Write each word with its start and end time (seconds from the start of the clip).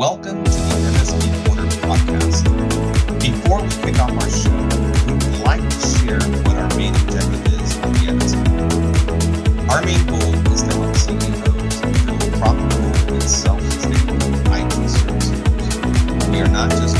Welcome 0.00 0.42
to 0.44 0.50
the 0.50 0.56
MSP 0.96 1.46
Corner 1.46 1.68
podcast. 1.84 2.44
Before 3.20 3.60
we 3.60 3.68
kick 3.84 4.00
off 4.00 4.12
our 4.12 4.30
show, 4.30 4.48
we 5.06 5.12
would 5.12 5.40
like 5.44 5.60
to 5.60 5.80
share 5.98 6.22
what 6.40 6.56
our 6.56 6.74
main 6.74 6.94
objective 6.94 7.46
is 7.52 7.76
on 7.80 7.92
the 7.92 8.08
MSP. 8.08 9.68
Our 9.68 9.82
main 9.84 10.02
goal 10.06 10.32
is 10.54 10.62
to 10.62 10.72
help 10.72 10.96
CEOs 10.96 11.82
build 12.06 12.32
profitable 12.40 13.12
and 13.12 13.22
self-sustainable 13.22 14.40
IT 14.56 14.88
services. 14.88 16.30
We 16.30 16.40
are 16.40 16.48
not 16.48 16.70
just 16.70 16.96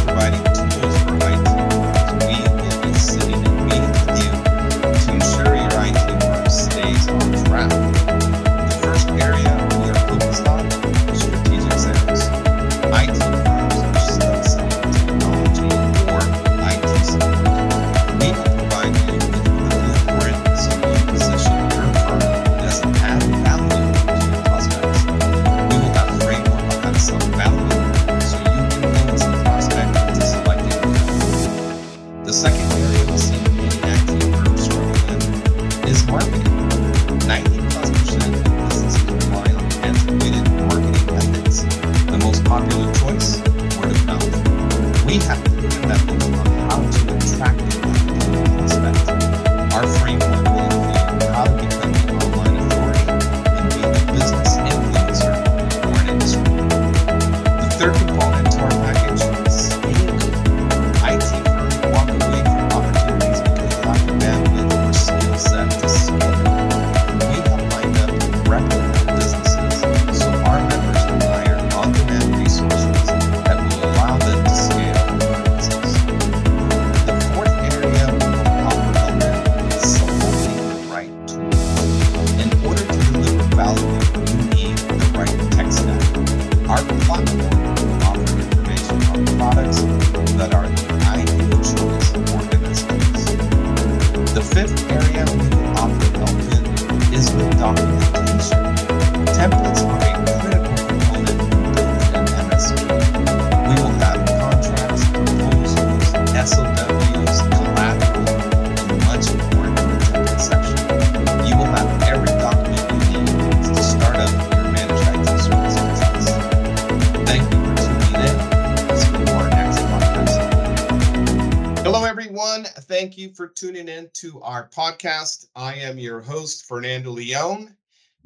Hello, 122.01 122.09
everyone. 122.09 122.65
Thank 122.65 123.19
you 123.19 123.29
for 123.35 123.47
tuning 123.47 123.87
in 123.87 124.09
to 124.15 124.41
our 124.41 124.71
podcast. 124.71 125.49
I 125.55 125.75
am 125.75 125.99
your 125.99 126.23
host, 126.23 126.65
Fernando 126.65 127.11
Leon. 127.11 127.77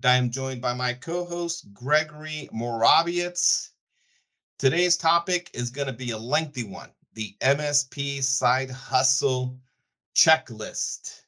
I 0.05 0.15
am 0.15 0.31
joined 0.31 0.63
by 0.63 0.75
my 0.75 0.93
co-host, 0.93 1.73
Gregory 1.73 2.49
Morawietz. 2.55 3.71
Today's 4.61 4.97
topic 4.97 5.51
is 5.55 5.71
going 5.71 5.89
to 5.89 5.93
be 5.93 6.13
a 6.13 6.17
lengthy 6.17 6.63
one, 6.63 6.91
the 7.15 7.35
MSP 7.41 8.23
side 8.23 8.71
hustle 8.71 9.59
checklist. 10.15 11.23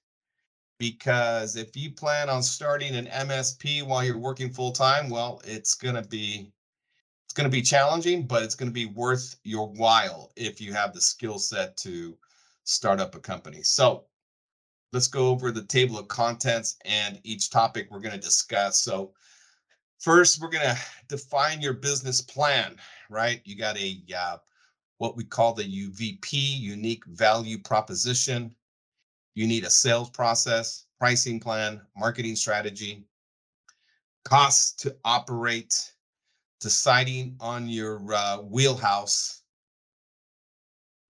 Because 0.79 1.57
if 1.57 1.77
you 1.77 1.91
plan 1.91 2.31
on 2.31 2.45
starting 2.45 2.95
an 2.95 3.07
MSP 3.07 3.83
while 3.83 4.05
you're 4.05 4.19
working 4.19 4.53
full 4.53 4.71
time, 4.71 5.11
well, 5.11 5.43
it's 5.45 5.75
going 5.75 5.97
to 5.97 6.09
be 6.09 6.53
it's 7.25 7.35
going 7.35 7.51
to 7.51 7.57
be 7.57 7.61
challenging, 7.61 8.25
but 8.25 8.45
it's 8.45 8.55
going 8.55 8.71
to 8.71 8.73
be 8.73 8.87
worth 8.87 9.35
your 9.43 9.67
while 9.67 10.31
if 10.37 10.61
you 10.61 10.73
have 10.75 10.95
the 10.95 11.01
skill 11.01 11.41
set 11.41 11.77
to 11.79 12.17
start 12.67 13.01
up 13.01 13.15
a 13.15 13.21
company. 13.21 13.63
So 13.63 14.05
let's 14.93 15.09
go 15.09 15.29
over 15.29 15.51
the 15.51 15.65
table 15.65 15.99
of 15.99 16.09
contents 16.09 16.77
and 16.85 17.21
each 17.25 17.51
topic 17.51 17.89
we're 17.91 18.01
going 18.01 18.15
to 18.15 18.21
discuss. 18.21 18.81
So 18.81 19.13
first, 19.99 20.41
we're 20.41 20.51
going 20.51 20.67
to 20.67 20.79
define 21.09 21.61
your 21.61 21.73
business 21.73 22.21
plan, 22.21 22.77
right? 23.09 23.41
You 23.45 23.57
got 23.57 23.79
a 23.79 23.99
uh, 24.17 24.37
what 24.99 25.17
we 25.17 25.25
call 25.25 25.55
the 25.55 25.65
UVP, 25.65 26.33
unique 26.33 27.05
value 27.07 27.59
proposition. 27.59 28.55
You 29.35 29.47
need 29.47 29.65
a 29.65 29.71
sales 29.71 30.11
process, 30.11 30.87
pricing 30.99 31.39
plan, 31.39 31.81
marketing 31.97 32.37
strategy, 32.37 33.05
costs 34.25 34.73
to 34.83 34.97
operate, 35.05 35.93
deciding 36.61 37.37
on 37.39 37.69
your 37.69 38.03
uh, 38.13 38.39
wheelhouse. 38.39 39.43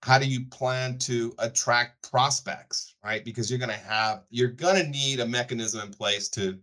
How 0.07 0.21
do 0.21 0.27
you 0.27 0.45
plan 0.45 0.99
to 0.99 1.35
attract 1.41 2.09
prospects, 2.09 2.95
right? 3.05 3.25
Because 3.25 3.51
you're 3.51 3.59
going 3.59 3.71
to 3.71 3.87
have, 3.89 4.23
you're 4.31 4.47
going 4.47 4.81
to 4.81 4.89
need 4.89 5.19
a 5.19 5.27
mechanism 5.27 5.81
in 5.81 5.93
place 5.93 6.29
to 6.29 6.61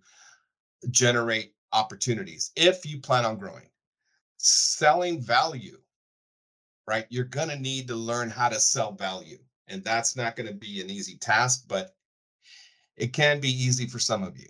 generate 0.92 1.54
opportunities 1.74 2.52
if 2.56 2.86
you 2.86 3.02
plan 3.02 3.26
on 3.26 3.38
growing. 3.38 3.68
Selling 4.38 5.20
value, 5.20 5.78
right? 6.88 7.06
You're 7.10 7.26
going 7.26 7.50
to 7.50 7.60
need 7.60 7.86
to 7.90 7.96
learn 7.96 8.30
how 8.30 8.48
to 8.48 8.62
sell 8.62 8.94
value. 8.94 9.40
And 9.68 9.84
that's 9.84 10.16
not 10.16 10.38
going 10.38 10.48
to 10.48 10.54
be 10.54 10.80
an 10.80 10.90
easy 10.90 11.18
task, 11.18 11.66
but 11.68 11.98
it 12.96 13.12
can 13.12 13.42
be 13.42 13.50
easy 13.50 13.88
for 13.88 14.00
some 14.00 14.24
of 14.24 14.38
you. 14.38 14.48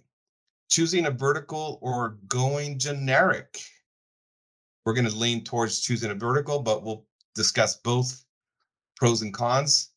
Choosing 0.70 1.08
a 1.08 1.12
vertical 1.12 1.80
or 1.82 2.20
going 2.28 2.78
generic. 2.78 3.60
We're 4.86 4.94
going 4.94 5.10
to 5.10 5.16
lean 5.16 5.44
towards 5.44 5.82
choosing 5.82 6.12
a 6.12 6.16
vertical, 6.16 6.60
but 6.60 6.84
we'll 6.84 7.08
discuss 7.34 7.78
both 7.78 8.24
pros 9.04 9.22
and 9.22 9.34
cons. 9.34 9.90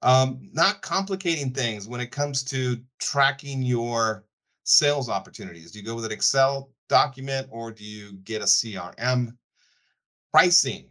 Um, 0.00 0.48
not 0.54 0.80
complicating 0.80 1.52
things 1.52 1.86
when 1.86 2.00
it 2.00 2.10
comes 2.10 2.42
to 2.44 2.78
tracking 2.98 3.60
your 3.60 4.24
sales 4.64 5.10
opportunities. 5.10 5.70
Do 5.70 5.80
you 5.80 5.84
go 5.84 5.94
with 5.94 6.06
an 6.06 6.12
Excel 6.12 6.70
document 6.88 7.46
or 7.50 7.70
do 7.70 7.84
you 7.84 8.14
get 8.24 8.40
a 8.40 8.46
CRM? 8.46 9.36
Pricing. 10.32 10.88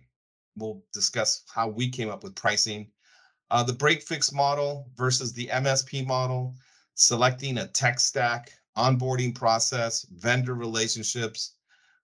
We'll 0.55 0.83
discuss 0.93 1.41
how 1.51 1.67
we 1.67 1.89
came 1.89 2.11
up 2.11 2.23
with 2.23 2.35
pricing. 2.35 2.91
Uh, 3.49 3.63
the 3.63 3.73
break 3.73 4.03
fix 4.03 4.31
model 4.31 4.87
versus 4.95 5.33
the 5.33 5.47
MSP 5.47 6.05
model, 6.05 6.53
selecting 6.93 7.57
a 7.57 7.65
tech 7.69 7.99
stack, 7.99 8.51
onboarding 8.77 9.33
process, 9.33 10.05
vendor 10.11 10.53
relationships, 10.53 11.55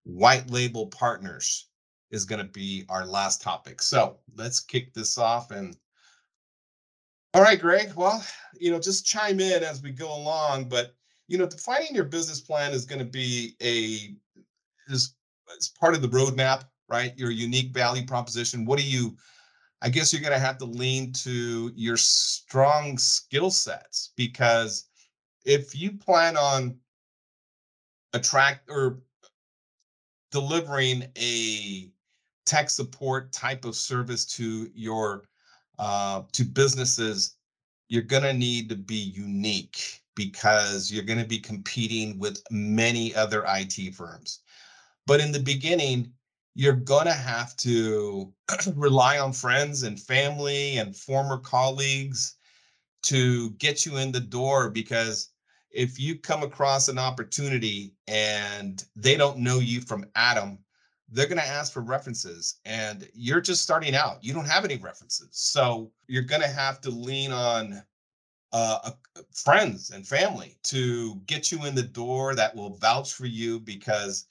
white 0.04 0.50
label 0.50 0.88
partners 0.88 1.68
is 2.12 2.26
going 2.26 2.40
to 2.40 2.52
be 2.52 2.86
our 2.90 3.06
last 3.06 3.42
topic. 3.42 3.82
So 3.82 4.18
let's 4.36 4.60
kick 4.60 4.94
this 4.94 5.18
off. 5.18 5.52
And 5.52 5.76
all 7.34 7.42
right, 7.42 7.60
Greg. 7.60 7.94
Well, 7.96 8.24
you 8.60 8.72
know, 8.72 8.80
just 8.80 9.06
chime 9.06 9.40
in 9.40 9.64
as 9.64 9.82
we 9.82 9.92
go 9.92 10.14
along. 10.14 10.70
But 10.70 10.94
you 11.28 11.38
know, 11.38 11.46
defining 11.46 11.96
your 11.96 12.04
business 12.04 12.42
plan 12.42 12.74
is 12.74 12.86
going 12.86 13.00
to 13.00 13.06
be 13.06 13.56
a 13.62 14.16
is 14.94 15.16
is 15.58 15.70
part 15.80 15.96
of 15.96 16.02
the 16.02 16.10
roadmap, 16.10 16.66
right? 16.90 17.18
Your 17.18 17.32
unique 17.32 17.74
value 17.74 18.06
proposition. 18.06 18.66
What 18.66 18.80
do 18.80 18.86
you? 18.86 19.16
I 19.82 19.90
guess 19.90 20.14
you're 20.14 20.22
going 20.22 20.34
to 20.34 20.40
have 20.40 20.60
to 20.60 20.66
lean 20.66 21.12
to 21.14 21.72
your 21.76 21.98
strong 21.98 23.00
skill 23.00 23.50
sets 23.50 24.12
because 24.16 24.90
if 25.44 25.76
you 25.76 25.94
plan 25.94 26.38
on 26.38 26.78
attract 28.14 28.70
or 28.70 29.00
delivering 30.32 31.06
a 31.18 31.90
tech 32.46 32.70
support 32.70 33.32
type 33.32 33.66
of 33.66 33.76
service 33.76 34.26
to 34.26 34.70
your 34.74 35.26
uh, 35.80 36.24
to 36.34 36.44
businesses, 36.44 37.36
you're 37.90 38.02
going 38.02 38.24
to 38.24 38.34
need 38.34 38.70
to 38.70 38.76
be 38.76 38.96
unique 38.96 40.02
because 40.16 40.92
you're 40.92 41.04
going 41.04 41.20
to 41.20 41.28
be 41.28 41.40
competing 41.40 42.20
with 42.20 42.42
many 42.52 43.16
other 43.16 43.44
IT 43.48 43.96
firms. 43.96 44.42
But 45.08 45.20
in 45.20 45.32
the 45.32 45.40
beginning, 45.40 46.12
you're 46.54 46.74
going 46.74 47.06
to 47.06 47.14
have 47.14 47.56
to 47.58 48.34
rely 48.76 49.20
on 49.20 49.34
friends 49.34 49.84
and 49.84 50.00
family 50.00 50.78
and 50.78 50.96
former 50.96 51.38
colleagues 51.38 52.36
to 53.04 53.52
get 53.52 53.86
you 53.86 53.98
in 53.98 54.12
the 54.12 54.20
door 54.20 54.70
because 54.70 55.30
if 55.72 56.00
you 56.00 56.20
come 56.20 56.44
across 56.44 56.88
an 56.88 57.00
opportunity 57.00 57.94
and 58.08 58.84
they 58.96 59.16
don't 59.16 59.40
know 59.40 59.60
you 59.60 59.82
from 59.82 60.06
Adam, 60.16 60.60
they're 61.12 61.28
going 61.28 61.38
to 61.38 61.48
ask 61.48 61.74
for 61.74 61.82
references 61.82 62.60
and 62.66 63.08
you're 63.14 63.42
just 63.42 63.62
starting 63.62 63.96
out. 63.96 64.24
You 64.24 64.34
don't 64.34 64.48
have 64.48 64.64
any 64.64 64.78
references. 64.78 65.30
So 65.32 65.92
you're 66.08 66.24
going 66.24 66.42
to 66.42 66.48
have 66.48 66.80
to 66.82 66.90
lean 66.90 67.32
on 67.32 67.84
uh, 68.54 68.80
uh, 68.84 69.22
friends 69.34 69.92
and 69.92 70.08
family 70.08 70.58
to 70.64 71.16
get 71.26 71.52
you 71.52 71.66
in 71.66 71.76
the 71.76 71.84
door 71.84 72.36
that 72.36 72.56
will 72.56 72.76
vouch 72.78 73.14
for 73.14 73.26
you 73.26 73.60
because 73.60 74.26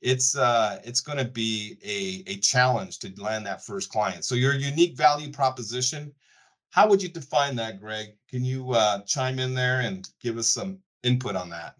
it's 0.00 0.36
uh, 0.36 0.80
it's 0.84 1.00
going 1.00 1.18
to 1.18 1.24
be 1.24 1.78
a, 1.82 2.30
a 2.30 2.36
challenge 2.36 2.98
to 3.00 3.12
land 3.16 3.46
that 3.46 3.64
first 3.64 3.90
client. 3.90 4.24
So 4.24 4.34
your 4.34 4.54
unique 4.54 4.96
value 4.96 5.32
proposition, 5.32 6.12
how 6.70 6.88
would 6.88 7.02
you 7.02 7.08
define 7.08 7.56
that, 7.56 7.80
Greg? 7.80 8.08
Can 8.28 8.44
you 8.44 8.72
uh, 8.72 9.02
chime 9.02 9.38
in 9.38 9.54
there 9.54 9.80
and 9.80 10.08
give 10.20 10.36
us 10.36 10.48
some 10.48 10.78
input 11.02 11.36
on 11.36 11.48
that? 11.50 11.76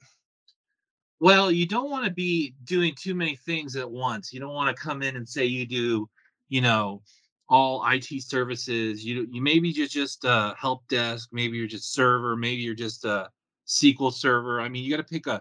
Well, 1.20 1.50
you 1.50 1.66
don't 1.66 1.90
want 1.90 2.04
to 2.04 2.10
be 2.10 2.54
doing 2.64 2.94
too 2.94 3.14
many 3.14 3.36
things 3.36 3.76
at 3.76 3.90
once. 3.90 4.32
You 4.32 4.40
don't 4.40 4.52
want 4.54 4.74
to 4.74 4.82
come 4.82 5.02
in 5.02 5.16
and 5.16 5.28
say 5.28 5.44
you 5.44 5.66
do, 5.66 6.08
you 6.48 6.60
know, 6.60 7.02
all 7.48 7.84
IT 7.90 8.22
services. 8.22 9.04
You 9.04 9.26
you 9.30 9.40
maybe 9.42 9.68
you're 9.68 9.86
just 9.86 10.24
a 10.24 10.54
help 10.58 10.86
desk, 10.88 11.28
maybe 11.32 11.56
you're 11.56 11.66
just 11.66 11.92
server, 11.94 12.36
maybe 12.36 12.62
you're 12.62 12.74
just 12.74 13.04
a 13.04 13.30
SQL 13.66 14.12
server. 14.12 14.60
I 14.60 14.68
mean, 14.68 14.84
you 14.84 14.90
got 14.90 14.96
to 15.06 15.12
pick 15.12 15.26
a 15.26 15.40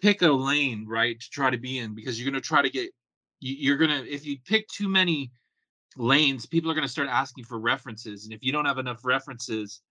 pick 0.00 0.22
a 0.22 0.28
lane, 0.28 0.86
right, 0.88 1.18
to 1.20 1.30
try 1.30 1.50
to 1.50 1.58
be 1.58 1.78
in 1.78 1.94
because 1.94 2.20
you're 2.20 2.30
going 2.30 2.40
to 2.40 2.46
try 2.46 2.62
to 2.62 2.70
get 2.70 2.90
you're 3.40 3.76
going 3.76 3.90
to 3.90 4.08
if 4.10 4.26
you 4.26 4.38
pick 4.46 4.68
too 4.68 4.88
many 4.88 5.30
lanes, 5.96 6.46
people 6.46 6.70
are 6.70 6.74
going 6.74 6.86
to 6.86 6.92
start 6.92 7.08
asking 7.08 7.44
for 7.44 7.58
references, 7.58 8.24
and 8.24 8.34
if 8.34 8.42
you 8.42 8.52
don't 8.52 8.66
have 8.66 8.78
enough 8.78 9.04
references 9.04 9.82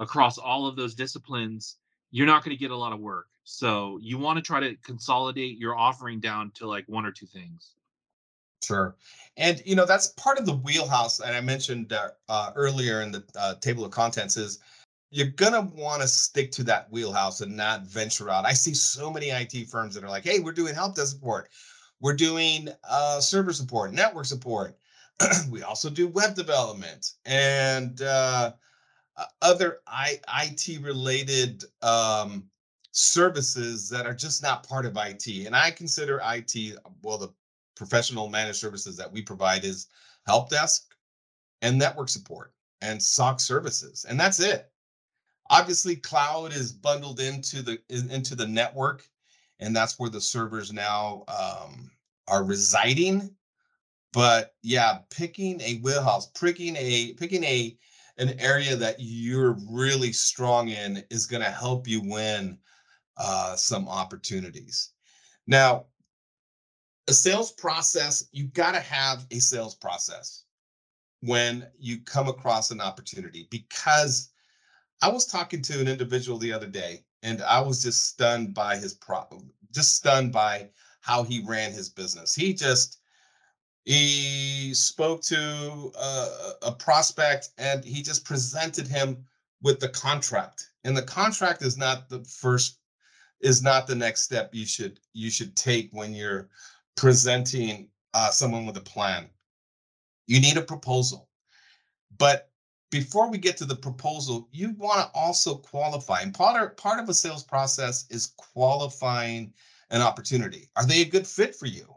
across 0.00 0.38
all 0.38 0.66
of 0.66 0.76
those 0.76 0.94
disciplines, 0.94 1.76
you're 2.10 2.26
not 2.26 2.44
going 2.44 2.56
to 2.56 2.60
get 2.60 2.70
a 2.70 2.76
lot 2.76 2.92
of 2.92 3.00
work. 3.00 3.26
So 3.44 3.98
you 4.02 4.18
want 4.18 4.36
to 4.36 4.42
try 4.42 4.60
to 4.60 4.76
consolidate 4.76 5.58
your 5.58 5.76
offering 5.76 6.20
down 6.20 6.52
to 6.56 6.66
like 6.66 6.84
one 6.86 7.04
or 7.04 7.10
two 7.10 7.26
things. 7.26 7.74
Sure. 8.62 8.96
And 9.36 9.62
you 9.64 9.74
know 9.74 9.86
that's 9.86 10.08
part 10.08 10.38
of 10.38 10.44
the 10.44 10.56
wheelhouse 10.56 11.16
that 11.16 11.34
I 11.34 11.40
mentioned 11.40 11.92
uh, 12.28 12.50
earlier 12.54 13.00
in 13.00 13.10
the 13.10 13.24
uh, 13.34 13.54
table 13.56 13.84
of 13.84 13.90
contents 13.90 14.36
is 14.36 14.58
you're 15.10 15.28
gonna 15.28 15.62
want 15.62 16.02
to 16.02 16.08
stick 16.08 16.52
to 16.52 16.62
that 16.64 16.90
wheelhouse 16.92 17.40
and 17.40 17.56
not 17.56 17.86
venture 17.86 18.28
out. 18.28 18.44
I 18.44 18.52
see 18.52 18.74
so 18.74 19.10
many 19.10 19.30
IT 19.30 19.68
firms 19.70 19.94
that 19.94 20.04
are 20.04 20.10
like, 20.10 20.24
"Hey, 20.24 20.40
we're 20.40 20.52
doing 20.52 20.74
help 20.74 20.94
desk 20.94 21.12
support, 21.12 21.48
we're 22.00 22.14
doing 22.14 22.68
uh, 22.88 23.20
server 23.20 23.52
support, 23.52 23.92
network 23.92 24.26
support. 24.26 24.76
we 25.50 25.62
also 25.62 25.90
do 25.90 26.08
web 26.08 26.34
development 26.34 27.12
and 27.26 28.00
uh, 28.02 28.52
other 29.42 29.80
I, 29.86 30.20
IT 30.42 30.80
related 30.82 31.64
um, 31.82 32.44
services 32.92 33.88
that 33.90 34.06
are 34.06 34.14
just 34.14 34.42
not 34.42 34.66
part 34.66 34.86
of 34.86 34.96
IT. 34.96 35.26
And 35.46 35.54
I 35.54 35.70
consider 35.70 36.20
IT 36.24 36.78
well 37.02 37.18
the 37.18 37.32
professional 37.76 38.28
managed 38.28 38.58
services 38.58 38.96
that 38.96 39.10
we 39.10 39.22
provide 39.22 39.64
is 39.64 39.86
help 40.26 40.50
desk 40.50 40.94
and 41.62 41.78
network 41.78 42.08
support 42.08 42.52
and 42.82 43.02
SOC 43.02 43.40
services, 43.40 44.06
and 44.08 44.18
that's 44.18 44.40
it. 44.40 44.70
Obviously, 45.50 45.96
cloud 45.96 46.52
is 46.52 46.72
bundled 46.72 47.20
into 47.20 47.62
the 47.62 47.78
into 47.88 48.34
the 48.34 48.46
network, 48.46 49.08
and 49.58 49.74
that's 49.74 49.98
where 49.98 50.10
the 50.10 50.20
servers 50.20 50.72
now 50.72 51.24
um, 51.28 51.90
are 52.28 52.44
residing. 52.44 53.34
But 54.12 54.54
yeah, 54.62 54.98
picking 55.10 55.60
a 55.60 55.78
wheelhouse, 55.78 56.26
picking 56.28 56.76
a 56.76 57.14
picking 57.14 57.44
a 57.44 57.76
an 58.20 58.38
area 58.38 58.76
that 58.76 58.96
you're 58.98 59.56
really 59.68 60.12
strong 60.12 60.68
in 60.68 61.02
is 61.10 61.26
going 61.26 61.42
to 61.42 61.50
help 61.50 61.88
you 61.88 62.02
win 62.04 62.58
uh, 63.16 63.56
some 63.56 63.88
opportunities. 63.88 64.90
Now, 65.46 65.86
a 67.08 67.12
sales 67.12 67.50
process, 67.52 68.28
you've 68.30 68.52
got 68.52 68.72
to 68.72 68.80
have 68.80 69.26
a 69.30 69.40
sales 69.40 69.74
process 69.74 70.44
when 71.22 71.66
you 71.78 72.00
come 72.02 72.28
across 72.28 72.70
an 72.70 72.80
opportunity 72.80 73.48
because 73.50 74.30
I 75.02 75.08
was 75.08 75.26
talking 75.26 75.62
to 75.62 75.80
an 75.80 75.88
individual 75.88 76.38
the 76.38 76.52
other 76.52 76.66
day 76.66 77.04
and 77.22 77.42
I 77.42 77.60
was 77.60 77.82
just 77.82 78.06
stunned 78.06 78.54
by 78.54 78.76
his 78.76 78.94
problem, 78.94 79.50
just 79.72 79.96
stunned 79.96 80.30
by 80.30 80.68
how 81.00 81.22
he 81.22 81.42
ran 81.46 81.72
his 81.72 81.88
business. 81.88 82.34
He 82.34 82.52
just 82.52 82.99
he 83.90 84.72
spoke 84.72 85.20
to 85.20 85.90
a, 86.00 86.28
a 86.62 86.72
prospect 86.72 87.48
and 87.58 87.84
he 87.84 88.02
just 88.02 88.24
presented 88.24 88.86
him 88.86 89.24
with 89.62 89.80
the 89.80 89.88
contract. 89.88 90.70
And 90.84 90.96
the 90.96 91.02
contract 91.02 91.62
is 91.62 91.76
not 91.76 92.08
the 92.08 92.22
first 92.22 92.78
is 93.40 93.64
not 93.64 93.88
the 93.88 93.96
next 93.96 94.22
step 94.22 94.50
you 94.52 94.64
should 94.64 95.00
you 95.12 95.28
should 95.28 95.56
take 95.56 95.88
when 95.90 96.14
you're 96.14 96.48
presenting 96.96 97.88
uh, 98.14 98.30
someone 98.30 98.64
with 98.64 98.76
a 98.76 98.80
plan. 98.80 99.28
You 100.28 100.40
need 100.40 100.56
a 100.56 100.62
proposal. 100.62 101.28
But 102.16 102.48
before 102.92 103.28
we 103.28 103.38
get 103.38 103.56
to 103.56 103.64
the 103.64 103.74
proposal, 103.74 104.48
you 104.52 104.72
want 104.78 105.00
to 105.00 105.18
also 105.18 105.56
qualify. 105.56 106.20
And 106.20 106.32
part 106.32 106.62
of, 106.62 106.76
part 106.76 107.00
of 107.00 107.08
a 107.08 107.14
sales 107.14 107.42
process 107.42 108.06
is 108.08 108.34
qualifying 108.36 109.52
an 109.90 110.00
opportunity. 110.00 110.70
Are 110.76 110.86
they 110.86 111.00
a 111.02 111.06
good 111.06 111.26
fit 111.26 111.56
for 111.56 111.66
you? 111.66 111.92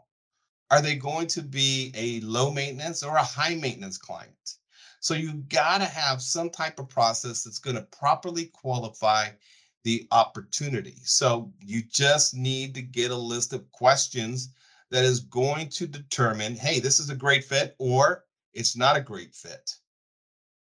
Are 0.74 0.82
they 0.82 0.96
going 0.96 1.28
to 1.28 1.40
be 1.40 1.92
a 1.94 2.18
low 2.26 2.50
maintenance 2.50 3.04
or 3.04 3.14
a 3.14 3.22
high 3.22 3.54
maintenance 3.54 3.96
client? 3.96 4.56
So 4.98 5.14
you 5.14 5.34
got 5.48 5.78
to 5.78 5.84
have 5.84 6.20
some 6.20 6.50
type 6.50 6.80
of 6.80 6.88
process 6.88 7.44
that's 7.44 7.60
going 7.60 7.76
to 7.76 7.82
properly 7.96 8.46
qualify 8.46 9.28
the 9.84 10.08
opportunity. 10.10 10.96
So 11.04 11.52
you 11.60 11.82
just 11.88 12.34
need 12.34 12.74
to 12.74 12.82
get 12.82 13.12
a 13.12 13.16
list 13.16 13.52
of 13.52 13.70
questions 13.70 14.48
that 14.90 15.04
is 15.04 15.20
going 15.20 15.68
to 15.68 15.86
determine 15.86 16.56
hey, 16.56 16.80
this 16.80 16.98
is 16.98 17.08
a 17.08 17.14
great 17.14 17.44
fit 17.44 17.76
or 17.78 18.24
it's 18.52 18.76
not 18.76 18.96
a 18.96 19.00
great 19.00 19.32
fit. 19.32 19.76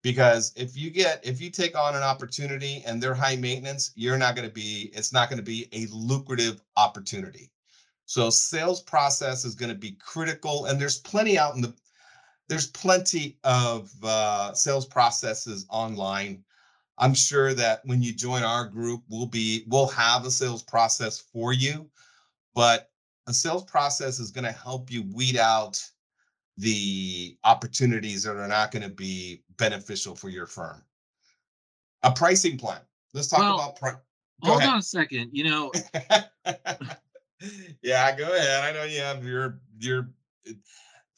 Because 0.01 0.53
if 0.55 0.75
you 0.75 0.89
get, 0.89 1.23
if 1.23 1.39
you 1.39 1.51
take 1.51 1.77
on 1.77 1.95
an 1.95 2.01
opportunity 2.01 2.81
and 2.87 2.99
they're 2.99 3.13
high 3.13 3.35
maintenance, 3.35 3.91
you're 3.93 4.17
not 4.17 4.35
going 4.35 4.47
to 4.47 4.53
be, 4.55 4.89
it's 4.91 5.13
not 5.13 5.29
going 5.29 5.37
to 5.37 5.45
be 5.45 5.67
a 5.71 5.85
lucrative 5.93 6.63
opportunity. 6.77 7.51
So 8.09 8.31
sales 8.31 8.81
process 8.81 9.45
is 9.45 9.53
going 9.53 9.69
to 9.69 9.77
be 9.77 9.91
critical. 9.91 10.65
And 10.65 10.81
there's 10.81 10.97
plenty 10.97 11.37
out 11.37 11.53
in 11.53 11.61
the, 11.61 11.75
there's 12.47 12.65
plenty 12.65 13.37
of 13.43 13.91
uh, 14.03 14.51
sales 14.53 14.87
processes 14.87 15.67
online. 15.69 16.43
I'm 16.97 17.13
sure 17.13 17.53
that 17.53 17.85
when 17.85 18.01
you 18.01 18.11
join 18.11 18.41
our 18.41 18.65
group, 18.65 19.03
we'll 19.09 19.27
be, 19.27 19.63
we'll 19.67 19.89
have 19.89 20.25
a 20.25 20.31
sales 20.31 20.63
process 20.63 21.19
for 21.19 21.53
you. 21.53 21.87
But 22.55 22.89
a 23.27 23.33
sales 23.33 23.65
process 23.65 24.17
is 24.17 24.31
going 24.31 24.45
to 24.45 24.51
help 24.51 24.91
you 24.91 25.03
weed 25.13 25.37
out 25.37 25.79
the 26.57 27.37
opportunities 27.43 28.23
that 28.23 28.37
are 28.37 28.47
not 28.47 28.71
going 28.71 28.81
to 28.81 28.89
be 28.89 29.43
beneficial 29.57 30.15
for 30.15 30.29
your 30.29 30.47
firm. 30.47 30.81
A 32.01 32.11
pricing 32.11 32.57
plan. 32.57 32.81
Let's 33.13 33.27
talk 33.27 33.41
well, 33.41 33.59
about 33.59 33.79
price. 33.79 33.95
Hold 34.41 34.61
ahead. 34.61 34.69
on 34.71 34.79
a 34.79 34.81
second. 34.81 35.29
You 35.31 35.43
know. 35.43 35.71
yeah, 37.81 38.15
go 38.15 38.33
ahead. 38.35 38.63
I 38.63 38.71
know 38.71 38.83
you 38.83 38.99
have 39.01 39.23
your 39.23 39.59
your 39.79 40.09
uh, 40.47 40.53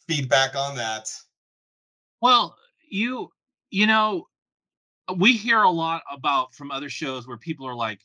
feedback 0.08 0.56
on 0.56 0.75
that. 0.75 1.12
Well, 2.22 2.56
you 2.90 3.30
you 3.70 3.88
know, 3.88 4.28
uh, 5.08 5.13
we 5.13 5.34
hear 5.34 5.62
a 5.62 5.70
lot 5.70 6.04
about 6.12 6.54
from 6.54 6.72
other 6.72 6.90
shows 6.90 7.28
where 7.28 7.38
people 7.38 7.68
are 7.68 7.75
like, 7.75 8.00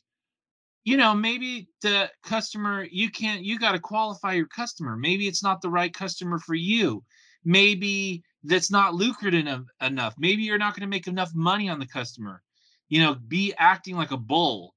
you 0.87 0.95
know 0.95 1.13
maybe 1.13 1.67
the 1.81 2.09
customer 2.23 2.87
you 2.89 3.11
can't 3.11 3.43
you 3.43 3.59
got 3.59 3.73
to 3.73 3.79
qualify 3.79 4.31
your 4.31 4.47
customer 4.47 4.95
maybe 4.95 5.27
it's 5.27 5.43
not 5.43 5.61
the 5.61 5.69
right 5.69 5.93
customer 5.93 6.39
for 6.39 6.55
you 6.55 7.03
maybe 7.43 8.23
that's 8.43 8.71
not 8.71 8.93
lucrative 8.93 9.41
enough, 9.41 9.65
enough. 9.81 10.15
maybe 10.17 10.43
you're 10.43 10.57
not 10.57 10.73
going 10.73 10.87
to 10.89 10.95
make 10.95 11.07
enough 11.07 11.31
money 11.35 11.67
on 11.67 11.77
the 11.77 11.85
customer 11.85 12.41
you 12.87 13.01
know 13.01 13.15
be 13.27 13.53
acting 13.57 13.97
like 13.97 14.11
a 14.11 14.17
bull 14.17 14.73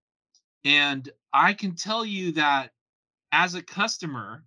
and 0.65 1.11
i 1.33 1.53
can 1.53 1.77
tell 1.77 2.05
you 2.05 2.33
that 2.33 2.73
as 3.33 3.55
a 3.55 3.63
customer 3.63 4.45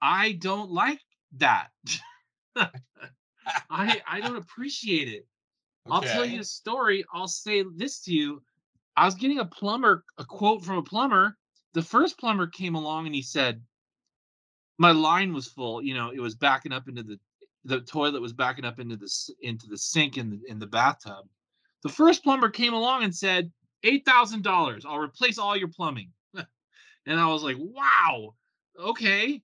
i 0.00 0.32
don't 0.32 0.70
like 0.70 1.00
that 1.36 1.68
i 3.70 4.00
i 4.08 4.20
don't 4.20 4.36
appreciate 4.44 5.08
it 5.08 5.26
okay. 5.86 5.94
i'll 5.94 6.02
tell 6.02 6.24
you 6.24 6.40
a 6.40 6.44
story 6.44 7.04
i'll 7.14 7.28
say 7.28 7.64
this 7.76 8.00
to 8.00 8.12
you 8.12 8.42
I 8.96 9.04
was 9.04 9.14
getting 9.14 9.38
a 9.38 9.44
plumber, 9.44 10.04
a 10.18 10.24
quote 10.24 10.64
from 10.64 10.76
a 10.76 10.82
plumber. 10.82 11.36
The 11.74 11.82
first 11.82 12.18
plumber 12.18 12.46
came 12.46 12.74
along 12.74 13.06
and 13.06 13.14
he 13.14 13.22
said, 13.22 13.62
my 14.78 14.90
line 14.90 15.32
was 15.32 15.48
full. 15.48 15.82
You 15.82 15.94
know, 15.94 16.10
it 16.10 16.20
was 16.20 16.34
backing 16.34 16.72
up 16.72 16.88
into 16.88 17.02
the 17.02 17.18
the 17.64 17.80
toilet 17.80 18.20
was 18.20 18.32
backing 18.32 18.64
up 18.64 18.80
into 18.80 18.96
the 18.96 19.08
into 19.40 19.68
the 19.68 19.78
sink 19.78 20.18
in 20.18 20.30
the 20.30 20.40
in 20.48 20.58
the 20.58 20.66
bathtub. 20.66 21.28
The 21.82 21.88
first 21.88 22.24
plumber 22.24 22.50
came 22.50 22.74
along 22.74 23.04
and 23.04 23.14
said, 23.14 23.52
eight 23.84 24.04
thousand 24.04 24.42
dollars. 24.42 24.84
I'll 24.84 24.98
replace 24.98 25.38
all 25.38 25.56
your 25.56 25.68
plumbing. 25.68 26.10
And 27.06 27.18
I 27.20 27.26
was 27.28 27.42
like, 27.42 27.56
wow, 27.58 28.34
okay. 28.78 29.42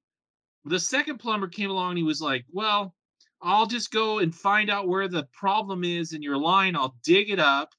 the 0.64 0.78
second 0.80 1.18
plumber 1.18 1.48
came 1.48 1.70
along 1.70 1.90
and 1.92 1.98
he 1.98 2.04
was 2.04 2.20
like, 2.20 2.44
"Well, 2.52 2.94
I'll 3.42 3.66
just 3.66 3.90
go 3.90 4.18
and 4.18 4.34
find 4.34 4.70
out 4.70 4.88
where 4.88 5.08
the 5.08 5.24
problem 5.32 5.84
is 5.84 6.12
in 6.12 6.22
your 6.22 6.36
line. 6.38 6.76
I'll 6.76 6.96
dig 7.04 7.30
it 7.30 7.38
up. 7.40 7.74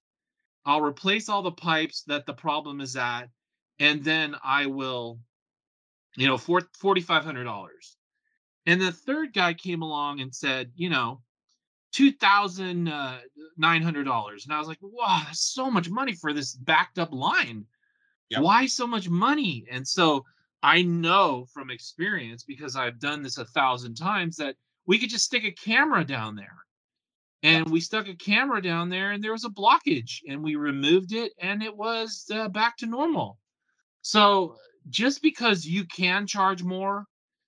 I'll 0.66 0.82
replace 0.82 1.30
all 1.30 1.42
the 1.42 1.52
pipes 1.52 2.04
that 2.08 2.26
the 2.26 2.34
problem 2.34 2.82
is 2.82 2.96
at, 2.96 3.30
and 3.80 4.04
then 4.04 4.36
I 4.44 4.68
will, 4.68 5.20
you 6.18 6.28
know, 6.28 6.38
for 6.38 6.62
$4,500. 6.82 7.68
And 8.66 8.82
the 8.82 8.92
third 8.92 9.34
guy 9.34 9.54
came 9.54 9.82
along 9.82 10.22
and 10.22 10.34
said, 10.34 10.72
you 10.76 10.90
know, 10.90 11.22
$2,900. 11.96 12.88
Uh, 12.88 13.20
and 14.44 14.54
I 14.54 14.60
was 14.60 14.68
like, 14.68 14.78
wow, 14.82 15.24
that's 15.26 15.42
so 15.54 15.72
much 15.72 15.90
money 15.90 16.14
for 16.14 16.34
this 16.34 16.54
backed 16.56 17.00
up 17.00 17.12
line. 17.12 17.66
Yep. 18.30 18.42
Why 18.42 18.66
so 18.66 18.86
much 18.86 19.10
money? 19.10 19.66
And 19.72 19.88
so 19.88 20.26
I 20.62 20.82
know 20.82 21.46
from 21.54 21.70
experience, 21.70 22.44
because 22.44 22.76
I've 22.76 23.00
done 23.00 23.24
this 23.24 23.38
a 23.38 23.46
thousand 23.46 23.96
times, 23.96 24.36
that 24.38 24.56
we 24.86 25.00
could 25.00 25.10
just 25.10 25.26
stick 25.26 25.44
a 25.44 25.52
camera 25.52 26.04
down 26.04 26.36
there. 26.36 26.58
And 27.42 27.66
yep. 27.66 27.70
we 27.70 27.80
stuck 27.80 28.08
a 28.08 28.16
camera 28.16 28.62
down 28.62 28.90
there 28.90 29.12
and 29.12 29.24
there 29.24 29.32
was 29.32 29.46
a 29.46 29.50
blockage 29.50 30.20
and 30.28 30.44
we 30.44 30.56
removed 30.56 31.14
it 31.14 31.32
and 31.40 31.64
it 31.64 31.76
was 31.76 32.26
uh, 32.34 32.50
back 32.50 32.76
to 32.78 32.86
normal. 32.86 33.38
So 34.02 34.56
just 34.90 35.22
because 35.22 35.66
you 35.66 35.86
can 35.86 36.28
charge 36.28 36.64
more 36.64 37.06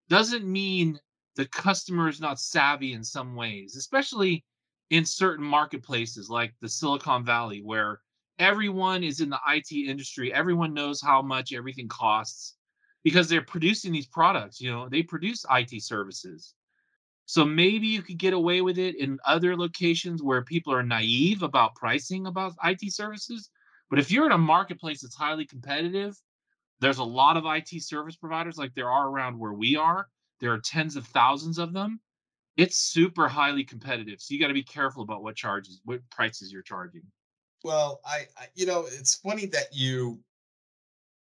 doesn't 0.07 0.45
mean 0.45 0.97
the 1.35 1.45
customer 1.47 2.07
is 2.07 2.21
not 2.21 2.39
savvy 2.39 2.93
in 2.93 3.03
some 3.03 3.35
ways, 3.35 3.75
especially 3.75 4.45
in 4.89 5.05
certain 5.05 5.45
marketplaces 5.45 6.29
like 6.29 6.53
the 6.61 6.69
Silicon 6.69 7.25
Valley, 7.25 7.61
where 7.61 7.99
everyone 8.41 9.03
is 9.03 9.21
in 9.21 9.29
the 9.29 9.39
IT 9.47 9.71
industry. 9.71 10.33
Everyone 10.33 10.73
knows 10.73 11.01
how 11.01 11.21
much 11.21 11.53
everything 11.53 11.87
costs 11.87 12.55
because 13.03 13.29
they're 13.29 13.41
producing 13.41 13.91
these 13.91 14.07
products. 14.07 14.59
You 14.59 14.71
know, 14.71 14.89
they 14.89 15.03
produce 15.03 15.45
IT 15.49 15.81
services. 15.83 16.53
So 17.25 17.45
maybe 17.45 17.87
you 17.87 18.01
could 18.01 18.17
get 18.17 18.33
away 18.33 18.61
with 18.61 18.77
it 18.77 18.95
in 18.95 19.19
other 19.25 19.55
locations 19.55 20.21
where 20.21 20.41
people 20.41 20.73
are 20.73 20.83
naive 20.83 21.43
about 21.43 21.75
pricing 21.75 22.27
about 22.27 22.53
IT 22.63 22.91
services. 22.91 23.49
But 23.89 23.99
if 23.99 24.11
you're 24.11 24.25
in 24.25 24.31
a 24.31 24.37
marketplace 24.37 25.01
that's 25.01 25.15
highly 25.15 25.45
competitive, 25.45 26.17
there's 26.79 26.97
a 26.97 27.03
lot 27.03 27.37
of 27.37 27.45
IT 27.45 27.83
service 27.83 28.15
providers 28.15 28.57
like 28.57 28.73
there 28.73 28.89
are 28.89 29.07
around 29.07 29.37
where 29.39 29.53
we 29.53 29.75
are 29.75 30.07
there 30.41 30.51
are 30.51 30.59
tens 30.59 30.95
of 30.95 31.05
thousands 31.05 31.59
of 31.59 31.71
them. 31.71 32.01
It's 32.57 32.75
super 32.75 33.27
highly 33.29 33.63
competitive. 33.63 34.19
So 34.19 34.33
you 34.33 34.41
got 34.41 34.47
to 34.47 34.53
be 34.53 34.63
careful 34.63 35.03
about 35.03 35.23
what 35.23 35.35
charges, 35.35 35.79
what 35.85 36.01
prices 36.09 36.51
you're 36.51 36.63
charging. 36.63 37.03
Well, 37.63 38.01
I, 38.05 38.27
I, 38.37 38.47
you 38.55 38.65
know, 38.65 38.85
it's 38.87 39.15
funny 39.15 39.45
that 39.47 39.67
you 39.71 40.19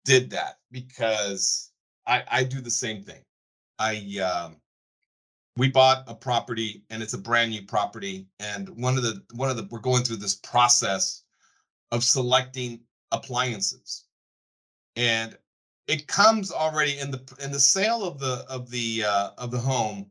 did 0.04 0.30
that 0.30 0.58
because 0.70 1.72
I, 2.06 2.24
I 2.30 2.44
do 2.44 2.60
the 2.60 2.70
same 2.70 3.02
thing. 3.02 3.22
I, 3.78 4.18
um, 4.20 4.56
we 5.56 5.70
bought 5.70 6.04
a 6.06 6.14
property 6.14 6.82
and 6.90 7.02
it's 7.02 7.14
a 7.14 7.18
brand 7.18 7.50
new 7.50 7.62
property. 7.62 8.26
And 8.40 8.68
one 8.70 8.96
of 8.96 9.02
the, 9.02 9.22
one 9.34 9.50
of 9.50 9.56
the, 9.56 9.68
we're 9.70 9.78
going 9.80 10.02
through 10.02 10.16
this 10.16 10.36
process 10.36 11.22
of 11.92 12.02
selecting 12.02 12.80
appliances. 13.12 14.04
And 14.96 15.36
it 15.86 16.06
comes 16.06 16.50
already 16.50 16.98
in 16.98 17.10
the 17.10 17.22
in 17.40 17.52
the 17.52 17.60
sale 17.60 18.04
of 18.04 18.18
the 18.18 18.44
of 18.48 18.70
the 18.70 19.04
uh, 19.04 19.30
of 19.38 19.50
the 19.50 19.58
home 19.58 20.10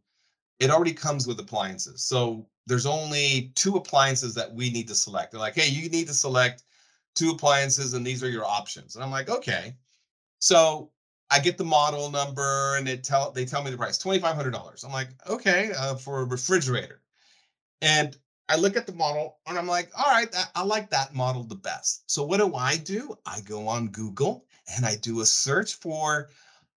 it 0.60 0.70
already 0.70 0.94
comes 0.94 1.28
with 1.28 1.40
appliances 1.40 2.04
so 2.04 2.46
there's 2.68 2.86
only 2.86 3.52
two 3.56 3.76
appliances 3.76 4.34
that 4.36 4.54
we 4.54 4.70
need 4.70 4.88
to 4.88 4.96
select. 4.96 5.32
They're 5.32 5.40
like 5.40 5.56
hey 5.56 5.70
you 5.70 5.90
need 5.90 6.08
to 6.08 6.14
select 6.14 6.64
two 7.16 7.32
appliances 7.32 7.94
and 7.94 8.06
these 8.06 8.24
are 8.24 8.30
your 8.30 8.46
options. 8.46 8.96
And 8.96 9.04
i'm 9.04 9.12
like 9.12 9.30
okay. 9.30 9.76
So 10.40 10.92
i 11.32 11.40
get 11.40 11.58
the 11.58 11.66
model 11.66 12.12
number 12.12 12.76
and 12.78 12.88
it 12.88 13.04
tell 13.04 13.32
they 13.32 13.46
tell 13.46 13.64
me 13.64 13.72
the 13.72 13.78
price 13.78 13.98
$2500 13.98 14.86
i'm 14.86 14.92
like 14.92 15.10
okay 15.28 15.72
uh, 15.78 15.96
for 15.96 16.22
a 16.22 16.26
refrigerator. 16.26 17.02
And 17.82 18.18
I 18.48 18.58
look 18.58 18.78
at 18.78 18.86
the 18.86 18.94
model 18.94 19.40
and 19.48 19.58
I'm 19.58 19.68
like, 19.68 19.92
all 19.98 20.12
right, 20.12 20.34
I 20.54 20.64
like 20.64 20.90
that 20.92 21.16
model 21.16 21.44
the 21.44 21.56
best. 21.56 22.04
So 22.08 22.24
what 22.24 22.38
do 22.38 22.54
I 22.56 22.78
do? 22.78 23.16
I 23.26 23.42
go 23.42 23.68
on 23.68 23.88
Google 23.88 24.46
and 24.76 24.86
I 24.86 24.96
do 24.98 25.22
a 25.22 25.26
search 25.26 25.76
for 25.76 26.30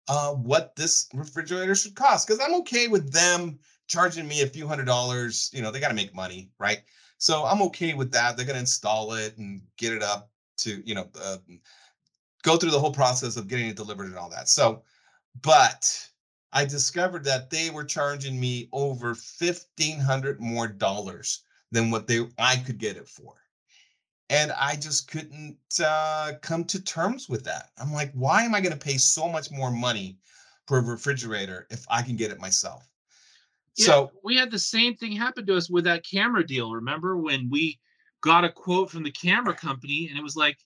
uh, 0.08 0.32
what 0.32 0.76
this 0.76 1.08
refrigerator 1.12 1.74
should 1.74 1.96
cost 1.96 2.26
because 2.26 2.40
I'm 2.40 2.54
okay 2.60 2.86
with 2.86 3.12
them 3.12 3.58
charging 3.86 4.26
me 4.26 4.42
a 4.42 4.46
few 4.46 4.66
hundred 4.66 4.86
dollars. 4.86 5.50
You 5.52 5.62
know, 5.62 5.70
they 5.70 5.80
got 5.80 5.88
to 5.88 5.94
make 5.94 6.14
money, 6.14 6.50
right? 6.58 6.82
So 7.18 7.44
I'm 7.44 7.62
okay 7.62 7.94
with 7.94 8.12
that. 8.12 8.36
They're 8.36 8.46
going 8.46 8.54
to 8.54 8.60
install 8.60 9.14
it 9.14 9.36
and 9.38 9.62
get 9.78 9.92
it 9.92 10.02
up 10.02 10.30
to, 10.58 10.82
you 10.86 10.94
know, 10.94 11.08
uh, 11.20 11.38
go 12.42 12.56
through 12.56 12.70
the 12.70 12.80
whole 12.80 12.92
process 12.92 13.36
of 13.36 13.48
getting 13.48 13.68
it 13.68 13.76
delivered 13.76 14.06
and 14.06 14.16
all 14.16 14.30
that. 14.30 14.48
So, 14.48 14.82
but 15.42 16.08
I 16.52 16.64
discovered 16.64 17.24
that 17.24 17.50
they 17.50 17.70
were 17.70 17.84
charging 17.84 18.38
me 18.38 18.68
over 18.72 19.08
1500 19.08 20.40
more 20.40 20.68
dollars 20.68 21.42
than 21.72 21.90
what 21.90 22.06
they 22.06 22.26
I 22.38 22.56
could 22.56 22.78
get 22.78 22.96
it 22.96 23.08
for 23.08 23.34
and 24.28 24.52
I 24.52 24.76
just 24.76 25.10
couldn't 25.10 25.56
uh, 25.84 26.32
come 26.42 26.64
to 26.64 26.82
terms 26.82 27.28
with 27.28 27.44
that. 27.44 27.70
I'm 27.78 27.92
like, 27.92 28.12
why 28.12 28.42
am 28.42 28.54
I 28.54 28.60
going 28.60 28.72
to 28.72 28.78
pay 28.78 28.98
so 28.98 29.28
much 29.28 29.50
more 29.50 29.70
money 29.70 30.18
for 30.66 30.78
a 30.78 30.82
refrigerator 30.82 31.66
if 31.70 31.86
I 31.88 32.02
can 32.02 32.16
get 32.16 32.32
it 32.32 32.40
myself? 32.40 32.88
Yeah, 33.76 33.86
so 33.86 34.10
we 34.24 34.36
had 34.36 34.50
the 34.50 34.58
same 34.58 34.96
thing 34.96 35.12
happen 35.12 35.46
to 35.46 35.56
us 35.56 35.68
with 35.68 35.84
that 35.84 36.04
camera 36.04 36.46
deal. 36.46 36.72
Remember 36.72 37.16
when 37.16 37.48
we 37.50 37.78
got 38.22 38.44
a 38.44 38.50
quote 38.50 38.90
from 38.90 39.02
the 39.02 39.10
camera 39.10 39.54
company 39.54 40.08
and 40.08 40.18
it 40.18 40.22
was 40.22 40.36
like 40.36 40.58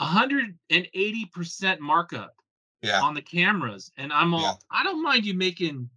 180% 0.00 1.78
markup 1.80 2.34
yeah. 2.82 3.00
on 3.00 3.14
the 3.14 3.22
cameras. 3.22 3.92
And 3.96 4.12
I'm 4.12 4.34
all, 4.34 4.40
yeah. 4.40 4.54
I 4.70 4.82
don't 4.82 5.02
mind 5.02 5.24
you 5.24 5.34
making 5.34 5.88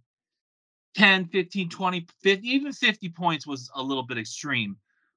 10, 0.96 1.26
15, 1.26 1.68
20, 1.68 2.06
50, 2.22 2.48
even 2.48 2.72
50 2.72 3.08
points 3.10 3.46
was 3.46 3.70
a 3.74 3.82
little 3.82 4.04
bit 4.04 4.18
extreme 4.18 4.76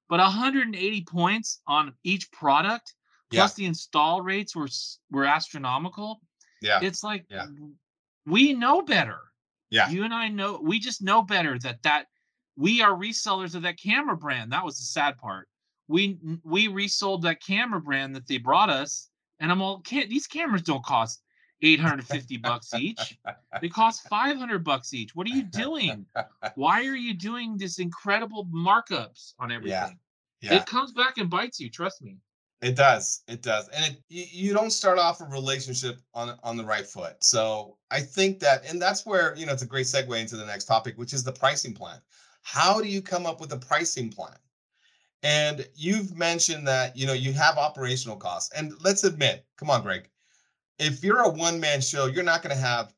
but 0.10 0.20
180 0.20 1.04
points 1.04 1.62
on 1.68 1.94
each 2.04 2.32
product 2.32 2.94
plus 3.32 3.58
yeah. 3.58 3.64
the 3.64 3.68
install 3.68 4.22
rates 4.22 4.56
were 4.56 4.70
were 5.12 5.26
astronomical. 5.26 6.22
Yeah. 6.62 6.80
It's 6.82 7.04
like 7.04 7.26
yeah. 7.30 7.48
we 8.26 8.54
know 8.54 8.82
better. 8.82 9.20
Yeah. 9.70 9.90
You 9.90 10.04
and 10.04 10.14
I 10.14 10.28
know 10.30 10.60
we 10.62 10.80
just 10.80 11.02
know 11.02 11.22
better 11.22 11.60
that 11.60 11.84
that 11.84 12.08
we 12.56 12.82
are 12.82 12.92
resellers 12.92 13.56
of 13.56 13.62
that 13.64 13.80
camera 13.80 14.16
brand. 14.18 14.52
That 14.52 14.66
was 14.66 14.78
the 14.78 14.86
sad 14.86 15.18
part. 15.18 15.48
We 15.88 16.18
we 16.44 16.68
resold 16.68 17.22
that 17.24 17.44
camera 17.44 17.82
brand 17.82 18.16
that 18.16 18.28
they 18.28 18.38
brought 18.38 18.70
us 18.70 19.10
and 19.40 19.52
I'm 19.52 19.62
all 19.62 19.80
can't 19.82 20.10
these 20.10 20.28
cameras 20.28 20.64
don't 20.64 20.84
cost 20.84 21.22
850 21.62 22.38
bucks 22.38 22.74
each. 22.74 23.18
They 23.62 23.70
cost 23.70 24.08
500 24.08 24.64
bucks 24.64 24.94
each. 24.94 25.16
What 25.16 25.28
are 25.28 25.32
you 25.32 25.44
doing? 25.44 26.06
Why 26.56 26.86
are 26.86 26.96
you 26.96 27.14
doing 27.14 27.58
this 27.58 27.80
incredible 27.80 28.46
markups 28.54 29.34
on 29.40 29.52
everything? 29.52 29.98
Yeah. 30.42 30.52
Yeah. 30.52 30.58
It 30.58 30.68
comes 30.68 30.92
back 30.92 31.18
and 31.18 31.30
bites 31.30 31.60
you, 31.60 31.70
trust 31.70 32.02
me. 32.02 32.18
It 32.62 32.76
does. 32.76 33.22
It 33.28 33.44
does. 33.44 33.68
And 33.70 33.86
it 33.86 34.02
you, 34.10 34.54
don't 34.54 34.72
start 34.72 34.98
off 34.98 35.22
a 35.22 35.26
relationship 35.26 36.00
on 36.14 36.38
on 36.44 36.58
the 36.58 36.66
right 36.66 36.88
foot. 36.88 37.24
So 37.24 37.78
I 37.92 38.00
think 38.00 38.40
that 38.40 38.68
and 38.68 38.82
that's 38.82 39.06
where, 39.06 39.36
you 39.36 39.46
know, 39.46 39.54
it's 39.54 39.62
a 39.62 39.68
great 39.68 39.86
segue 39.86 40.20
into 40.20 40.38
the 40.38 40.46
next 40.46 40.66
topic, 40.66 40.98
which 40.98 41.14
is 41.14 41.24
the 41.24 41.32
pricing 41.32 41.74
plan. 41.74 42.00
How 42.42 42.82
do 42.82 42.88
you 42.88 43.02
come 43.02 43.26
up 43.26 43.40
with 43.40 43.52
a 43.54 43.58
pricing 43.58 44.10
plan? 44.10 44.38
And 45.24 45.68
you've 45.76 46.16
mentioned 46.16 46.68
that, 46.68 46.96
you 46.96 47.06
know, 47.06 47.14
you 47.14 47.34
have 47.34 47.58
operational 47.58 48.18
costs. 48.18 48.52
And 48.56 48.74
let's 48.84 49.04
admit, 49.04 49.46
come 49.58 49.70
on, 49.70 49.82
Greg, 49.82 50.10
if 50.80 51.04
you're 51.04 51.22
a 51.22 51.30
one 51.30 51.60
man 51.60 51.82
show, 51.82 52.06
you're 52.06 52.24
not 52.24 52.44
going 52.44 52.56
to 52.56 52.62
have 52.62 52.94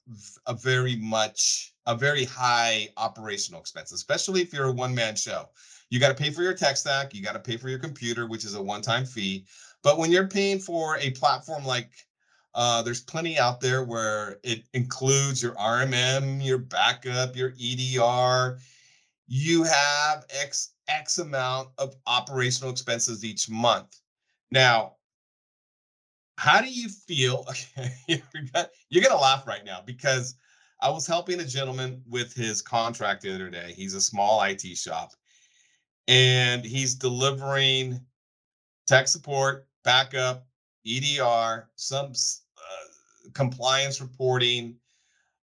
a 0.45 0.53
very 0.53 0.97
much, 0.97 1.73
a 1.85 1.95
very 1.95 2.25
high 2.25 2.89
operational 2.97 3.61
expense, 3.61 3.91
especially 3.91 4.41
if 4.41 4.53
you're 4.53 4.67
a 4.67 4.71
one 4.71 4.93
man 4.93 5.15
show. 5.15 5.49
You 5.89 5.99
got 5.99 6.09
to 6.09 6.21
pay 6.21 6.29
for 6.29 6.43
your 6.43 6.53
tech 6.53 6.77
stack, 6.77 7.13
you 7.13 7.23
got 7.23 7.33
to 7.33 7.39
pay 7.39 7.57
for 7.57 7.69
your 7.69 7.79
computer, 7.79 8.27
which 8.27 8.45
is 8.45 8.55
a 8.55 8.61
one 8.61 8.81
time 8.81 9.05
fee. 9.05 9.45
But 9.83 9.97
when 9.97 10.11
you're 10.11 10.27
paying 10.27 10.59
for 10.59 10.97
a 10.97 11.11
platform 11.11 11.65
like 11.65 11.91
uh, 12.55 12.81
there's 12.81 13.01
plenty 13.01 13.37
out 13.37 13.61
there 13.61 13.83
where 13.83 14.39
it 14.43 14.63
includes 14.73 15.41
your 15.41 15.53
RMM, 15.53 16.43
your 16.43 16.57
backup, 16.57 17.35
your 17.35 17.53
EDR. 17.59 18.59
You 19.27 19.63
have 19.63 20.25
X 20.41 20.71
X 20.87 21.19
amount 21.19 21.69
of 21.77 21.95
operational 22.07 22.71
expenses 22.71 23.23
each 23.23 23.49
month. 23.49 23.99
Now, 24.51 24.95
how 26.37 26.61
do 26.61 26.67
you 26.67 26.89
feel? 26.89 27.45
You're 28.07 29.03
gonna 29.03 29.21
laugh 29.21 29.45
right 29.45 29.63
now 29.63 29.81
because 29.85 30.35
I 30.81 30.89
was 30.89 31.05
helping 31.05 31.39
a 31.41 31.45
gentleman 31.45 32.01
with 32.07 32.33
his 32.33 32.61
contract 32.61 33.21
the 33.21 33.35
other 33.35 33.49
day. 33.49 33.73
He's 33.75 33.93
a 33.93 34.01
small 34.01 34.41
IT 34.41 34.61
shop, 34.75 35.11
and 36.09 36.65
he's 36.65 36.95
delivering 36.95 38.01
tech 38.87 39.07
support, 39.07 39.67
backup, 39.83 40.47
EDR, 40.85 41.69
some 41.75 42.11
uh, 42.57 43.29
compliance 43.33 44.01
reporting, 44.01 44.75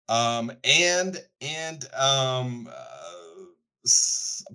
um, 0.08 0.52
and 0.62 1.20
and 1.40 1.88
um, 1.96 2.68
uh, 2.72 3.44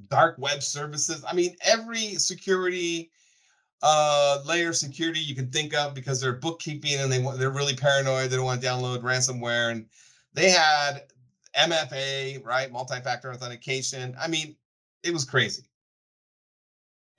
dark 0.07 0.37
web 0.37 0.63
services. 0.63 1.25
I 1.29 1.35
mean, 1.35 1.57
every 1.65 2.15
security 2.15 3.11
uh, 3.83 4.39
layer 4.45 4.69
of 4.69 4.77
security 4.77 5.19
you 5.19 5.35
can 5.35 5.51
think 5.51 5.75
of 5.75 5.93
because 5.93 6.21
they're 6.21 6.33
bookkeeping 6.33 7.01
and 7.01 7.11
they 7.11 7.21
they're 7.37 7.51
really 7.51 7.75
paranoid. 7.75 8.29
They 8.29 8.37
don't 8.37 8.45
want 8.45 8.61
to 8.61 8.67
download 8.67 9.01
ransomware, 9.01 9.71
and 9.71 9.85
they 10.33 10.51
had 10.51 11.03
MFA, 11.53 12.45
right? 12.45 12.71
Multi-factor 12.71 13.33
authentication. 13.33 14.15
I 14.17 14.29
mean, 14.29 14.55
it 15.03 15.11
was 15.11 15.25
crazy. 15.25 15.63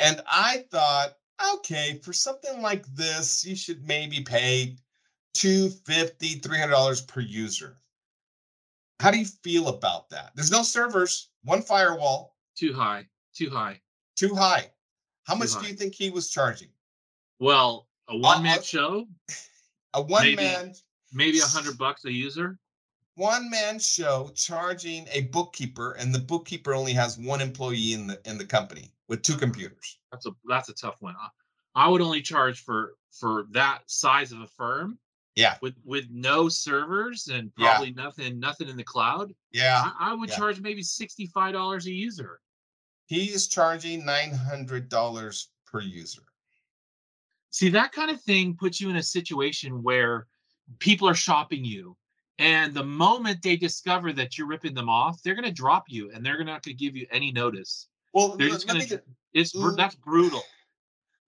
And 0.01 0.23
I 0.31 0.65
thought, 0.71 1.15
okay, 1.55 1.99
for 2.03 2.13
something 2.13 2.61
like 2.63 2.87
this, 2.95 3.45
you 3.45 3.57
should 3.57 3.87
maybe 3.87 4.23
pay 4.23 4.77
$250, 5.37 6.41
$300 6.41 7.07
per 7.09 7.21
user. 7.21 7.77
How 9.01 9.11
do 9.11 9.19
you 9.19 9.27
feel 9.27 9.69
about 9.69 10.11
that? 10.11 10.33
There's 10.35 10.51
no 10.51 10.63
servers, 10.63 11.31
one 11.45 11.63
firewall. 11.63 12.37
Too 12.57 12.73
high. 12.73 13.07
Too 13.35 13.51
high. 13.51 13.81
Too 14.17 14.35
high. 14.35 14.71
How 15.25 15.35
Too 15.35 15.41
much 15.41 15.55
high. 15.55 15.63
do 15.63 15.69
you 15.69 15.75
think 15.75 15.95
he 15.95 16.11
was 16.11 16.31
charging? 16.31 16.69
Well, 17.39 17.87
a 18.09 18.17
one 18.17 18.43
man 18.43 18.59
uh, 18.59 18.63
show, 18.63 19.07
A 19.95 20.03
one 20.03 20.23
Maybe. 20.23 20.37
man 20.37 20.75
maybe 21.13 21.39
a 21.39 21.45
hundred 21.45 21.79
bucks 21.79 22.05
a 22.05 22.13
user. 22.13 22.59
one 23.15 23.49
man 23.49 23.79
show 23.79 24.31
charging 24.35 25.07
a 25.11 25.23
bookkeeper 25.23 25.93
and 25.93 26.15
the 26.15 26.19
bookkeeper 26.19 26.75
only 26.75 26.93
has 26.93 27.17
one 27.17 27.41
employee 27.41 27.93
in 27.95 28.07
the 28.07 28.21
in 28.29 28.37
the 28.37 28.45
company 28.45 28.93
with 29.09 29.23
two 29.23 29.37
computers. 29.37 29.99
That's 30.13 30.27
a 30.27 30.31
that's 30.47 30.69
a 30.69 30.75
tough 30.75 30.97
one. 31.01 31.15
I, 31.21 31.29
I 31.75 31.89
would 31.89 32.01
only 32.01 32.23
charge 32.23 32.63
for 32.63 32.95
for 33.13 33.47
that 33.53 33.81
size 33.87 34.33
of 34.33 34.41
a 34.41 34.47
firm 34.47 34.99
Yeah. 35.37 35.57
with 35.63 35.75
with 35.85 36.07
no 36.11 36.49
servers 36.49 37.29
and 37.29 37.51
Yeah. 37.57 37.71
probably 37.71 37.93
nothing 37.93 38.39
nothing 38.39 38.69
in 38.69 38.77
the 38.77 38.85
cloud. 38.85 39.35
Yeah. 39.53 39.83
I, 39.99 40.11
I 40.11 40.15
would 40.15 40.29
yeah. 40.31 40.37
charge 40.37 40.61
maybe 40.61 40.83
sixty 40.83 41.27
five 41.27 41.53
dollars 41.55 41.87
a 41.87 41.93
user. 41.93 42.41
He 43.07 43.27
is 43.31 43.49
charging 43.49 44.03
$900 44.03 45.47
per 45.67 45.81
user. 45.81 46.23
See, 47.51 47.71
that 47.71 47.93
kind 47.93 48.11
of 48.11 48.21
thing 48.21 48.55
puts 48.55 48.83
you 48.83 48.91
in 48.91 48.97
a 48.97 49.03
situation 49.03 49.83
where 49.83 50.27
people 50.79 51.09
are 51.09 51.15
shopping 51.15 51.65
you. 51.65 51.97
And 52.39 52.75
the 52.75 52.85
moment 52.85 53.41
they 53.43 53.57
discover 53.57 54.13
that 54.13 54.37
you're 54.37 54.47
ripping 54.47 54.75
them 54.75 54.91
off, 54.91 55.23
they're 55.23 55.35
going 55.35 55.47
to 55.47 55.51
drop 55.51 55.85
you 55.89 56.11
and 56.13 56.25
they're 56.25 56.39
not 56.45 56.63
going 56.63 56.77
to 56.77 56.85
give 56.85 56.95
you 56.95 57.07
any 57.11 57.33
notice. 57.33 57.88
Well, 58.13 58.37
They're 58.37 58.49
just 58.49 58.67
gonna 58.67 58.81
me 58.81 58.91
It's 59.35 59.55
Ooh. 59.55 59.61
Mm. 59.61 59.77
that's 59.77 59.95
brutal. 59.95 60.43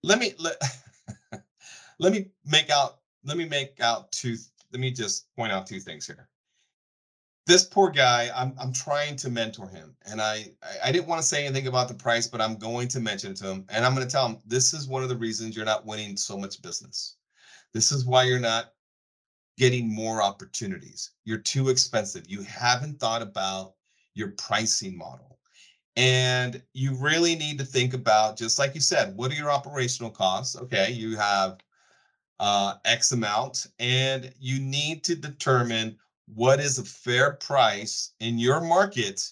let 0.03 0.19
me 0.19 0.33
let, 0.39 0.55
let 1.99 2.11
me 2.11 2.27
make 2.45 2.69
out 2.69 2.97
let 3.23 3.37
me 3.37 3.45
make 3.47 3.79
out 3.81 4.11
two 4.11 4.37
let 4.71 4.79
me 4.79 4.91
just 4.91 5.27
point 5.35 5.51
out 5.51 5.67
two 5.67 5.79
things 5.79 6.07
here. 6.07 6.27
This 7.47 7.65
poor 7.65 7.89
guy 7.89 8.29
i'm 8.35 8.55
i'm 8.59 8.71
trying 8.71 9.15
to 9.17 9.29
mentor 9.29 9.67
him 9.67 9.95
and 10.05 10.21
i 10.21 10.45
i, 10.63 10.89
I 10.89 10.91
didn't 10.91 11.07
want 11.07 11.21
to 11.21 11.27
say 11.27 11.45
anything 11.45 11.67
about 11.67 11.87
the 11.87 11.93
price 11.93 12.27
but 12.27 12.39
i'm 12.39 12.55
going 12.55 12.87
to 12.89 12.99
mention 12.99 13.31
it 13.31 13.37
to 13.37 13.47
him 13.51 13.65
and 13.69 13.83
i'm 13.85 13.95
going 13.95 14.07
to 14.07 14.11
tell 14.11 14.27
him 14.27 14.37
this 14.45 14.73
is 14.73 14.87
one 14.87 15.03
of 15.03 15.09
the 15.09 15.17
reasons 15.17 15.55
you're 15.55 15.65
not 15.65 15.85
winning 15.85 16.15
so 16.17 16.37
much 16.37 16.61
business. 16.61 17.17
This 17.73 17.91
is 17.91 18.05
why 18.05 18.23
you're 18.23 18.39
not 18.39 18.73
getting 19.57 19.93
more 19.93 20.21
opportunities. 20.21 21.11
You're 21.25 21.37
too 21.37 21.69
expensive. 21.69 22.23
You 22.27 22.41
haven't 22.43 22.99
thought 22.99 23.21
about 23.21 23.73
your 24.13 24.29
pricing 24.31 24.97
model 24.97 25.39
and 25.95 26.61
you 26.73 26.95
really 26.95 27.35
need 27.35 27.57
to 27.59 27.65
think 27.65 27.93
about, 27.93 28.37
just 28.37 28.59
like 28.59 28.75
you 28.75 28.81
said, 28.81 29.15
what 29.17 29.31
are 29.31 29.35
your 29.35 29.51
operational 29.51 30.09
costs? 30.09 30.55
Okay, 30.55 30.91
you 30.91 31.17
have 31.17 31.57
uh, 32.39 32.75
X 32.85 33.11
amount, 33.11 33.67
and 33.79 34.33
you 34.39 34.59
need 34.59 35.03
to 35.03 35.15
determine 35.15 35.97
what 36.33 36.59
is 36.59 36.79
a 36.79 36.83
fair 36.83 37.33
price 37.33 38.13
in 38.19 38.39
your 38.39 38.61
market 38.61 39.29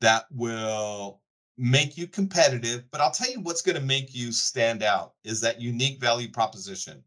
that 0.00 0.26
will 0.30 1.20
make 1.56 1.96
you 1.96 2.06
competitive. 2.06 2.84
But 2.90 3.00
I'll 3.00 3.10
tell 3.10 3.30
you 3.30 3.40
what's 3.40 3.62
going 3.62 3.76
to 3.76 3.82
make 3.82 4.14
you 4.14 4.32
stand 4.32 4.82
out 4.82 5.14
is 5.24 5.40
that 5.40 5.60
unique 5.60 6.00
value 6.00 6.30
proposition. 6.30 7.02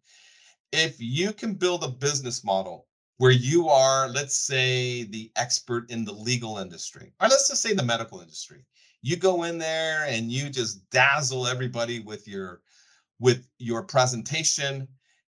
If 0.71 0.99
you 0.99 1.31
can 1.31 1.53
build 1.53 1.83
a 1.83 1.89
business 1.89 2.43
model 2.43 2.87
where 3.17 3.31
you 3.31 3.69
are, 3.69 4.09
let's 4.09 4.35
say, 4.35 5.03
the 5.03 5.31
expert 5.35 5.89
in 5.91 6.03
the 6.03 6.11
legal 6.11 6.57
industry, 6.57 7.13
or 7.21 7.27
let's 7.27 7.47
just 7.47 7.61
say 7.61 7.73
the 7.73 7.83
medical 7.83 8.21
industry. 8.21 8.65
You 9.01 9.17
go 9.17 9.43
in 9.43 9.57
there 9.57 10.05
and 10.07 10.31
you 10.31 10.49
just 10.49 10.89
dazzle 10.89 11.47
everybody 11.47 11.99
with 11.99 12.27
your 12.27 12.61
with 13.19 13.47
your 13.59 13.83
presentation 13.83 14.87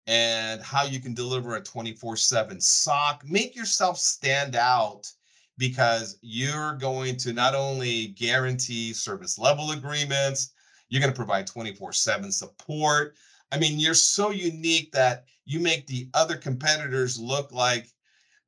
and 0.07 0.63
how 0.63 0.85
you 0.85 1.01
can 1.01 1.15
deliver 1.15 1.57
a 1.57 1.63
24/7 1.63 2.61
SOC. 2.61 3.23
Make 3.25 3.55
yourself 3.57 3.99
stand 3.99 4.57
out 4.57 5.11
because 5.59 6.19
you're 6.23 6.75
going 6.75 7.17
to 7.19 7.33
not 7.33 7.55
only 7.55 8.09
guarantee 8.09 8.93
service 8.93 9.39
level 9.39 9.73
agreements, 9.73 10.53
you're 10.89 11.01
going 11.01 11.13
to 11.13 11.17
provide 11.17 11.47
24/7 11.47 12.33
support. 12.33 13.17
I 13.53 13.59
mean, 13.59 13.79
you're 13.79 13.95
so 13.95 14.31
unique 14.31 14.93
that 14.93 15.27
you 15.45 15.61
make 15.61 15.87
the 15.87 16.09
other 16.15 16.37
competitors 16.37 17.21
look 17.21 17.53
like 17.53 17.89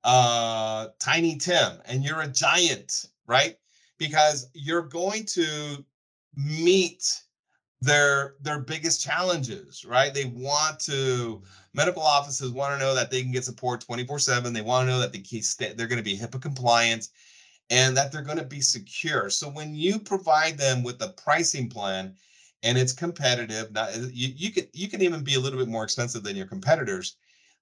uh, 0.03 0.89
Tiny 0.99 1.37
Tim 1.37 1.79
and 1.85 2.03
you're 2.03 2.23
a 2.23 2.29
giant, 2.29 3.07
right? 3.27 3.57
Because 3.99 4.49
you're 4.55 4.83
going 4.83 5.27
to 5.27 5.85
meet 6.35 7.21
their 7.83 8.37
their 8.41 8.61
biggest 8.61 9.05
challenges, 9.05 9.85
right? 9.85 10.15
They 10.15 10.25
want 10.25 10.81
to 10.81 11.43
medical 11.75 12.03
offices 12.03 12.51
want 12.51 12.73
to 12.73 12.85
know 12.85 12.95
that 12.95 13.11
they 13.11 13.21
can 13.21 13.31
get 13.31 13.45
support 13.45 13.85
24/7. 13.87 14.55
They 14.55 14.63
want 14.63 14.87
to 14.87 14.91
know 14.91 15.01
that 15.01 15.13
they 15.13 15.19
keep 15.19 15.45
they're 15.59 15.87
going 15.87 15.99
to 15.99 16.03
be 16.03 16.17
HIPAA 16.17 16.41
compliant 16.41 17.09
and 17.69 17.97
that 17.97 18.11
they're 18.11 18.23
going 18.23 18.39
to 18.39 18.45
be 18.45 18.63
secure. 18.63 19.29
So 19.29 19.49
when 19.49 19.75
you 19.75 19.99
provide 19.99 20.57
them 20.57 20.83
with 20.83 21.03
a 21.03 21.09
pricing 21.09 21.69
plan 21.69 22.15
and 22.65 22.77
it's 22.79 22.93
competitive, 22.93 23.71
not 23.73 23.91
uh, 23.91 24.09
you 24.13 24.33
you 24.37 24.51
can 24.51 24.67
you 24.73 24.89
can 24.89 25.03
even 25.03 25.23
be 25.23 25.35
a 25.35 25.41
little 25.41 25.59
bit 25.59 25.69
more 25.69 25.85
expensive 25.85 26.23
than 26.25 26.35
your 26.37 26.47
competitors. 26.47 27.17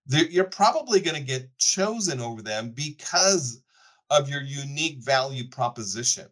they're- 0.07 0.27
You're 0.31 0.45
probably 0.45 1.01
going 1.01 1.17
to 1.17 1.23
get 1.23 1.57
chosen 1.59 2.21
over 2.21 2.43
them 2.43 2.71
because 2.71 3.63
of 4.11 4.29
your 4.29 4.43
unique 4.43 4.99
value 4.99 5.49
proposition. 5.49 6.29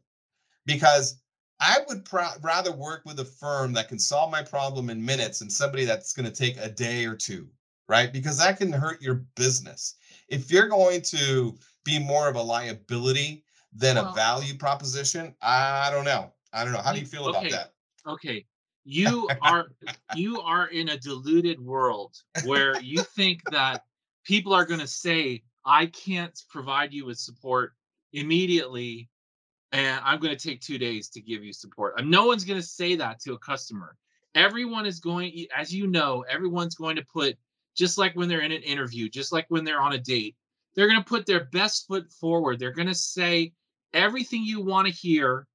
Because 0.67 1.21
I 1.61 1.79
would 1.89 2.05
pro- 2.05 2.37
rather 2.41 2.73
work 2.73 3.03
with 3.05 3.21
a 3.21 3.25
firm 3.25 3.73
that 3.75 3.89
can 3.89 3.99
solve 3.99 4.31
my 4.31 4.43
problem 4.43 4.91
in 4.91 5.05
minutes 5.05 5.39
than 5.41 5.51
somebody 5.51 5.85
that's 5.85 6.13
going 6.13 6.27
to 6.27 6.35
take 6.35 6.57
a 6.59 6.69
day 6.71 7.05
or 7.07 7.15
two, 7.17 7.49
right? 7.89 8.13
Because 8.13 8.39
that 8.39 8.59
can 8.59 8.73
hurt 8.73 9.01
your 9.03 9.17
business. 9.37 9.95
If 10.29 10.51
you're 10.51 10.69
going 10.69 11.03
to 11.03 11.57
be 11.85 11.99
more 11.99 12.29
of 12.29 12.37
a 12.37 12.43
liability 12.43 13.45
than 13.73 13.97
a 13.99 14.03
value 14.15 14.57
proposition, 14.59 15.35
I 15.43 15.91
don't 15.91 16.05
know. 16.05 16.33
I 16.53 16.65
don't 16.65 16.73
know. 16.73 16.81
How 16.83 16.93
do 16.93 16.99
you 17.01 17.07
feel 17.07 17.27
about 17.29 17.43
that? 17.53 17.75
Okay. 18.07 18.47
You 18.85 19.29
are 19.43 19.71
you 20.17 20.41
are 20.41 20.69
in 20.69 20.89
a 20.89 20.99
deluded 20.99 21.61
world 21.61 22.17
where 22.45 22.81
you 22.81 23.03
think 23.03 23.43
that 23.51 23.85
people 24.25 24.53
are 24.53 24.65
going 24.65 24.81
to 24.81 24.87
say 24.87 25.43
I 25.65 25.87
can't 25.87 26.43
provide 26.49 26.93
you 26.93 27.05
with 27.05 27.19
support 27.19 27.75
immediately 28.13 29.09
and 29.73 30.01
I'm 30.03 30.19
going 30.19 30.37
to 30.37 30.49
take 30.49 30.61
2 30.61 30.79
days 30.79 31.09
to 31.11 31.21
give 31.21 31.45
you 31.45 31.53
support. 31.53 31.95
And 31.99 32.11
no 32.11 32.27
one's 32.27 32.45
going 32.45 32.61
to 32.61 32.67
say 32.67 32.97
that 32.97 33.21
to 33.21 33.35
a 33.35 33.39
customer. 33.39 33.97
Everyone 34.35 34.87
is 34.87 34.99
going 34.99 35.47
as 35.57 35.75
you 35.75 35.87
know, 35.87 36.25
everyone's 36.29 36.75
going 36.75 36.97
to 36.97 37.05
put 37.05 37.37
just 37.77 37.99
like 37.99 38.17
when 38.17 38.29
they're 38.29 38.41
in 38.41 38.53
an 38.53 38.63
interview, 38.63 39.09
just 39.09 39.31
like 39.31 39.47
when 39.49 39.65
they're 39.65 39.81
on 39.81 39.93
a 39.93 39.99
date, 39.99 40.37
they're 40.75 40.89
going 40.89 40.99
to 40.99 41.05
put 41.09 41.27
their 41.27 41.45
best 41.53 41.87
foot 41.87 42.11
forward. 42.11 42.59
They're 42.59 42.73
going 42.73 42.89
to 42.89 42.95
say 42.95 43.53
everything 43.93 44.43
you 44.43 44.61
want 44.61 44.87
to 44.89 44.93
hear 44.93 45.47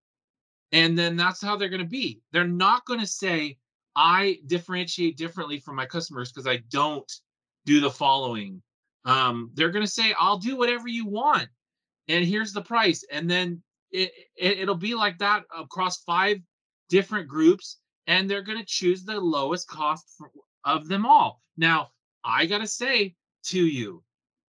and 0.75 0.99
then 0.99 1.15
that's 1.15 1.41
how 1.41 1.55
they're 1.55 1.69
going 1.69 1.79
to 1.79 1.87
be. 1.87 2.19
They're 2.33 2.45
not 2.45 2.83
going 2.85 2.99
to 2.99 3.07
say, 3.07 3.57
I 3.95 4.39
differentiate 4.45 5.15
differently 5.15 5.57
from 5.57 5.77
my 5.77 5.85
customers 5.85 6.33
because 6.33 6.47
I 6.47 6.63
don't 6.69 7.09
do 7.65 7.79
the 7.79 7.89
following. 7.89 8.61
Um, 9.05 9.51
they're 9.53 9.71
going 9.71 9.85
to 9.85 9.91
say, 9.91 10.13
I'll 10.19 10.37
do 10.37 10.57
whatever 10.57 10.89
you 10.89 11.07
want. 11.07 11.47
And 12.09 12.25
here's 12.25 12.51
the 12.51 12.61
price. 12.61 13.05
And 13.09 13.31
then 13.31 13.63
it, 13.89 14.11
it, 14.35 14.59
it'll 14.59 14.75
be 14.75 14.95
like 14.95 15.17
that 15.19 15.43
across 15.57 16.03
five 16.03 16.39
different 16.89 17.29
groups. 17.29 17.77
And 18.07 18.29
they're 18.29 18.41
going 18.41 18.59
to 18.59 18.65
choose 18.67 19.05
the 19.05 19.17
lowest 19.17 19.69
cost 19.69 20.13
for, 20.17 20.29
of 20.65 20.89
them 20.89 21.05
all. 21.05 21.41
Now, 21.55 21.91
I 22.25 22.47
got 22.47 22.57
to 22.57 22.67
say 22.67 23.15
to 23.45 23.65
you, 23.65 24.03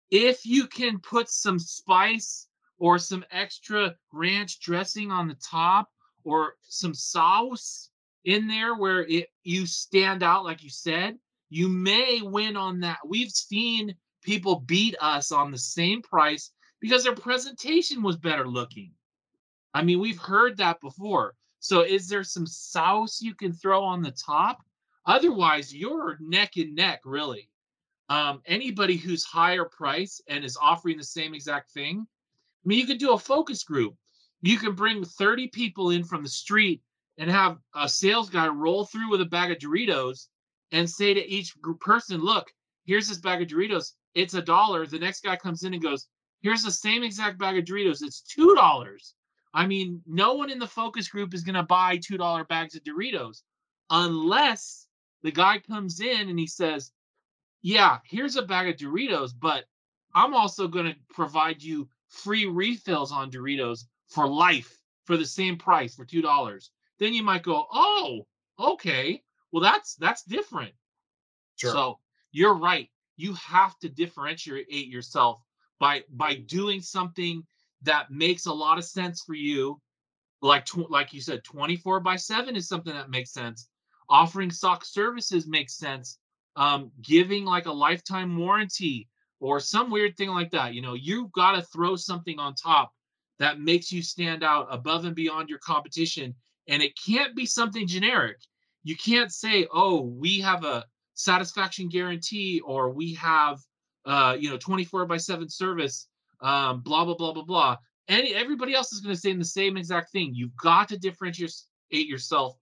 if 0.10 0.47
you 0.47 0.65
can 0.65 0.97
put 0.97 1.30
some 1.30 1.60
spice 1.60 2.47
or 2.80 2.97
some 2.97 3.23
extra 3.30 3.95
ranch 4.12 4.60
dressing 4.62 5.12
on 5.12 5.27
the 5.27 5.38
top 5.47 5.89
or 6.28 6.56
some 6.62 6.94
sauce 6.94 7.90
in 8.26 8.48
there 8.48 8.76
where 8.76 9.06
it 9.06 9.30
you 9.44 9.66
stand 9.66 10.22
out 10.22 10.44
like 10.44 10.62
you 10.62 10.70
said 10.70 11.18
you 11.50 11.70
may 11.70 12.22
win 12.22 12.58
on 12.58 12.82
that. 12.82 13.00
We've 13.06 13.32
seen 13.32 13.96
people 14.22 14.60
beat 14.60 14.96
us 15.00 15.32
on 15.32 15.52
the 15.52 15.58
same 15.58 16.02
price 16.02 16.52
because 16.82 17.04
their 17.04 17.16
presentation 17.16 18.04
was 18.04 18.18
better 18.18 18.48
looking. 18.48 18.92
I 19.74 19.84
mean 19.84 20.00
we've 20.00 20.20
heard 20.20 20.58
that 20.58 20.82
before. 20.82 21.36
So 21.60 21.82
is 21.82 22.08
there 22.08 22.24
some 22.24 22.46
sauce 22.46 23.22
you 23.22 23.34
can 23.34 23.54
throw 23.54 23.84
on 23.84 24.02
the 24.02 24.12
top? 24.12 24.60
Otherwise 25.06 25.74
you're 25.74 26.18
neck 26.20 26.58
and 26.58 26.76
neck 26.76 27.02
really. 27.06 27.50
Um, 28.10 28.42
anybody 28.46 28.96
who's 28.96 29.24
higher 29.26 29.66
price 29.66 30.22
and 30.28 30.44
is 30.44 30.58
offering 30.62 30.98
the 30.98 31.04
same 31.04 31.34
exact 31.34 31.72
thing 31.72 32.08
i 32.08 32.63
mean 32.66 32.80
you 32.80 32.88
could 32.88 33.00
do 33.00 33.12
a 33.12 33.20
focus 33.20 33.66
group 33.66 33.96
you 34.41 34.58
can 34.58 34.73
bring 34.73 35.04
30 35.04 35.47
people 35.47 35.91
in 35.91 36.04
from 36.04 36.23
the 36.23 36.30
street 36.30 36.82
and 37.17 37.30
have 37.30 37.58
a 37.76 37.89
sales 37.89 38.30
guy 38.30 38.47
roll 38.47 38.86
through 38.86 39.10
with 39.10 39.21
a 39.21 39.26
bag 39.26 39.52
of 39.52 39.58
Doritos 39.58 40.28
and 40.71 40.89
say 40.89 41.13
to 41.13 41.28
each 41.28 41.56
person, 41.80 42.21
look, 42.21 42.47
here's 42.86 43.08
this 43.08 43.17
bag 43.17 43.41
of 43.41 43.47
Doritos. 43.47 43.93
It's 44.13 44.36
a 44.36 44.41
dollar. 44.41 44.86
The 44.86 45.00
next 45.00 45.23
guy 45.23 45.36
comes 45.36 45.63
in 45.63 45.73
and 45.73 45.82
goes, 45.82 46.08
here's 46.41 46.63
the 46.63 46.71
same 46.71 47.04
exact 47.04 47.39
bag 47.39 47.58
of 47.58 47.65
Doritos. 47.65 48.04
It's 48.04 48.21
two 48.21 48.54
dollars. 48.56 49.15
I 49.54 49.65
mean, 49.65 50.02
no 50.06 50.36
one 50.36 50.52
in 50.52 50.60
the 50.60 50.67
focus 50.67 51.08
group 51.08 51.34
is 51.34 51.43
going 51.43 51.56
to 51.56 51.63
buy 51.63 51.97
two 51.97 52.17
dollar 52.17 52.43
bags 52.43 52.76
of 52.76 52.84
Doritos 52.84 53.41
unless 53.89 54.88
the 55.23 55.32
guy 55.32 55.60
comes 55.60 56.00
in 56.00 56.30
and 56.30 56.38
he 56.38 56.47
says, 56.47 56.91
"Yeah, 57.62 58.00
here's 58.06 58.36
a 58.36 58.43
bag 58.43 58.67
of 58.67 58.76
Doritos, 58.76 59.32
but 59.39 59.65
I'm 60.13 60.34
also 60.34 60.67
going 60.67 60.86
to 60.86 60.95
provide 61.10 61.63
you 61.63 61.89
free 62.10 62.45
refills 62.45 63.12
on 63.12 63.32
Doritos 63.32 63.86
for 64.10 64.28
life 64.28 64.82
for 65.06 65.17
the 65.17 65.26
same 65.26 65.58
price 65.58 65.96
for 65.96 66.06
two 66.06 66.22
dollars." 66.22 66.72
Then 67.00 67.13
you 67.13 67.24
might 67.24 67.43
go, 67.43 67.67
"Oh, 67.72 68.28
okay, 68.60 69.24
well 69.52 69.62
that's 69.62 69.96
that's 69.96 70.24
different." 70.24 70.74
Sure. 71.56 71.72
So 71.72 72.00
you're 72.32 72.56
right. 72.56 72.89
You 73.15 73.34
have 73.34 73.78
to 73.80 73.89
differentiate 73.89 74.70
yourself 74.70 75.41
by 75.80 76.04
by 76.10 76.36
doing 76.36 76.82
something 76.82 77.46
that 77.82 78.12
makes 78.12 78.46
a 78.46 78.54
lot 78.54 78.78
of 78.78 78.84
sense 78.86 79.24
for 79.24 79.34
you. 79.36 79.82
Like 80.41 80.65
tw- 80.65 80.89
like 80.89 81.13
you 81.13 81.22
said, 81.22 81.43
24 81.43 82.00
by 82.00 82.15
7 82.15 82.56
is 82.56 82.67
something 82.67 82.93
that 82.93 83.10
makes 83.10 83.32
sense. 83.32 83.70
Offering 84.10 84.52
SOC 84.52 84.86
services 84.86 85.48
makes 85.48 85.78
sense. 85.78 86.20
Um, 86.56 86.91
giving 87.02 87.46
like 87.46 87.65
a 87.65 87.72
lifetime 87.72 88.38
warranty 88.38 89.10
or 89.39 89.60
some 89.60 89.91
weird 89.91 90.17
thing 90.17 90.30
like 90.30 90.52
that. 90.52 90.74
You 90.74 90.82
know, 90.82 90.93
you've 90.93 91.32
got 91.32 91.54
to 91.54 91.62
throw 91.62 91.96
something 91.96 92.39
on 92.39 92.56
top 92.56 92.91
that 93.39 93.60
makes 93.60 93.91
you 93.91 94.02
stand 94.02 94.43
out 94.43 94.67
above 94.71 95.06
and 95.06 95.15
beyond 95.15 95.50
your 95.50 95.60
competition. 95.60 96.34
And 96.67 96.82
it 96.82 96.93
can't 97.06 97.36
be 97.36 97.45
something 97.45 97.88
generic. 97.88 98.38
You 98.84 98.95
can't 98.95 99.32
say, 99.32 99.67
oh, 99.73 100.02
we 100.02 100.39
have 100.39 100.63
a 100.63 100.86
satisfaction 101.13 101.89
guarantee 101.89 102.62
or 102.65 102.91
we 102.91 103.13
have 103.15 103.60
uh, 104.06 104.38
you 104.39 104.50
know 104.50 104.58
24 104.58 105.06
by 105.06 105.17
7 105.17 105.50
service 105.50 106.08
um, 106.41 106.82
blah 106.82 107.04
blah 107.04 107.15
blah 107.15 107.34
blah 107.34 107.43
blah. 107.43 107.78
And 108.08 108.26
everybody 108.28 108.73
else 108.73 108.93
is 108.93 109.02
going 109.02 109.13
to 109.13 109.19
say 109.19 109.34
the 109.34 109.43
same 109.43 109.76
exact 109.76 110.12
thing. 110.12 110.32
You've 110.34 110.56
got 110.56 110.88
to 110.89 110.97
differentiate 110.97 111.58
yourself 111.91 112.56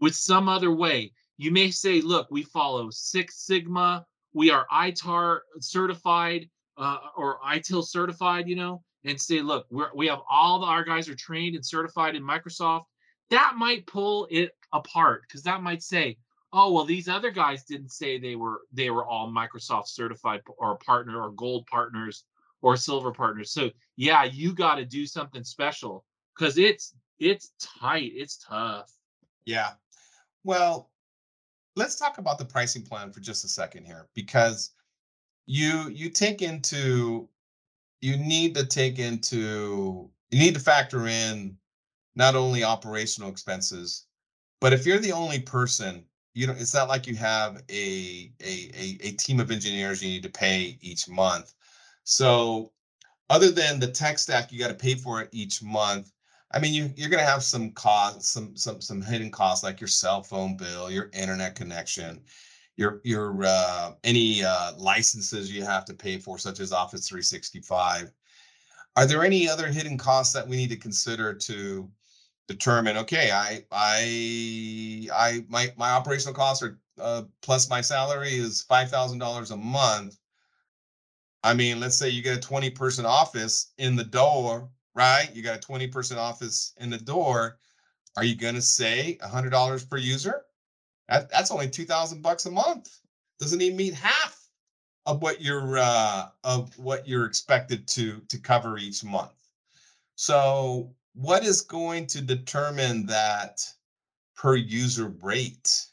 with 0.00 0.14
some 0.14 0.48
other 0.48 0.72
way. 0.72 1.12
You 1.36 1.52
may 1.52 1.70
say 1.70 2.00
look 2.00 2.28
we 2.30 2.42
follow 2.42 2.90
six 2.90 3.46
sigma. 3.46 4.04
We 4.32 4.50
are 4.50 4.66
itar 4.72 5.40
certified 5.60 6.48
uh, 6.76 6.98
or 7.16 7.38
itil 7.46 7.84
certified 7.84 8.48
you 8.48 8.56
know 8.56 8.82
and 9.04 9.20
say 9.20 9.40
look 9.40 9.66
we're, 9.70 9.90
we 9.94 10.06
have 10.06 10.20
all 10.30 10.60
the, 10.60 10.66
our 10.66 10.84
guys 10.84 11.08
are 11.08 11.14
trained 11.14 11.54
and 11.54 11.64
certified 11.64 12.16
in 12.16 12.22
microsoft. 12.22 12.84
That 13.30 13.54
might 13.56 13.86
pull 13.86 14.26
it 14.30 14.52
apart 14.72 15.22
because 15.22 15.42
that 15.42 15.62
might 15.62 15.82
say 15.82 16.16
oh 16.52 16.72
well 16.72 16.84
these 16.84 17.08
other 17.08 17.30
guys 17.30 17.64
didn't 17.64 17.92
say 17.92 18.18
they 18.18 18.36
were 18.36 18.62
they 18.72 18.90
were 18.90 19.06
all 19.06 19.30
microsoft 19.30 19.88
certified 19.88 20.40
or 20.58 20.76
partner 20.78 21.22
or 21.22 21.30
gold 21.30 21.66
partners 21.66 22.24
or 22.62 22.76
silver 22.76 23.12
partners. 23.12 23.52
So 23.52 23.70
yeah 23.96 24.24
you 24.24 24.54
got 24.54 24.76
to 24.76 24.84
do 24.84 25.06
something 25.06 25.44
special 25.44 26.04
because 26.36 26.58
it's 26.58 26.94
it's 27.18 27.52
tight 27.60 28.12
it's 28.14 28.38
tough. 28.38 28.90
Yeah. 29.44 29.72
Well 30.44 30.90
let's 31.76 31.96
talk 31.96 32.18
about 32.18 32.38
the 32.38 32.44
pricing 32.44 32.82
plan 32.82 33.12
for 33.12 33.20
just 33.20 33.44
a 33.44 33.48
second 33.48 33.84
here 33.84 34.08
because 34.14 34.72
you 35.46 35.88
you 35.88 36.10
take 36.10 36.42
into 36.42 37.28
you 38.00 38.16
need 38.16 38.54
to 38.54 38.64
take 38.64 38.98
into 38.98 40.10
you 40.30 40.38
need 40.38 40.54
to 40.54 40.60
factor 40.60 41.06
in 41.06 41.56
not 42.14 42.34
only 42.34 42.64
operational 42.64 43.30
expenses 43.30 44.06
but 44.60 44.72
if 44.72 44.86
you're 44.86 44.98
the 44.98 45.12
only 45.12 45.40
person 45.40 46.04
you 46.34 46.46
know 46.46 46.54
it's 46.56 46.74
not 46.74 46.88
like 46.88 47.06
you 47.06 47.16
have 47.16 47.62
a, 47.68 48.32
a 48.40 48.70
a 48.74 48.98
a 49.02 49.10
team 49.12 49.40
of 49.40 49.50
engineers 49.50 50.02
you 50.02 50.08
need 50.08 50.22
to 50.22 50.28
pay 50.28 50.78
each 50.80 51.08
month. 51.08 51.54
So 52.04 52.72
other 53.30 53.50
than 53.50 53.78
the 53.80 53.88
tech 53.88 54.18
stack 54.18 54.52
you 54.52 54.58
got 54.58 54.68
to 54.68 54.74
pay 54.74 54.94
for 54.94 55.20
it 55.20 55.28
each 55.32 55.62
month 55.62 56.12
i 56.52 56.58
mean 56.58 56.72
you, 56.72 56.90
you're 56.96 57.10
going 57.10 57.22
to 57.22 57.30
have 57.30 57.42
some 57.42 57.70
costs 57.72 58.28
some 58.28 58.56
some 58.56 58.80
some 58.80 59.02
hidden 59.02 59.30
costs 59.30 59.64
like 59.64 59.80
your 59.80 59.88
cell 59.88 60.22
phone 60.22 60.56
bill 60.56 60.90
your 60.90 61.10
internet 61.12 61.54
connection 61.54 62.20
your 62.78 63.00
your 63.04 63.44
uh, 63.44 63.92
any 64.04 64.42
uh, 64.42 64.72
licenses 64.78 65.52
you 65.52 65.64
have 65.64 65.84
to 65.84 65.92
pay 65.92 66.16
for 66.16 66.38
such 66.38 66.60
as 66.60 66.72
office 66.72 67.08
365 67.08 68.12
are 68.96 69.06
there 69.06 69.24
any 69.24 69.48
other 69.48 69.66
hidden 69.66 69.98
costs 69.98 70.32
that 70.32 70.46
we 70.46 70.56
need 70.56 70.70
to 70.70 70.76
consider 70.76 71.34
to 71.34 71.90
determine 72.46 72.96
okay 72.96 73.30
i 73.30 73.62
i 73.72 75.08
i 75.12 75.44
my 75.48 75.72
my 75.76 75.90
operational 75.90 76.34
costs 76.34 76.62
are 76.62 76.78
uh, 77.00 77.22
plus 77.42 77.68
my 77.68 77.80
salary 77.80 78.34
is 78.34 78.62
five 78.62 78.90
thousand 78.90 79.18
dollars 79.18 79.52
a 79.52 79.56
month. 79.56 80.18
I 81.44 81.54
mean 81.54 81.78
let's 81.78 81.96
say 81.96 82.08
you 82.08 82.22
get 82.22 82.36
a 82.36 82.40
20 82.40 82.70
person 82.70 83.06
office 83.06 83.72
in 83.78 83.94
the 83.94 84.04
door 84.04 84.70
right? 84.98 85.30
You 85.32 85.42
got 85.42 85.58
a 85.58 85.60
20 85.60 85.86
person 85.86 86.18
office 86.18 86.72
in 86.78 86.90
the 86.90 86.98
door. 86.98 87.58
Are 88.16 88.24
you 88.24 88.34
going 88.34 88.56
to 88.56 88.60
say 88.60 89.16
a 89.22 89.28
hundred 89.28 89.50
dollars 89.50 89.84
per 89.84 89.96
user 89.96 90.42
that, 91.08 91.30
that's 91.30 91.50
only 91.50 91.68
2000 91.68 92.22
bucks 92.22 92.46
a 92.46 92.50
month 92.50 92.98
doesn't 93.40 93.62
even 93.62 93.76
meet 93.76 93.94
half 93.94 94.36
of 95.06 95.22
what 95.22 95.40
you're 95.40 95.78
uh, 95.78 96.26
of 96.44 96.76
what 96.78 97.08
you're 97.08 97.26
expected 97.26 97.86
to 97.88 98.20
to 98.28 98.38
cover 98.38 98.78
each 98.78 99.04
month 99.04 99.32
so 100.16 100.94
what 101.14 101.44
is 101.44 101.62
going 101.62 102.06
to 102.08 102.20
determine 102.20 103.06
that 103.06 103.60
per 104.36 104.54
user 104.54 105.14
rate? 105.22 105.86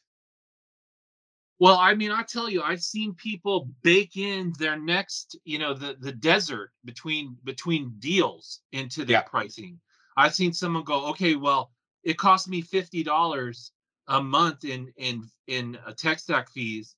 Well, 1.59 1.77
I 1.77 1.95
mean, 1.95 2.11
I 2.11 2.21
tell 2.23 2.49
you, 2.49 2.61
I've 2.61 2.83
seen 2.83 3.13
people 3.15 3.69
bake 3.81 4.17
in 4.17 4.53
their 4.59 4.77
next, 4.77 5.37
you 5.45 5.57
know, 5.57 5.73
the 5.73 5.95
the 5.99 6.11
desert 6.11 6.71
between 6.83 7.37
between 7.43 7.93
deals 7.99 8.61
into 8.71 9.05
their 9.05 9.17
yeah. 9.17 9.21
pricing. 9.21 9.79
I've 10.17 10.35
seen 10.35 10.53
someone 10.53 10.83
go, 10.83 11.07
okay, 11.09 11.35
well, 11.35 11.71
it 12.03 12.17
cost 12.17 12.47
me 12.47 12.61
fifty 12.61 13.03
dollars 13.03 13.71
a 14.07 14.21
month 14.21 14.65
in 14.65 14.91
in 14.97 15.23
in 15.47 15.77
a 15.85 15.93
tech 15.93 16.19
stack 16.19 16.49
fees. 16.49 16.95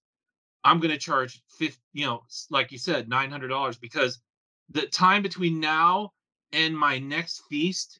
I'm 0.64 0.80
going 0.80 0.92
to 0.92 0.98
charge 0.98 1.42
50, 1.58 1.80
you 1.94 2.06
know, 2.06 2.24
like 2.50 2.72
you 2.72 2.78
said, 2.78 3.08
nine 3.08 3.32
hundred 3.32 3.50
dollars 3.50 3.78
because 3.78 4.20
the 4.70 4.88
time 4.88 5.22
between 5.22 5.60
now 5.60 6.12
and 6.52 6.78
my 6.78 7.00
next 7.00 7.44
feast 7.50 8.00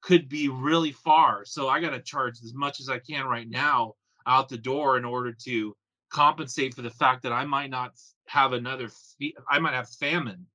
could 0.00 0.28
be 0.28 0.48
really 0.48 0.92
far. 0.92 1.44
So 1.44 1.68
I 1.68 1.80
got 1.80 1.90
to 1.90 2.00
charge 2.00 2.38
as 2.42 2.54
much 2.54 2.80
as 2.80 2.88
I 2.88 2.98
can 2.98 3.26
right 3.26 3.48
now 3.48 3.94
out 4.26 4.48
the 4.48 4.58
door 4.58 4.96
in 4.96 5.04
order 5.04 5.32
to 5.44 5.74
compensate 6.10 6.74
for 6.74 6.82
the 6.82 6.90
fact 6.90 7.22
that 7.22 7.32
I 7.32 7.44
might 7.44 7.70
not 7.70 7.92
have 8.28 8.52
another 8.52 8.88
fee 9.18 9.34
I 9.50 9.58
might 9.58 9.74
have 9.74 9.88
famine 9.90 10.46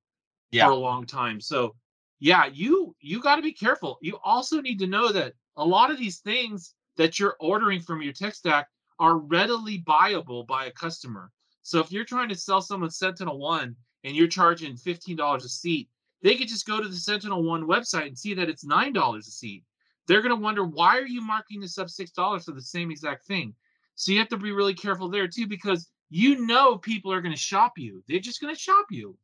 yeah. 0.51 0.65
for 0.65 0.71
a 0.71 0.75
long 0.75 1.05
time. 1.05 1.41
So 1.41 1.75
yeah, 2.19 2.45
you 2.45 2.95
you 3.01 3.21
got 3.21 3.35
to 3.35 3.41
be 3.41 3.51
careful. 3.51 3.97
You 4.01 4.17
also 4.23 4.61
need 4.61 4.79
to 4.79 4.87
know 4.87 5.11
that 5.11 5.33
a 5.57 5.65
lot 5.65 5.91
of 5.91 5.97
these 5.97 6.19
things 6.19 6.73
that 6.97 7.19
you're 7.19 7.35
ordering 7.39 7.81
from 7.81 8.01
your 8.01 8.13
tech 8.13 8.35
stack 8.35 8.67
are 8.99 9.17
readily 9.17 9.83
buyable 9.87 10.45
by 10.45 10.65
a 10.65 10.71
customer. 10.71 11.31
So 11.61 11.79
if 11.79 11.91
you're 11.91 12.05
trying 12.05 12.29
to 12.29 12.35
sell 12.35 12.61
someone 12.61 12.89
Sentinel 12.91 13.39
One 13.39 13.75
and 14.03 14.15
you're 14.15 14.27
charging 14.27 14.75
$15 14.75 15.37
a 15.37 15.49
seat, 15.49 15.89
they 16.21 16.35
could 16.35 16.47
just 16.47 16.67
go 16.67 16.81
to 16.81 16.87
the 16.87 16.95
Sentinel 16.95 17.43
One 17.43 17.67
website 17.67 18.07
and 18.07 18.17
see 18.17 18.33
that 18.33 18.49
it's 18.49 18.65
nine 18.65 18.93
dollars 18.93 19.27
a 19.27 19.31
seat. 19.31 19.63
They're 20.07 20.21
going 20.21 20.35
to 20.35 20.41
wonder 20.41 20.65
why 20.65 20.97
are 20.97 21.07
you 21.07 21.21
marking 21.21 21.61
this 21.61 21.77
up 21.77 21.89
six 21.89 22.11
dollars 22.11 22.45
for 22.45 22.51
the 22.51 22.61
same 22.61 22.91
exact 22.91 23.25
thing. 23.25 23.53
So 23.95 24.11
you 24.11 24.19
have 24.19 24.29
to 24.29 24.37
be 24.37 24.51
really 24.51 24.73
careful 24.73 25.09
there 25.09 25.27
too, 25.27 25.47
because 25.47 25.89
you 26.09 26.45
know 26.45 26.77
people 26.77 27.11
are 27.11 27.21
going 27.21 27.33
to 27.33 27.39
shop 27.39 27.73
you. 27.77 28.03
They're 28.07 28.19
just 28.19 28.41
going 28.41 28.53
to 28.53 28.59
shop 28.59 28.85
you. 28.89 29.17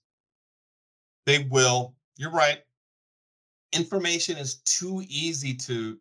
They 1.26 1.48
will. 1.50 1.96
You're 2.18 2.32
right. 2.32 2.60
Information 3.74 4.38
is 4.38 4.56
too 4.66 5.04
easy 5.08 5.54
to 5.54 5.98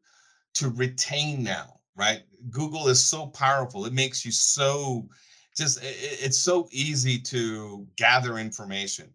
to 0.54 0.70
retain 0.70 1.42
now, 1.42 1.80
right? 1.96 2.22
Google 2.50 2.88
is 2.88 3.04
so 3.04 3.26
powerful. 3.26 3.86
It 3.86 3.92
makes 3.92 4.24
you 4.24 4.32
so 4.32 5.08
just 5.56 5.80
it's 5.82 6.38
so 6.38 6.68
easy 6.70 7.18
to 7.18 7.86
gather 7.96 8.38
information 8.38 9.12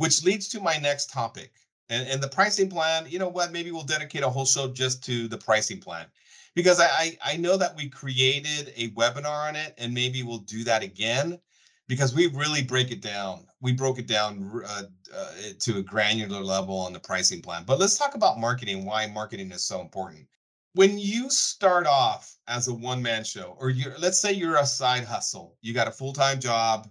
which 0.00 0.24
leads 0.24 0.48
to 0.48 0.60
my 0.62 0.78
next 0.78 1.10
topic. 1.10 1.52
And, 1.90 2.08
and 2.08 2.22
the 2.22 2.28
pricing 2.28 2.70
plan, 2.70 3.04
you 3.06 3.18
know 3.18 3.28
what? 3.28 3.52
Maybe 3.52 3.70
we'll 3.70 3.82
dedicate 3.82 4.22
a 4.22 4.30
whole 4.30 4.46
show 4.46 4.68
just 4.68 5.04
to 5.04 5.28
the 5.28 5.36
pricing 5.36 5.78
plan 5.78 6.06
because 6.54 6.80
I, 6.80 7.18
I 7.22 7.36
know 7.36 7.58
that 7.58 7.76
we 7.76 7.90
created 7.90 8.72
a 8.76 8.88
webinar 8.92 9.46
on 9.46 9.56
it 9.56 9.74
and 9.76 9.92
maybe 9.92 10.22
we'll 10.22 10.38
do 10.38 10.64
that 10.64 10.82
again 10.82 11.38
because 11.86 12.14
we 12.14 12.28
really 12.28 12.62
break 12.62 12.90
it 12.90 13.02
down. 13.02 13.46
We 13.60 13.72
broke 13.72 13.98
it 13.98 14.06
down 14.06 14.62
uh, 14.66 14.84
uh, 15.14 15.26
to 15.58 15.76
a 15.76 15.82
granular 15.82 16.40
level 16.40 16.78
on 16.78 16.94
the 16.94 17.00
pricing 17.00 17.42
plan. 17.42 17.64
But 17.66 17.78
let's 17.78 17.98
talk 17.98 18.14
about 18.14 18.40
marketing, 18.40 18.86
why 18.86 19.06
marketing 19.06 19.52
is 19.52 19.64
so 19.64 19.82
important. 19.82 20.26
When 20.74 20.98
you 20.98 21.30
start 21.30 21.86
off 21.86 22.36
as 22.46 22.68
a 22.68 22.74
one 22.74 23.02
man 23.02 23.24
show, 23.24 23.56
or 23.58 23.70
you 23.70 23.92
let's 23.98 24.20
say 24.20 24.32
you're 24.32 24.56
a 24.56 24.66
side 24.66 25.04
hustle, 25.04 25.56
you 25.62 25.74
got 25.74 25.88
a 25.88 25.92
full 25.92 26.12
time 26.12 26.40
job, 26.40 26.88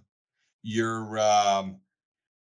you're 0.62 1.18
um, 1.18 1.80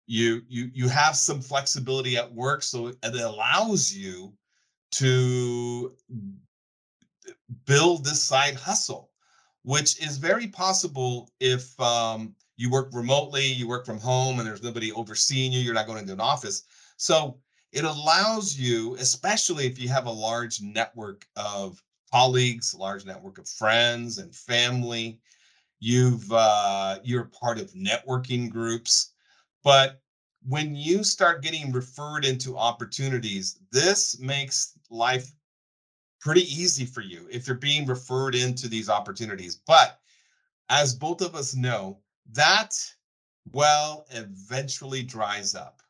you 0.07 0.43
you 0.49 0.71
you 0.73 0.89
have 0.89 1.17
some 1.17 1.41
flexibility 1.41 2.17
at 2.17 2.33
work 2.33 2.63
so 2.63 2.89
it 2.89 2.99
allows 3.03 3.93
you 3.93 4.33
to 4.93 5.95
build 7.67 8.05
this 8.05 8.23
side 8.23 8.55
hustle 8.55 9.09
which 9.69 10.03
is 10.03 10.17
very 10.17 10.47
possible 10.47 11.31
if 11.41 11.79
um, 11.79 12.35
you 12.57 12.71
work 12.71 12.89
remotely, 12.93 13.45
you 13.45 13.69
work 13.69 13.85
from 13.85 13.99
home, 13.99 14.39
and 14.39 14.49
there's 14.49 14.63
nobody 14.63 14.93
overseeing 14.93 15.53
you. 15.53 15.61
You're 15.61 15.75
not 15.75 15.87
going 15.87 15.99
into 15.99 16.15
an 16.15 16.21
office. 16.21 16.65
So 16.97 17.39
it 17.73 17.85
allows 17.85 18.57
you, 18.57 18.97
especially 18.97 19.67
if 19.67 19.79
you 19.79 19.89
have 19.89 20.07
a 20.07 20.11
large 20.11 20.61
network 20.61 21.27
of 21.37 21.83
colleagues, 22.11 22.75
large 22.75 23.05
network 23.05 23.39
of 23.39 23.49
friends 23.49 24.19
and 24.19 24.35
family, 24.35 25.21
you've 25.81 26.31
uh, 26.33 26.99
you're 27.03 27.25
part 27.25 27.59
of 27.59 27.73
networking 27.73 28.51
groups. 28.51 29.13
But 29.63 30.01
when 30.47 30.75
you 30.75 31.05
start 31.05 31.43
getting 31.43 31.73
referred 31.73 32.25
into 32.25 32.57
opportunities, 32.57 33.59
this 33.71 34.19
makes 34.19 34.73
life 34.91 35.33
pretty 36.21 36.43
easy 36.43 36.85
for 36.85 37.01
you 37.01 37.29
if 37.31 37.47
you're 37.47 37.57
being 37.57 37.87
referred 37.87 38.35
into 38.35 38.69
these 38.69 38.89
opportunities. 38.89 39.57
But 39.67 40.01
as 40.69 40.95
both 40.95 41.21
of 41.21 41.35
us 41.35 41.55
know, 41.55 41.99
that 42.33 42.75
well 43.53 44.07
eventually 44.11 45.03
dries 45.03 45.55
up. 45.55 45.83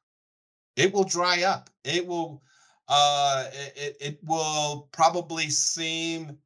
It 0.79 0.93
will 0.93 1.05
dry 1.05 1.43
up. 1.43 1.71
It 1.85 2.07
will 2.07 2.43
uh 2.89 3.47
it, 3.77 3.97
it 4.01 4.19
will 4.25 4.89
probably 4.93 5.51
seem 5.51 6.39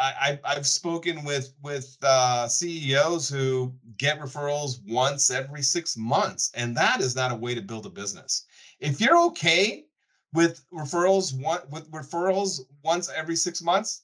I, 0.00 0.38
I've 0.44 0.66
spoken 0.66 1.24
with 1.24 1.52
with 1.62 1.96
uh, 2.02 2.48
CEOs 2.48 3.28
who 3.28 3.72
get 3.96 4.20
referrals 4.20 4.80
once 4.86 5.30
every 5.30 5.62
six 5.62 5.96
months, 5.96 6.50
and 6.54 6.76
that 6.76 7.00
is 7.00 7.14
not 7.14 7.32
a 7.32 7.36
way 7.36 7.54
to 7.54 7.62
build 7.62 7.86
a 7.86 7.90
business. 7.90 8.44
If 8.80 9.00
you're 9.00 9.18
okay 9.26 9.84
with 10.32 10.64
referrals 10.72 11.38
one 11.40 11.60
with 11.70 11.90
referrals 11.90 12.60
once 12.82 13.10
every 13.14 13.36
six 13.36 13.62
months, 13.62 14.02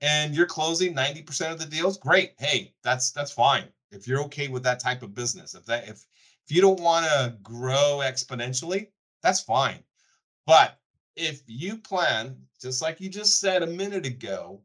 and 0.00 0.34
you're 0.34 0.46
closing 0.46 0.94
ninety 0.94 1.22
percent 1.22 1.52
of 1.52 1.60
the 1.60 1.66
deals, 1.66 1.98
great. 1.98 2.34
Hey, 2.38 2.74
that's 2.82 3.12
that's 3.12 3.32
fine. 3.32 3.64
If 3.92 4.06
you're 4.06 4.22
okay 4.24 4.48
with 4.48 4.62
that 4.64 4.80
type 4.80 5.02
of 5.02 5.14
business, 5.14 5.54
if 5.54 5.64
that 5.66 5.88
if 5.88 6.04
if 6.50 6.56
you 6.56 6.62
don't 6.62 6.80
want 6.80 7.06
to 7.06 7.36
grow 7.44 8.00
exponentially, 8.02 8.88
that's 9.22 9.40
fine. 9.40 9.78
But 10.46 10.80
if 11.14 11.42
you 11.46 11.76
plan, 11.76 12.36
just 12.60 12.82
like 12.82 13.00
you 13.00 13.08
just 13.08 13.38
said 13.38 13.62
a 13.62 13.68
minute 13.68 14.04
ago, 14.04 14.60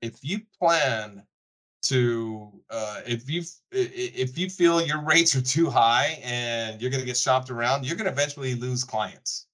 if 0.00 0.22
you 0.22 0.42
plan 0.56 1.24
to 1.82 2.52
uh, 2.70 3.00
if 3.04 3.28
you 3.28 3.42
if 3.72 4.38
you 4.38 4.48
feel 4.48 4.80
your 4.80 5.02
rates 5.02 5.34
are 5.34 5.42
too 5.42 5.68
high 5.68 6.20
and 6.22 6.80
you're 6.80 6.90
going 6.90 7.00
to 7.00 7.06
get 7.06 7.16
shopped 7.16 7.50
around 7.50 7.84
you're 7.84 7.96
going 7.96 8.06
to 8.06 8.12
eventually 8.12 8.54
lose 8.54 8.84
clients 8.84 9.48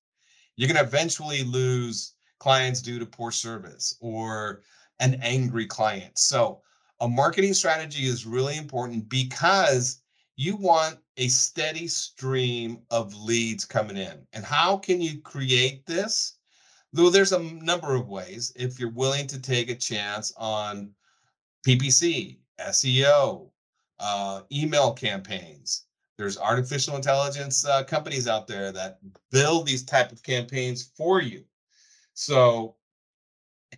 you're 0.56 0.68
going 0.68 0.78
to 0.78 0.86
eventually 0.86 1.42
lose 1.42 2.16
clients 2.38 2.82
due 2.82 2.98
to 2.98 3.06
poor 3.06 3.30
service 3.30 3.96
or 4.02 4.60
an 5.00 5.18
angry 5.22 5.64
client 5.64 6.18
so 6.18 6.60
a 7.00 7.08
marketing 7.08 7.54
strategy 7.54 8.04
is 8.04 8.26
really 8.26 8.58
important 8.58 9.08
because 9.08 10.02
you 10.38 10.54
want 10.54 10.96
a 11.16 11.26
steady 11.26 11.88
stream 11.88 12.78
of 12.92 13.12
leads 13.12 13.64
coming 13.64 13.96
in. 13.96 14.24
And 14.32 14.44
how 14.44 14.76
can 14.76 15.00
you 15.00 15.20
create 15.20 15.84
this? 15.84 16.36
Though 16.92 17.10
there's 17.10 17.32
a 17.32 17.42
number 17.42 17.96
of 17.96 18.08
ways 18.08 18.52
if 18.54 18.78
you're 18.78 18.92
willing 18.92 19.26
to 19.26 19.40
take 19.40 19.68
a 19.68 19.74
chance 19.74 20.32
on 20.36 20.90
ppc 21.66 22.38
seo 22.60 23.50
uh, 23.98 24.42
email 24.52 24.92
campaigns. 24.92 25.86
There's 26.16 26.38
artificial 26.38 26.94
intelligence 26.94 27.66
uh, 27.66 27.82
companies 27.82 28.28
out 28.28 28.46
there 28.46 28.70
that 28.70 29.00
build 29.32 29.66
these 29.66 29.82
type 29.82 30.12
of 30.12 30.22
campaigns 30.22 30.92
for 30.96 31.20
you. 31.20 31.42
So 32.14 32.76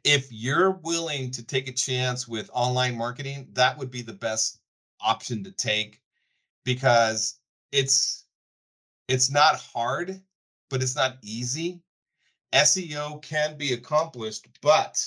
if 0.05 0.31
you're 0.31 0.73
willing 0.83 1.31
to 1.31 1.43
take 1.45 1.69
a 1.69 1.73
chance 1.73 2.29
with 2.29 2.51
online 2.53 2.99
marketing 2.99 3.49
that 3.55 3.79
would 3.79 3.91
be 3.91 4.03
the 4.03 4.13
best 4.13 4.61
option 5.01 5.43
to 5.45 5.53
take 5.53 6.01
because 6.65 7.39
it's 7.73 8.27
it's 9.09 9.31
not 9.31 9.57
hard 9.57 10.21
but 10.69 10.83
it's 10.83 10.97
not 10.97 11.17
easy 11.23 11.83
SEO 12.53 13.23
can 13.23 13.57
be 13.57 13.73
accomplished, 13.73 14.49
but 14.61 15.01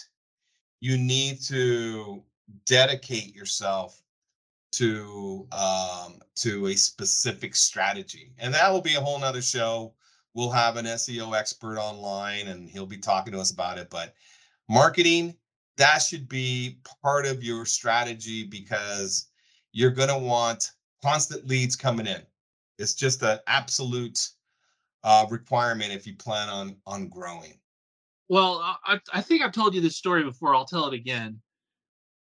you 0.80 0.98
need 0.98 1.42
to 1.44 2.24
dedicate 2.66 3.36
yourself 3.36 4.02
to 4.74 5.48
um, 5.52 6.20
to 6.36 6.68
a 6.68 6.76
specific 6.76 7.56
strategy, 7.56 8.34
and 8.39 8.54
that 8.54 8.72
will 8.72 8.82
be 8.82 8.96
a 8.96 9.02
whole 9.02 9.20
nother 9.20 9.42
show. 9.42 9.94
We'll 10.34 10.50
have 10.50 10.78
an 10.78 10.86
SEO 10.86 11.38
expert 11.38 11.78
online, 11.78 12.48
and 12.48 12.70
he'll 12.70 12.88
be 12.88 12.98
talking 12.98 13.34
to 13.34 13.39
us 13.39 13.52
about 13.52 13.78
it. 13.78 13.89
But 13.89 14.16
marketing 14.70 15.36
that 15.78 16.04
should 16.04 16.30
be 16.30 16.78
part 17.02 17.26
of 17.26 17.44
your 17.44 17.66
strategy 17.66 18.46
because 18.46 19.30
you're 19.72 19.92
going 19.92 20.10
to 20.10 20.18
want 20.18 20.72
constant 21.04 21.46
leads 21.48 21.76
coming 21.76 22.08
in. 22.08 22.22
It's 22.80 22.94
just 22.94 23.22
an 23.24 23.39
absolute 23.48 24.30
uh, 25.04 25.26
requirement 25.30 25.92
if 25.92 26.08
you 26.08 26.16
plan 26.16 26.50
on 26.50 26.78
on 26.88 27.10
growing. 27.10 27.60
Well, 28.30 28.62
I, 28.86 29.00
I 29.13 29.22
think 29.22 29.42
I've 29.42 29.52
told 29.52 29.76
you 29.76 29.82
this 29.82 29.98
story 29.98 30.24
before. 30.24 30.56
I'll 30.56 30.66
tell 30.66 30.88
it 30.88 30.94
again. 30.94 31.39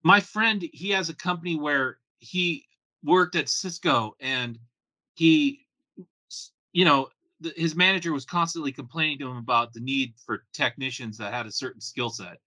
My 0.04 0.20
friend, 0.20 0.66
he 0.74 0.90
has 0.90 1.10
a 1.10 1.16
company 1.16 1.56
where 1.56 2.00
he 2.20 2.66
worked 3.04 3.36
at 3.36 3.48
Cisco, 3.48 4.16
and 4.20 4.58
he, 5.14 5.68
you 6.74 6.84
know, 6.84 7.10
the, 7.40 7.54
his 7.56 7.76
manager 7.76 8.12
was 8.12 8.26
constantly 8.26 8.72
complaining 8.72 9.20
to 9.20 9.30
him 9.30 9.38
about 9.38 9.72
the 9.72 9.80
need 9.80 10.16
for 10.26 10.44
technicians 10.54 11.18
that 11.20 11.34
had 11.34 11.46
a 11.46 11.52
certain 11.52 11.80
skill 11.80 12.10
set. 12.10 12.40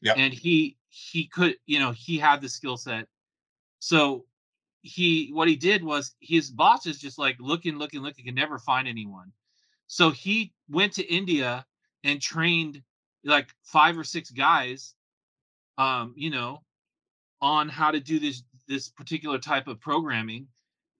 Yeah. 0.00 0.14
And 0.16 0.32
he 0.32 0.76
he 0.88 1.26
could, 1.26 1.56
you 1.66 1.78
know, 1.78 1.92
he 1.92 2.18
had 2.18 2.40
the 2.40 2.48
skill 2.48 2.76
set. 2.76 3.06
So 3.80 4.24
he 4.84 5.30
what 5.32 5.48
he 5.48 5.56
did 5.56 5.82
was 5.82 6.14
his 6.20 6.50
boss 6.50 6.86
is 6.86 6.98
just 6.98 7.18
like 7.18 7.36
looking, 7.40 7.78
looking, 7.78 8.02
looking, 8.02 8.26
can 8.26 8.34
never 8.34 8.58
find 8.58 8.86
anyone. 8.86 9.32
So 9.86 10.10
he 10.10 10.52
went 10.68 10.92
to 10.94 11.12
India 11.12 11.64
and 12.04 12.20
trained 12.20 12.82
like 13.24 13.48
five 13.62 13.96
or 13.96 14.04
six 14.04 14.30
guys, 14.30 14.94
um, 15.78 16.12
you 16.16 16.28
know, 16.28 16.62
on 17.40 17.70
how 17.70 17.90
to 17.90 17.98
do 17.98 18.18
this 18.18 18.42
this 18.68 18.90
particular 18.90 19.38
type 19.38 19.68
of 19.68 19.80
programming. 19.80 20.46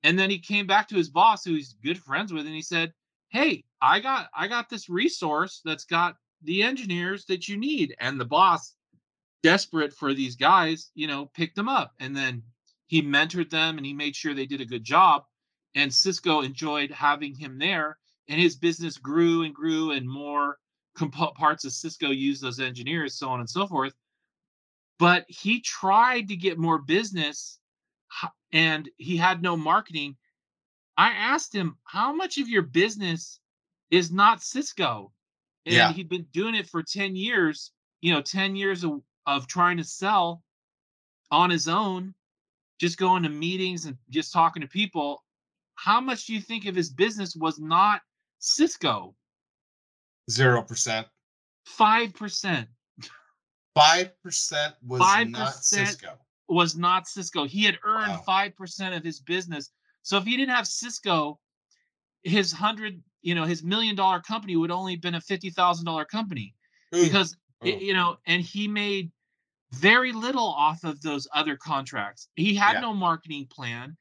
And 0.02 0.18
then 0.18 0.30
he 0.30 0.38
came 0.38 0.66
back 0.66 0.88
to 0.88 0.96
his 0.96 1.10
boss, 1.10 1.44
who 1.44 1.52
he's 1.52 1.74
good 1.84 1.98
friends 1.98 2.32
with, 2.32 2.46
and 2.46 2.54
he 2.54 2.62
said, 2.62 2.94
"Hey, 3.28 3.64
I 3.82 4.00
got 4.00 4.30
I 4.34 4.48
got 4.48 4.70
this 4.70 4.88
resource 4.88 5.60
that's 5.62 5.84
got 5.84 6.16
the 6.42 6.62
engineers 6.62 7.26
that 7.26 7.48
you 7.48 7.58
need." 7.58 7.94
And 8.00 8.18
the 8.18 8.24
boss, 8.24 8.76
desperate 9.42 9.92
for 9.92 10.14
these 10.14 10.36
guys, 10.36 10.90
you 10.94 11.06
know, 11.06 11.26
picked 11.34 11.56
them 11.56 11.68
up, 11.68 11.92
and 12.00 12.16
then 12.16 12.42
he 12.94 13.02
mentored 13.02 13.50
them 13.50 13.76
and 13.76 13.84
he 13.84 13.92
made 13.92 14.14
sure 14.14 14.34
they 14.34 14.46
did 14.46 14.60
a 14.60 14.66
good 14.66 14.84
job. 14.84 15.24
And 15.74 15.92
Cisco 15.92 16.42
enjoyed 16.42 16.90
having 16.92 17.34
him 17.34 17.58
there 17.58 17.98
and 18.28 18.40
his 18.40 18.56
business 18.56 18.96
grew 18.96 19.42
and 19.42 19.54
grew 19.54 19.90
and 19.90 20.08
more 20.08 20.58
comp- 20.94 21.34
parts 21.34 21.64
of 21.64 21.72
cisco 21.72 22.10
used 22.10 22.42
those 22.42 22.60
engineers 22.60 23.14
so 23.14 23.28
on 23.28 23.40
and 23.40 23.50
so 23.50 23.66
forth 23.66 23.94
but 24.98 25.24
he 25.28 25.60
tried 25.60 26.28
to 26.28 26.36
get 26.36 26.58
more 26.58 26.78
business 26.78 27.58
and 28.52 28.88
he 28.96 29.16
had 29.16 29.42
no 29.42 29.56
marketing 29.56 30.16
i 30.96 31.10
asked 31.10 31.54
him 31.54 31.76
how 31.84 32.12
much 32.12 32.38
of 32.38 32.48
your 32.48 32.62
business 32.62 33.40
is 33.90 34.12
not 34.12 34.42
cisco 34.42 35.12
and 35.66 35.74
Yeah. 35.74 35.92
he'd 35.92 36.08
been 36.08 36.26
doing 36.32 36.54
it 36.54 36.68
for 36.68 36.82
10 36.82 37.16
years 37.16 37.72
you 38.00 38.12
know 38.12 38.22
10 38.22 38.56
years 38.56 38.84
of, 38.84 39.02
of 39.26 39.46
trying 39.46 39.76
to 39.78 39.84
sell 39.84 40.42
on 41.30 41.50
his 41.50 41.68
own 41.68 42.14
just 42.80 42.98
going 42.98 43.22
to 43.22 43.28
meetings 43.28 43.84
and 43.86 43.96
just 44.10 44.32
talking 44.32 44.62
to 44.62 44.68
people 44.68 45.22
how 45.76 46.00
much 46.00 46.26
do 46.26 46.34
you 46.34 46.40
think 46.40 46.66
of 46.66 46.74
his 46.74 46.90
business 46.90 47.34
was 47.34 47.58
not 47.58 48.00
Cisco, 48.38 49.14
Zero 50.30 50.62
percent. 50.62 51.06
5%. 51.78 52.66
Five 53.74 54.22
percent 54.22 54.74
was 54.86 55.00
5% 55.02 55.30
not 55.30 55.54
Cisco. 55.54 56.18
was 56.48 56.76
not 56.76 57.08
Cisco. 57.08 57.44
He 57.44 57.64
had 57.64 57.78
earned 57.84 58.20
Wow. 58.26 58.50
5% 58.58 58.96
of 58.96 59.02
his 59.02 59.20
business. 59.20 59.70
So 60.02 60.16
if 60.18 60.24
he 60.24 60.36
didn't 60.36 60.54
have 60.54 60.66
Cisco, 60.66 61.40
his 62.22 62.52
hundred, 62.52 63.02
you 63.22 63.34
know, 63.34 63.44
his 63.44 63.62
million 63.64 63.96
dollar 63.96 64.20
company 64.20 64.56
would 64.56 64.70
only 64.70 64.92
have 64.92 65.00
been 65.00 65.14
a 65.16 65.20
$50,000 65.20 66.08
company 66.08 66.54
Ooh, 66.94 67.02
because, 67.04 67.36
ooh. 67.66 67.68
you 67.70 67.94
know, 67.94 68.16
and 68.26 68.42
he 68.42 68.68
made 68.68 69.10
very 69.74 70.12
little 70.12 70.46
off 70.46 70.84
of 70.84 71.00
those 71.02 71.26
other 71.34 71.56
contracts. 71.56 72.28
He 72.36 72.54
had 72.54 72.74
Yeah. 72.74 72.80
no 72.80 72.94
marketing 72.94 73.46
plan. 73.46 73.96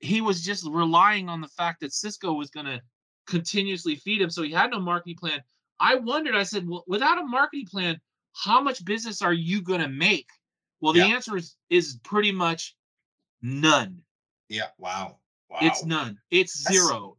He 0.00 0.20
was 0.20 0.44
just 0.44 0.64
relying 0.66 1.28
on 1.28 1.40
the 1.40 1.48
fact 1.48 1.80
that 1.80 1.92
Cisco 1.92 2.32
was 2.32 2.50
going 2.50 2.66
to 2.66 2.80
continuously 3.26 3.96
feed 3.96 4.20
him. 4.22 4.30
So 4.30 4.42
he 4.42 4.52
had 4.52 4.70
no 4.70 4.80
marketing 4.80 5.16
plan. 5.16 5.42
I 5.80 5.96
wondered, 5.96 6.34
I 6.34 6.42
said, 6.44 6.68
well, 6.68 6.84
without 6.86 7.18
a 7.18 7.24
marketing 7.24 7.66
plan, 7.66 8.00
how 8.34 8.60
much 8.60 8.84
business 8.84 9.20
are 9.22 9.32
you 9.32 9.60
going 9.60 9.80
to 9.80 9.88
make? 9.88 10.28
Well, 10.80 10.92
the 10.92 11.00
Yeah. 11.00 11.06
answer 11.16 11.36
is, 11.36 11.56
is 11.68 11.98
pretty 12.04 12.32
much 12.32 12.76
none. 13.42 14.02
Yeah. 14.48 14.70
Wow. 14.78 15.18
Wow. 15.48 15.58
It's 15.62 15.84
none. 15.84 16.18
It's 16.30 16.62
That's- 16.64 16.80
zero. 16.82 17.18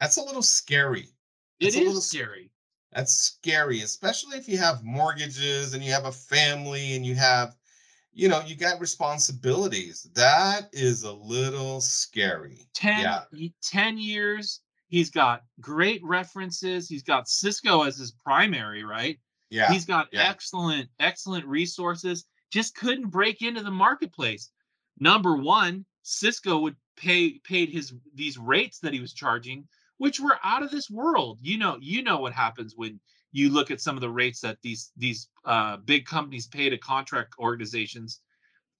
That's 0.00 0.16
a 0.16 0.22
little 0.22 0.42
scary. 0.42 1.08
It 1.60 1.68
It's 1.68 1.76
a 1.76 1.80
little 1.80 2.00
scary. 2.00 2.51
That's 2.92 3.12
scary, 3.14 3.80
especially 3.80 4.36
if 4.38 4.48
you 4.48 4.58
have 4.58 4.84
mortgages 4.84 5.74
and 5.74 5.82
you 5.82 5.92
have 5.92 6.04
a 6.06 6.12
family 6.12 6.94
and 6.94 7.04
you 7.06 7.14
have 7.14 7.56
you 8.14 8.28
know, 8.28 8.42
you 8.44 8.54
got 8.56 8.78
responsibilities. 8.80 10.06
That 10.14 10.68
is 10.72 11.02
a 11.02 11.12
little 11.12 11.80
scary. 11.80 12.68
10, 12.74 13.00
Yeah, 13.00 13.48
10 13.62 13.98
years. 13.98 14.60
He's 14.88 15.10
got 15.10 15.44
great 15.60 16.02
references. 16.04 16.88
He's 16.88 17.02
got 17.02 17.28
Cisco 17.28 17.82
as 17.84 17.96
his 17.96 18.12
primary, 18.12 18.84
right? 18.84 19.18
yeah, 19.48 19.72
He's 19.72 19.86
got 19.86 20.08
yeah. 20.12 20.28
excellent, 20.28 20.88
excellent 21.00 21.46
resources. 21.46 22.26
Just 22.50 22.74
couldn't 22.74 23.08
break 23.08 23.40
into 23.40 23.62
the 23.62 23.70
marketplace. 23.70 24.50
Number 24.98 25.36
one, 25.36 25.86
Cisco 26.02 26.58
would 26.58 26.76
pay 26.96 27.38
paid 27.38 27.70
his 27.70 27.94
these 28.14 28.36
rates 28.36 28.78
that 28.80 28.92
he 28.92 29.00
was 29.00 29.14
charging, 29.14 29.66
which 30.02 30.18
were 30.18 30.36
out 30.42 30.64
of 30.64 30.70
this 30.72 30.90
world. 30.90 31.38
You 31.42 31.58
know, 31.58 31.78
you 31.80 32.02
know 32.02 32.18
what 32.18 32.32
happens 32.32 32.74
when 32.76 32.98
you 33.30 33.50
look 33.50 33.70
at 33.70 33.80
some 33.80 33.96
of 33.96 34.00
the 34.00 34.10
rates 34.10 34.40
that 34.40 34.58
these 34.60 34.90
these 34.96 35.28
uh, 35.44 35.76
big 35.76 36.06
companies 36.06 36.48
pay 36.48 36.68
to 36.68 36.76
contract 36.76 37.34
organizations. 37.38 38.18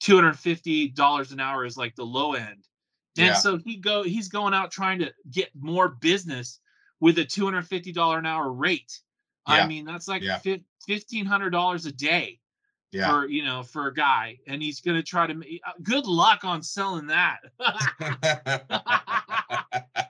Two 0.01 0.17
hundred 0.17 0.37
fifty 0.37 0.89
dollars 0.89 1.31
an 1.31 1.39
hour 1.39 1.65
is 1.65 1.77
like 1.77 1.95
the 1.95 2.05
low 2.05 2.33
end, 2.33 2.67
and 3.17 3.27
Yeah. 3.29 3.35
so 3.35 3.57
he 3.57 3.77
go 3.77 4.03
he's 4.03 4.29
going 4.29 4.53
out 4.53 4.73
trying 4.73 4.99
to 4.99 5.13
get 5.31 5.51
more 5.55 5.91
business 5.91 6.59
with 6.99 7.17
a 7.19 7.25
two 7.25 7.45
hundred 7.45 7.69
fifty 7.69 7.93
dollar 7.93 8.19
an 8.19 8.27
hour 8.27 8.53
rate. 8.53 8.93
I 9.47 9.65
mean, 9.65 9.85
that's 9.85 10.09
like 10.09 10.23
Yeah. 10.23 10.41
fifteen 10.89 11.25
hundred 11.25 11.51
dollars 11.51 11.87
a 11.87 11.93
day 11.93 12.41
yeah. 12.91 13.09
for 13.09 13.29
you 13.29 13.45
know 13.45 13.63
for 13.63 13.87
a 13.87 13.95
guy, 13.95 14.39
and 14.49 14.61
he's 14.61 14.81
gonna 14.81 15.05
try 15.05 15.29
to. 15.29 15.35
ma- 15.35 15.45
uh, 15.69 15.73
Good 15.85 16.05
luck 16.07 16.43
on 16.43 16.65
selling 16.65 17.07
that. 17.07 17.39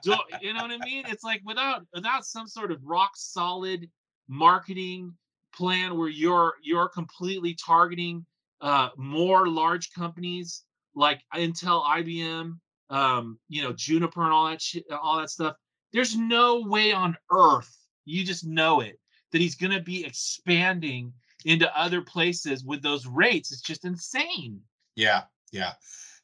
Do- 0.03 0.17
you 0.41 0.53
know 0.53 0.61
what 0.61 0.71
I 0.71 0.77
mean? 0.77 1.05
It's 1.07 1.23
like 1.23 1.41
without 1.45 1.83
without 1.93 2.25
some 2.25 2.47
sort 2.47 2.71
of 2.71 2.79
rock 2.83 3.11
solid 3.15 3.89
marketing 4.27 5.13
plan 5.53 5.97
where 5.97 6.09
you're 6.09 6.53
you're 6.61 6.89
completely 6.89 7.55
targeting 7.55 8.25
uh, 8.61 8.89
more 8.97 9.47
large 9.47 9.91
companies 9.93 10.63
like 10.95 11.21
Intel, 11.35 11.83
IBM, 11.85 12.57
um, 12.89 13.39
you 13.49 13.63
know, 13.63 13.73
Juniper, 13.73 14.23
and 14.23 14.31
all 14.31 14.49
that 14.49 14.61
shit, 14.61 14.85
all 14.91 15.17
that 15.17 15.29
stuff. 15.29 15.55
There's 15.91 16.15
no 16.15 16.61
way 16.61 16.91
on 16.91 17.15
earth 17.31 17.75
you 18.05 18.25
just 18.25 18.45
know 18.45 18.81
it 18.81 18.99
that 19.31 19.41
he's 19.41 19.55
going 19.55 19.71
to 19.71 19.81
be 19.81 20.05
expanding 20.05 21.13
into 21.45 21.77
other 21.77 22.01
places 22.01 22.63
with 22.63 22.81
those 22.81 23.05
rates. 23.05 23.51
It's 23.51 23.61
just 23.61 23.85
insane. 23.85 24.59
Yeah, 24.95 25.23
yeah. 25.51 25.73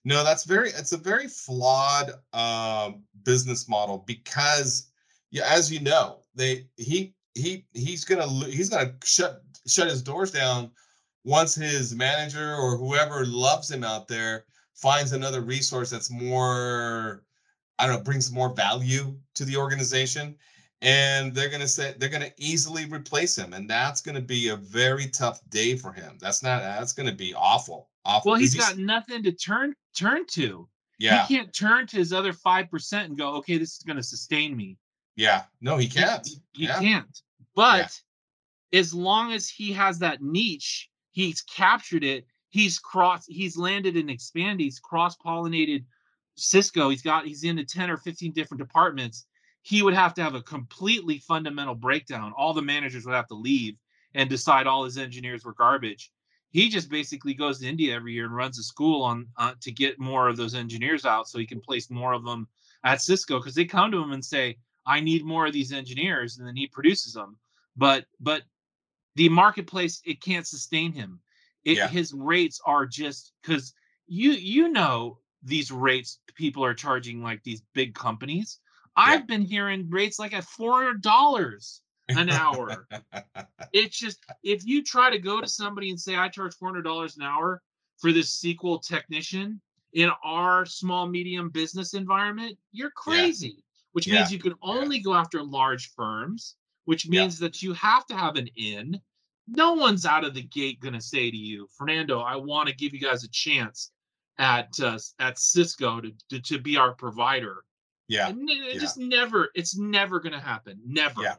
No, 0.10 0.24
that's 0.24 0.44
very 0.44 0.72
it's 0.72 0.92
a 0.92 0.98
very 0.98 1.28
flawed 1.28 2.14
um 2.34 3.04
business 3.24 3.70
model 3.70 4.04
because 4.08 4.90
yeah, 5.30 5.44
as 5.48 5.72
you 5.72 5.82
know, 5.82 6.22
they 6.34 6.66
he 6.78 7.14
he 7.36 7.68
he's 7.76 8.06
gonna 8.06 8.28
he's 8.46 8.70
gonna 8.70 8.96
shut 9.04 9.44
shut 9.68 9.88
his 9.88 10.02
doors 10.02 10.32
down 10.32 10.72
once 11.26 11.54
his 11.54 11.94
manager 11.94 12.56
or 12.56 12.76
whoever 12.76 13.24
loves 13.24 13.70
him 13.70 13.84
out 13.84 14.08
there 14.08 14.46
finds 14.74 15.12
another 15.12 15.42
resource 15.42 15.92
that's 15.92 16.10
more 16.10 17.24
I 17.78 17.86
don't 17.86 17.98
know, 17.98 18.04
brings 18.04 18.32
more 18.32 18.52
value 18.56 19.16
to 19.36 19.46
the 19.46 19.58
organization. 19.58 20.36
And 20.82 21.36
they're 21.36 21.50
gonna 21.50 21.68
say 21.68 21.94
they're 21.98 22.08
gonna 22.10 22.32
easily 22.38 22.86
replace 22.86 23.38
him, 23.38 23.54
and 23.54 23.70
that's 23.70 24.00
gonna 24.02 24.22
be 24.22 24.48
a 24.48 24.56
very 24.56 25.08
tough 25.08 25.42
day 25.50 25.76
for 25.76 25.92
him. 25.92 26.18
That's 26.22 26.42
not 26.42 26.62
that's 26.62 26.94
gonna 26.94 27.12
be 27.14 27.34
awful, 27.34 27.90
awful. 28.06 28.32
Well, 28.32 28.40
he's 28.40 28.56
got 28.56 28.78
nothing 28.78 29.22
to 29.24 29.32
turn 29.34 29.76
turn 29.94 30.26
to. 30.28 30.70
yeah, 30.98 31.26
He 31.26 31.36
can't 31.36 31.54
turn 31.54 31.86
to 31.88 31.98
his 31.98 32.14
other 32.14 32.32
five 32.32 32.70
percent 32.70 33.10
and 33.10 33.18
go, 33.18 33.36
okay, 33.36 33.58
this 33.58 33.76
is 33.76 33.84
going 33.86 33.98
to 33.98 34.04
sustain 34.04 34.56
me. 34.56 34.78
yeah. 35.18 35.44
No, 35.60 35.76
he 35.76 35.88
can't. 35.90 36.26
He, 36.26 36.36
he 36.54 36.64
yeah, 36.68 36.80
can't. 36.80 37.22
But 37.56 38.00
as 38.72 38.94
long 38.94 39.34
as 39.34 39.50
he 39.50 39.74
has 39.74 40.00
that 40.00 40.22
niche, 40.22 40.90
he's 41.12 41.42
captured 41.42 42.06
it. 42.06 42.26
He's 42.52 42.80
cross. 42.80 43.26
He's 43.28 43.58
landed 43.58 43.98
and 43.98 44.10
expanded. 44.10 44.64
He's 44.64 44.80
cross 44.80 45.18
pollinated 45.18 45.84
Cisco. 46.36 46.90
He's 46.90 47.02
got. 47.02 47.26
He's 47.26 47.44
into 47.44 47.66
ten 47.66 47.90
or 47.90 47.98
fifteen 47.98 48.32
different 48.32 48.60
departments. 48.62 49.26
He 49.70 49.84
would 49.84 49.94
have 49.94 50.16
to 50.16 50.24
have 50.24 50.34
a 50.34 50.42
completely 50.42 51.20
fundamental 51.20 51.76
breakdown. 51.76 52.34
All 52.36 52.56
the 52.56 52.62
managers 52.64 53.06
would 53.06 53.14
have 53.14 53.28
to 53.28 53.36
leave 53.36 53.78
and 54.16 54.28
decide 54.28 54.66
all 54.66 54.84
his 54.84 54.98
engineers 54.98 55.46
were 55.46 55.54
garbage. 55.54 56.12
He 56.50 56.70
just 56.70 56.90
basically 56.90 57.36
goes 57.36 57.60
to 57.60 57.68
India 57.68 57.96
every 57.96 58.14
year 58.14 58.26
and 58.26 58.36
runs 58.36 58.58
a 58.58 58.64
school 58.64 59.04
on 59.04 59.28
uh, 59.38 59.54
to 59.62 59.72
get 59.72 60.00
more 60.00 60.28
of 60.28 60.38
those 60.38 60.56
engineers 60.56 61.06
out, 61.06 61.28
so 61.28 61.38
he 61.38 61.46
can 61.46 61.62
place 61.62 61.92
more 61.92 62.14
of 62.14 62.26
them 62.26 62.48
at 62.84 63.04
Cisco 63.04 63.38
because 63.38 63.54
they 63.54 63.66
come 63.66 63.92
to 63.92 64.02
him 64.02 64.12
and 64.12 64.26
say, 64.26 64.58
"I 64.88 65.02
need 65.02 65.24
more 65.24 65.46
of 65.46 65.54
these 65.54 65.72
engineers," 65.72 66.40
and 66.40 66.48
then 66.48 66.56
he 66.56 66.66
produces 66.66 67.14
them. 67.14 67.38
But 67.78 68.08
but 68.20 68.42
the 69.14 69.30
marketplace 69.30 70.02
it 70.04 70.20
can't 70.20 70.48
sustain 70.48 70.94
him. 70.94 71.20
It, 71.64 71.78
Yeah. 71.78 71.88
His 71.90 72.12
rates 72.12 72.60
are 72.66 72.88
just 72.88 73.34
because 73.44 73.76
you 74.08 74.32
you 74.32 74.70
know 74.70 75.20
these 75.44 75.70
rates 75.70 76.18
people 76.34 76.66
are 76.66 76.74
charging 76.74 77.22
like 77.22 77.44
these 77.44 77.62
big 77.76 77.94
companies. 77.94 78.60
I've 79.00 79.28
been 79.28 79.42
hearing 79.42 79.90
rates 79.90 80.20
like 80.20 80.34
at 80.34 80.44
four 80.44 80.94
dollars 80.96 81.82
an 82.10 82.30
hour. 82.30 82.88
it's 83.74 83.98
just 83.98 84.20
if 84.44 84.66
you 84.66 84.84
try 84.84 85.10
to 85.10 85.20
go 85.20 85.40
to 85.42 85.48
somebody 85.48 85.90
and 85.90 86.00
say 86.00 86.16
I 86.16 86.28
charge 86.28 86.56
four 86.56 86.70
hundred 86.70 86.84
dollars 86.84 87.16
an 87.18 87.24
hour 87.24 87.62
for 87.98 88.12
this 88.12 88.42
SQL 88.42 88.82
technician 88.82 89.62
in 89.94 90.10
our 90.24 90.66
small 90.66 91.08
medium 91.08 91.50
business 91.50 91.94
environment, 91.94 92.58
you're 92.72 92.92
crazy. 92.92 93.64
Which 93.94 94.08
Yeah. 94.08 94.16
means 94.16 94.32
you 94.32 94.40
can 94.40 94.54
only 94.62 95.00
go 95.00 95.14
after 95.16 95.42
large 95.42 95.92
firms, 95.94 96.56
which 96.86 97.06
Yeah. 97.06 97.22
means 97.22 97.40
that 97.40 97.64
you 97.64 97.74
have 97.74 98.06
to 98.08 98.16
have 98.16 98.36
an 98.36 98.48
in. 98.56 99.02
No 99.48 99.74
one's 99.74 100.06
out 100.06 100.24
of 100.24 100.36
the 100.36 100.44
gate 100.44 100.80
going 100.80 100.94
to 100.94 101.02
say 101.02 101.32
to 101.32 101.38
you, 101.38 101.68
Fernando, 101.76 102.20
I 102.20 102.36
want 102.36 102.70
to 102.70 102.76
give 102.76 102.94
you 102.94 103.00
guys 103.00 103.24
a 103.24 103.30
chance 103.30 103.92
at 104.38 104.80
uh, 104.80 105.00
at 105.18 105.40
Cisco 105.40 106.02
to, 106.02 106.12
to 106.30 106.40
to 106.40 106.60
be 106.60 106.78
our 106.78 106.94
provider. 106.94 107.66
Yeah. 108.10 108.28
And 108.28 108.50
it 108.50 108.74
yeah. 108.74 108.80
just 108.80 108.98
never, 108.98 109.50
it's 109.56 109.78
never 109.78 110.20
going 110.20 110.34
to 110.34 110.40
happen. 110.40 110.82
Never. 110.86 111.22
Yeah. 111.22 111.36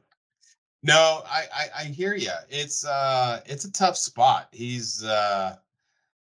No, 0.83 1.22
I, 1.26 1.44
I 1.54 1.68
I 1.80 1.85
hear 1.85 2.14
you. 2.14 2.33
It's 2.48 2.87
uh 2.87 3.40
it's 3.44 3.66
a 3.66 3.72
tough 3.72 3.98
spot. 3.98 4.48
He's 4.50 5.04
uh 5.04 5.56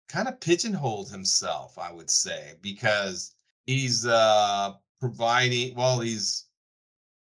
kind 0.07 0.27
of 0.27 0.39
pigeonholed 0.39 1.11
himself, 1.11 1.77
I 1.77 1.91
would 1.91 2.09
say, 2.09 2.53
because 2.61 3.35
he's 3.67 4.07
uh 4.07 4.73
providing 4.99 5.75
well, 5.75 5.99
he's 5.99 6.45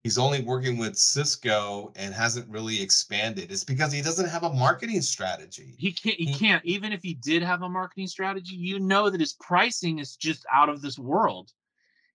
he's 0.03 0.17
only 0.17 0.41
working 0.41 0.77
with 0.77 0.97
Cisco 0.97 1.93
and 1.95 2.13
hasn't 2.13 2.49
really 2.49 2.81
expanded. 2.81 3.49
It's 3.49 3.63
because 3.63 3.93
he 3.93 4.01
doesn't 4.01 4.27
have 4.27 4.43
a 4.43 4.53
marketing 4.53 5.01
strategy. 5.01 5.73
He 5.77 5.93
can't. 5.93 6.17
He 6.17 6.25
He- 6.25 6.33
can't. 6.33 6.65
Even 6.65 6.91
if 6.91 7.01
he 7.01 7.13
did 7.13 7.43
have 7.43 7.61
a 7.61 7.69
marketing 7.69 8.07
strategy, 8.07 8.55
you 8.55 8.77
know 8.77 9.09
that 9.09 9.21
his 9.21 9.33
pricing 9.39 9.99
is 9.99 10.17
just 10.17 10.45
out 10.51 10.67
of 10.67 10.81
this 10.81 10.99
world. 10.99 11.53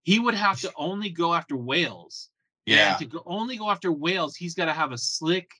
He 0.02 0.18
would 0.18 0.34
have 0.34 0.60
to 0.62 0.72
only 0.76 1.10
go 1.10 1.34
after 1.34 1.56
whales. 1.56 2.30
Yeah. 2.66 2.88
And 2.90 2.98
to 2.98 3.06
go, 3.06 3.22
only 3.26 3.56
go 3.56 3.70
after 3.70 3.92
whales, 3.92 4.36
he's 4.36 4.54
got 4.54 4.66
to 4.66 4.72
have 4.72 4.92
a 4.92 4.98
slick, 4.98 5.50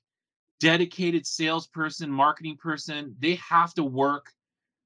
dedicated 0.61 1.26
salesperson, 1.26 2.11
marketing 2.11 2.57
person. 2.59 3.16
They 3.18 3.37
have 3.37 3.74
to 3.74 3.85
work 3.85 4.33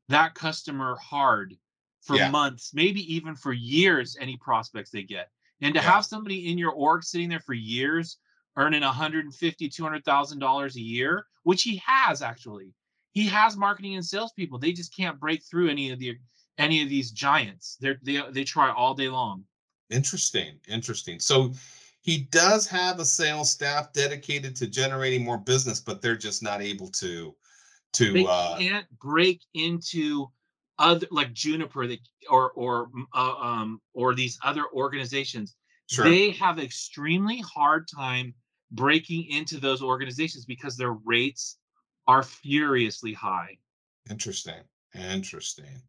that 0.08 0.34
customer 0.34 0.96
hard 0.96 1.56
for 2.02 2.18
Yeah. 2.18 2.30
months, 2.30 2.72
maybe 2.74 3.00
even 3.14 3.34
for 3.36 3.52
years, 3.52 4.16
any 4.20 4.36
prospects 4.38 4.90
they 4.90 5.02
get. 5.02 5.30
And 5.60 5.74
to 5.74 5.80
Yeah. 5.80 5.90
have 5.92 6.04
somebody 6.04 6.50
in 6.50 6.58
your 6.58 6.72
org 6.72 7.04
sitting 7.04 7.28
there 7.30 7.40
for 7.40 7.54
years, 7.54 8.18
earning 8.56 8.82
150, 8.82 9.68
200,000 9.68 10.38
dollars 10.38 10.76
a 10.76 10.80
year, 10.82 11.26
which 11.44 11.62
he 11.62 11.76
has 11.86 12.22
actually. 12.22 12.74
He 13.12 13.26
has 13.28 13.56
marketing 13.56 13.94
and 13.94 14.04
salespeople. 14.04 14.58
They 14.58 14.72
just 14.72 14.94
can't 14.94 15.20
break 15.20 15.42
through 15.44 15.70
any 15.70 15.90
of 15.90 15.98
the 15.98 16.18
any 16.58 16.82
of 16.82 16.88
these 16.88 17.10
giants. 17.10 17.76
They're, 17.80 17.98
they 18.02 18.22
they 18.30 18.44
try 18.44 18.70
all 18.70 18.94
day 18.94 19.08
long. 19.08 19.44
Interesting. 19.90 20.58
Interesting. 20.68 21.18
So 21.20 21.52
he 22.00 22.28
does 22.30 22.66
have 22.66 23.00
a 23.00 23.04
sales 23.04 23.50
staff 23.50 23.92
dedicated 23.92 24.54
to 24.56 24.66
generating 24.66 25.24
more 25.24 25.38
business, 25.38 25.80
but 25.80 26.02
they're 26.02 26.16
just 26.16 26.42
not 26.42 26.62
able 26.62 26.88
to 26.88 27.34
to 27.94 28.12
they 28.12 28.26
uh 28.26 28.58
can't 28.58 28.86
break 28.98 29.40
into 29.54 30.26
other 30.78 31.06
like 31.10 31.32
Juniper 31.32 31.86
that, 31.86 32.00
or 32.28 32.50
or 32.52 32.88
mm, 32.88 33.04
uh, 33.14 33.34
um 33.36 33.80
or 33.92 34.14
these 34.14 34.38
other 34.44 34.64
organizations. 34.74 35.56
sure. 35.88 36.04
They 36.04 36.30
have 36.32 36.58
extremely 36.58 37.38
hard 37.38 37.88
time 37.88 38.34
breaking 38.72 39.26
into 39.30 39.58
those 39.60 39.82
organizations 39.82 40.44
because 40.44 40.76
their 40.76 40.92
rates 40.92 41.58
are 42.06 42.22
furiously 42.22 43.12
high. 43.12 43.56
Interesting. 44.10 44.62
Interesting. 44.94 45.80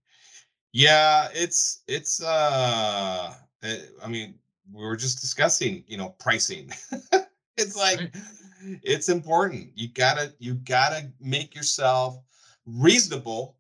Yeah, 0.76 1.30
it's 1.34 1.84
it's 1.88 2.22
uh 2.22 3.34
eh, 3.64 3.80
I 4.04 4.10
mean, 4.10 4.36
we 4.74 4.84
were 4.84 4.98
just 4.98 5.22
discussing, 5.22 5.86
you 5.88 5.96
know, 5.96 6.10
pricing. 6.20 6.70
it's 7.58 7.78
like 7.78 8.00
Right. 8.00 8.80
it's 8.84 9.08
important. 9.08 9.72
You 9.76 9.88
gotta 9.88 10.34
you 10.38 10.56
gotta 10.56 11.10
make 11.22 11.56
yourself 11.56 12.20
reasonable. 12.66 13.56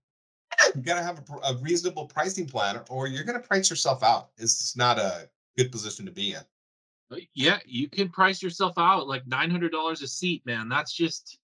You 0.75 0.81
gotta 0.81 1.03
have 1.03 1.23
a, 1.29 1.53
a 1.53 1.57
reasonable 1.61 2.05
pricing 2.05 2.47
plan, 2.47 2.81
or 2.89 3.07
you're 3.07 3.23
gonna 3.23 3.39
price 3.39 3.69
yourself 3.69 4.03
out. 4.03 4.31
It's 4.37 4.59
just 4.59 4.75
not 4.75 4.99
a 4.99 5.29
good 5.57 5.71
position 5.71 6.05
to 6.07 6.11
be 6.11 6.33
in. 6.33 7.21
Yeah, 7.33 7.59
you 7.65 7.87
can 7.87 8.09
price 8.09 8.43
yourself 8.43 8.73
out 8.77 9.07
like 9.07 9.25
nine 9.25 9.49
hundred 9.49 9.71
dollars 9.71 10.01
a 10.01 10.07
seat, 10.09 10.45
man. 10.45 10.67
That's 10.67 10.91
just 10.91 11.39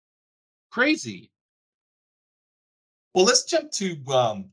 crazy. 0.70 1.32
Well, 3.14 3.24
let's 3.24 3.46
jump 3.46 3.72
to 3.72 3.98
um, 4.10 4.52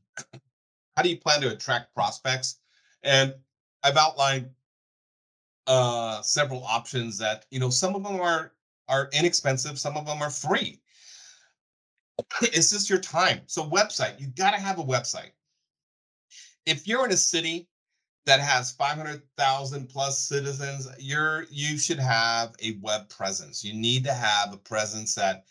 how 0.99 1.03
do 1.03 1.07
you 1.07 1.17
plan 1.17 1.39
to 1.39 1.49
attract 1.49 1.95
prospects? 1.95 2.57
And 3.03 3.33
I've 3.83 3.95
outlined 3.95 4.49
uh, 5.65 6.21
several 6.21 6.61
options 6.65 7.17
that 7.19 7.45
you 7.51 7.59
know 7.61 7.69
some 7.69 7.95
of 7.95 8.03
them 8.03 8.19
are 8.19 8.51
are 8.89 9.09
inexpensive, 9.13 9.79
some 9.79 9.95
of 9.95 10.05
them 10.05 10.21
are 10.21 10.29
free. 10.29 10.81
It's 12.41 12.71
just 12.71 12.89
your 12.89 12.99
time. 12.99 13.39
So 13.45 13.63
website, 13.63 14.19
you 14.19 14.27
got 14.27 14.51
to 14.51 14.57
have 14.57 14.77
a 14.77 14.83
website. 14.83 15.31
If 16.65 16.85
you're 16.85 17.05
in 17.05 17.13
a 17.13 17.17
city 17.17 17.69
that 18.25 18.41
has 18.41 18.73
500,000 18.73 19.87
plus 19.87 20.19
citizens, 20.19 20.85
you're 20.99 21.45
you 21.49 21.77
should 21.77 21.99
have 21.99 22.55
a 22.61 22.77
web 22.81 23.07
presence. 23.07 23.63
You 23.63 23.73
need 23.73 24.03
to 24.03 24.13
have 24.13 24.51
a 24.51 24.57
presence 24.57 25.15
that 25.15 25.45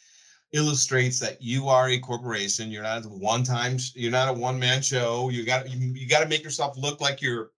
illustrates 0.53 1.19
that 1.21 1.43
you 1.43 1.69
are 1.69 1.89
a 1.89 1.99
corporation. 1.99 2.71
You're 2.71 2.83
not 2.83 3.05
a 3.05 3.09
one-time. 3.09 3.79
You're 3.95 4.11
not 4.11 4.29
a 4.29 4.39
one-man 4.39 4.83
show. 4.83 5.29
You 5.31 5.45
got 5.45 5.71
you, 5.71 5.79
you 5.95 6.09
got 6.09 6.23
to 6.23 6.29
make 6.29 6.43
yourself 6.43 6.77
look 6.77 7.01
like 7.01 7.21
you're 7.21 7.51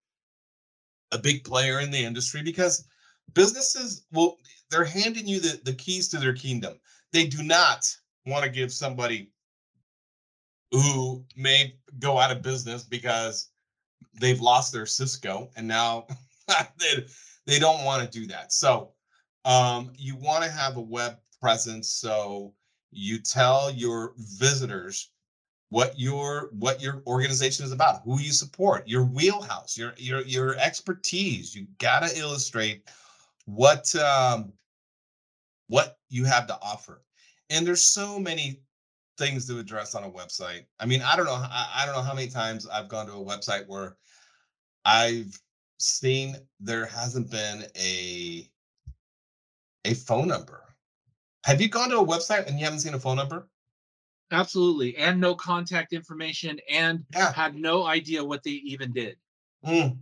a 1.13 1.19
big 1.19 1.45
player 1.45 1.81
in 1.81 1.91
the 1.91 1.99
industry 1.99 2.43
because 2.43 2.87
businesses 3.35 4.05
will 4.13 4.39
they're 4.71 4.85
handing 4.85 5.27
you 5.27 5.41
the, 5.41 5.61
the 5.65 5.75
keys 5.75 6.09
to 6.09 6.19
their 6.19 6.33
kingdom. 6.33 6.75
They 7.13 7.27
do 7.27 7.43
not 7.43 7.87
want 8.27 8.45
to 8.45 8.51
give 8.51 8.73
somebody 8.73 9.31
who 10.71 11.25
may 11.37 11.75
go 11.99 12.19
out 12.19 12.31
of 12.31 12.43
business 12.43 12.85
because 12.85 13.51
they've 14.21 14.41
lost 14.41 14.73
their 14.73 14.87
Cisco 14.87 15.51
and 15.57 15.67
now 15.67 16.07
they, 16.79 17.07
they 17.47 17.59
don't 17.59 17.85
want 17.85 18.03
to 18.03 18.19
do 18.21 18.27
that. 18.29 18.53
So 18.53 18.93
um, 19.45 19.93
you 19.97 20.17
want 20.17 20.45
to 20.45 20.51
have 20.51 20.77
a 20.77 20.81
web 20.81 21.17
presence 21.41 21.91
so 21.91 22.55
you 22.91 23.19
tell 23.19 23.71
your 23.71 24.15
visitors 24.17 25.11
what 25.71 25.99
your 25.99 26.51
what 26.53 26.83
your 26.83 27.03
organization 27.07 27.65
is 27.65 27.73
about, 27.73 28.03
who 28.05 28.21
you 28.21 28.33
support, 28.33 28.89
your 28.89 29.05
wheelhouse, 29.05 29.79
your 29.79 29.95
your 29.97 30.23
your 30.23 30.57
expertise. 30.57 31.55
You 31.55 31.67
got 31.79 32.01
to 32.01 32.19
illustrate 32.19 32.89
what 33.47 33.95
um, 33.97 34.53
what 35.69 35.99
you 36.09 36.25
have 36.25 36.47
to 36.49 36.59
offer. 36.61 37.03
And 37.51 37.67
there's 37.67 37.83
so 37.83 38.19
many 38.19 38.61
things 39.17 39.47
to 39.47 39.59
address 39.59 39.95
on 39.95 40.05
a 40.05 40.11
website. 40.11 40.65
I 40.81 40.87
mean, 40.87 41.03
I 41.03 41.17
don't 41.17 41.27
know 41.27 41.35
I, 41.35 41.71
I 41.77 41.87
don't 41.87 41.95
know 41.95 42.03
how 42.03 42.15
many 42.15 42.29
times 42.29 42.67
I've 42.67 42.89
gone 42.89 43.07
to 43.07 43.13
a 43.13 43.25
website 43.25 43.67
where 43.69 43.97
I've 44.85 45.41
seen 45.79 46.37
there 46.59 46.87
hasn't 46.87 47.31
been 47.31 47.65
a 47.77 48.51
a 49.85 49.95
phone 49.95 50.29
number. 50.29 50.63
Have 51.45 51.61
you 51.61 51.69
gone 51.69 51.91
to 51.91 51.99
a 51.99 52.07
website 52.07 52.47
and 52.47 52.59
you 52.59 52.65
haven't 52.65 52.81
seen 52.81 52.95
a 52.95 52.99
phone 52.99 53.17
number? 53.17 53.49
Absolutely. 54.31 54.97
And 54.97 55.21
no 55.21 55.35
contact 55.35 55.93
information 55.93 56.61
and 56.71 57.05
Yeah. 57.13 57.33
had 57.33 57.55
no 57.57 57.87
idea 57.87 58.25
what 58.25 58.43
they 58.43 58.51
even 58.51 58.93
did. 58.93 59.17
Mm. 59.65 59.99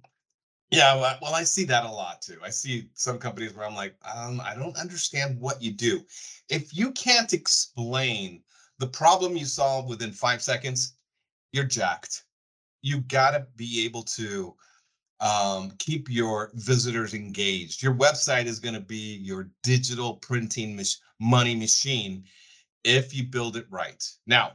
Yeah, 0.70 0.96
well, 0.96 1.18
well, 1.22 1.34
I 1.34 1.44
see 1.44 1.64
that 1.64 1.86
a 1.86 1.90
lot 1.90 2.20
too. 2.20 2.38
I 2.44 2.50
see 2.50 2.90
some 2.94 3.18
companies 3.18 3.54
where 3.54 3.66
I'm 3.66 3.74
like, 3.74 3.94
um, 4.04 4.40
I 4.40 4.54
don't 4.54 4.76
understand 4.76 5.40
what 5.40 5.62
you 5.62 5.72
do. 5.72 6.04
If 6.50 6.76
you 6.76 6.92
can't 6.92 7.32
explain 7.32 8.42
the 8.78 8.86
problem 8.88 9.36
you 9.36 9.46
solve 9.46 9.88
within 9.88 10.12
five 10.12 10.42
seconds, 10.42 10.94
you're 11.52 11.64
jacked. 11.64 12.24
You 12.82 13.00
got 13.00 13.30
to 13.30 13.46
be 13.56 13.84
able 13.86 14.02
to 14.02 14.54
um, 15.20 15.72
keep 15.78 16.10
your 16.10 16.50
visitors 16.54 17.14
engaged. 17.14 17.82
Your 17.82 17.94
website 17.94 18.44
is 18.46 18.60
going 18.60 18.74
to 18.74 18.80
be 18.80 19.16
your 19.16 19.50
digital 19.62 20.16
printing 20.16 20.76
mach- 20.76 20.86
money 21.20 21.54
machine 21.54 22.24
if 22.84 23.14
you 23.14 23.24
build 23.24 23.56
it 23.56 23.66
right. 23.70 24.04
Now, 24.26 24.52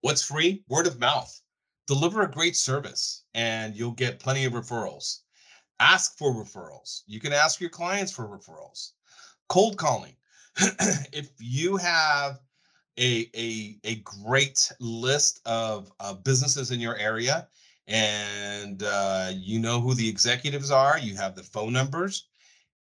what's 0.00 0.22
free? 0.22 0.64
Word 0.68 0.86
of 0.86 0.98
mouth. 0.98 1.40
Deliver 1.86 2.22
a 2.22 2.30
great 2.30 2.56
service 2.56 3.24
and 3.34 3.74
you'll 3.74 3.92
get 3.92 4.20
plenty 4.20 4.44
of 4.44 4.52
referrals. 4.52 5.20
Ask 5.80 6.18
for 6.18 6.32
referrals. 6.32 7.02
You 7.06 7.20
can 7.20 7.32
ask 7.32 7.60
your 7.60 7.70
clients 7.70 8.12
for 8.12 8.26
referrals. 8.26 8.92
Cold 9.48 9.76
calling. 9.76 10.14
if 10.56 11.30
you 11.38 11.76
have 11.76 12.40
a, 12.98 13.30
a, 13.34 13.78
a 13.84 13.96
great 13.96 14.70
list 14.80 15.40
of 15.46 15.92
uh, 16.00 16.14
businesses 16.14 16.72
in 16.72 16.80
your 16.80 16.96
area 16.96 17.46
and 17.86 18.82
uh, 18.82 19.30
you 19.34 19.58
know 19.58 19.80
who 19.80 19.94
the 19.94 20.08
executives 20.08 20.70
are, 20.70 20.98
you 20.98 21.14
have 21.14 21.34
the 21.34 21.42
phone 21.42 21.72
numbers, 21.72 22.26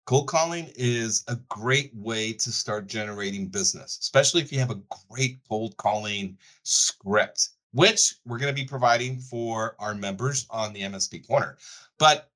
Cold 0.06 0.28
calling 0.28 0.70
is 0.76 1.24
a 1.26 1.34
great 1.48 1.92
way 1.96 2.32
to 2.32 2.52
start 2.52 2.86
generating 2.86 3.48
business, 3.48 3.98
especially 4.00 4.40
if 4.40 4.52
you 4.52 4.60
have 4.60 4.70
a 4.70 4.80
great 5.10 5.40
cold 5.48 5.76
calling 5.78 6.38
script, 6.62 7.48
which 7.72 8.14
we're 8.24 8.38
going 8.38 8.54
to 8.54 8.62
be 8.62 8.66
providing 8.66 9.18
for 9.18 9.74
our 9.80 9.96
members 9.96 10.46
on 10.48 10.72
the 10.72 10.82
MSP 10.82 11.26
Corner. 11.26 11.58
But 11.98 12.30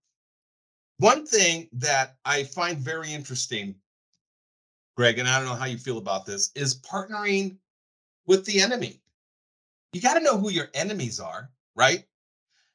one 0.98 1.24
thing 1.24 1.68
that 1.74 2.16
I 2.24 2.42
find 2.42 2.76
very 2.76 3.12
interesting, 3.12 3.76
Greg, 4.96 5.20
and 5.20 5.28
I 5.28 5.38
don't 5.38 5.48
know 5.48 5.54
how 5.54 5.66
you 5.66 5.78
feel 5.78 5.98
about 5.98 6.26
this, 6.26 6.50
is 6.56 6.80
partnering 6.80 7.56
with 8.26 8.44
the 8.46 8.60
enemy. 8.60 9.00
You 9.92 10.00
got 10.00 10.14
to 10.14 10.24
know 10.24 10.36
who 10.36 10.50
your 10.50 10.70
enemies 10.74 11.20
are, 11.20 11.50
right? 11.76 12.04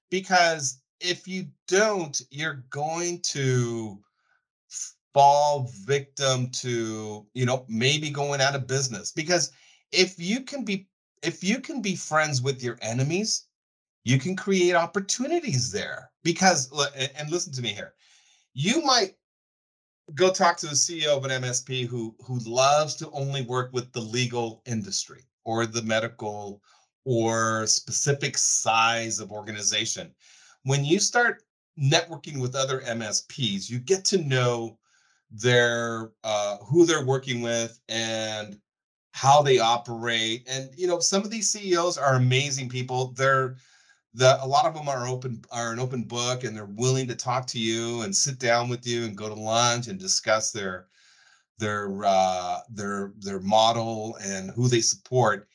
Because 0.09 0.79
if 1.01 1.27
you 1.27 1.47
don't, 1.67 2.21
you're 2.31 2.63
going 2.69 3.19
to 3.23 3.99
fall 5.16 5.72
victim 5.86 6.49
to 6.51 7.26
you 7.34 7.45
know 7.45 7.66
maybe 7.70 8.09
going 8.09 8.41
out 8.41 8.53
of 8.53 8.68
business. 8.68 9.13
Because 9.13 9.53
if 9.93 10.20
you 10.20 10.41
can 10.41 10.66
be 10.66 10.89
if 11.24 11.41
you 11.41 11.61
can 11.61 11.82
be 11.82 11.95
friends 11.95 12.41
with 12.41 12.61
your 12.61 12.78
enemies 12.82 13.45
you 14.03 14.20
can 14.20 14.36
create 14.36 14.76
opportunities 14.76 15.72
there. 15.72 16.11
Because 16.24 16.70
and 17.18 17.30
listen 17.32 17.51
to 17.53 17.61
me 17.61 17.70
here. 17.70 17.93
You 18.53 18.82
might 18.82 19.16
go 20.13 20.32
talk 20.32 20.57
to 20.57 20.68
the 20.68 20.76
ceo 20.76 21.18
of 21.18 21.26
an 21.26 21.41
msp 21.41 21.88
who 21.88 22.16
who 22.20 22.38
loves 22.45 22.93
to 22.95 23.09
only 23.09 23.41
work 23.41 23.74
with 23.74 23.91
the 23.91 23.99
legal 23.99 24.61
industry 24.68 25.24
or 25.45 25.66
the 25.66 25.82
medical 25.82 26.61
or 27.05 27.66
specific 27.66 28.38
size 28.38 29.20
of 29.20 29.32
organization. 29.32 30.13
When 30.63 30.86
you 30.86 30.99
start 30.99 31.43
networking 31.80 32.39
with 32.39 32.53
other 32.53 32.82
msps 32.82 33.70
you 33.70 33.80
get 33.80 34.05
to 34.05 34.20
know 34.20 34.78
their 35.41 36.11
uh, 36.23 36.57
who 36.57 36.86
they're 36.86 37.05
working 37.05 37.41
with 37.41 37.79
and 37.89 38.59
how 39.11 39.41
they 39.41 39.59
operate 39.59 40.45
and 40.49 40.69
you 40.75 40.88
know 40.88 40.99
some 40.99 41.23
of 41.23 41.31
these 41.31 41.49
ceos 41.49 41.97
are 41.97 42.15
amazing 42.15 42.69
people. 42.69 43.13
They're 43.15 43.55
the 44.13 44.43
a 44.43 44.47
lot 44.47 44.65
of 44.65 44.73
them 44.73 44.88
are 44.88 45.07
open 45.07 45.43
are 45.51 45.73
an 45.73 45.79
open 45.79 46.03
book 46.03 46.43
and 46.43 46.55
they're 46.55 46.65
willing 46.65 47.07
to 47.07 47.15
talk 47.15 47.47
to 47.47 47.59
you 47.59 48.01
and 48.01 48.15
sit 48.15 48.39
down 48.39 48.69
with 48.69 48.88
you 48.88 49.05
and 49.05 49.17
go 49.17 49.27
to 49.27 49.36
lunch 49.36 49.88
and 49.88 49.99
discuss 49.99 50.51
their 50.51 50.88
their 51.59 52.03
uh, 52.05 52.59
their 52.69 53.13
their 53.19 53.39
model 53.41 54.17
and 54.23 54.51
who 54.51 54.67
they 54.67 54.81
support. 54.81 55.47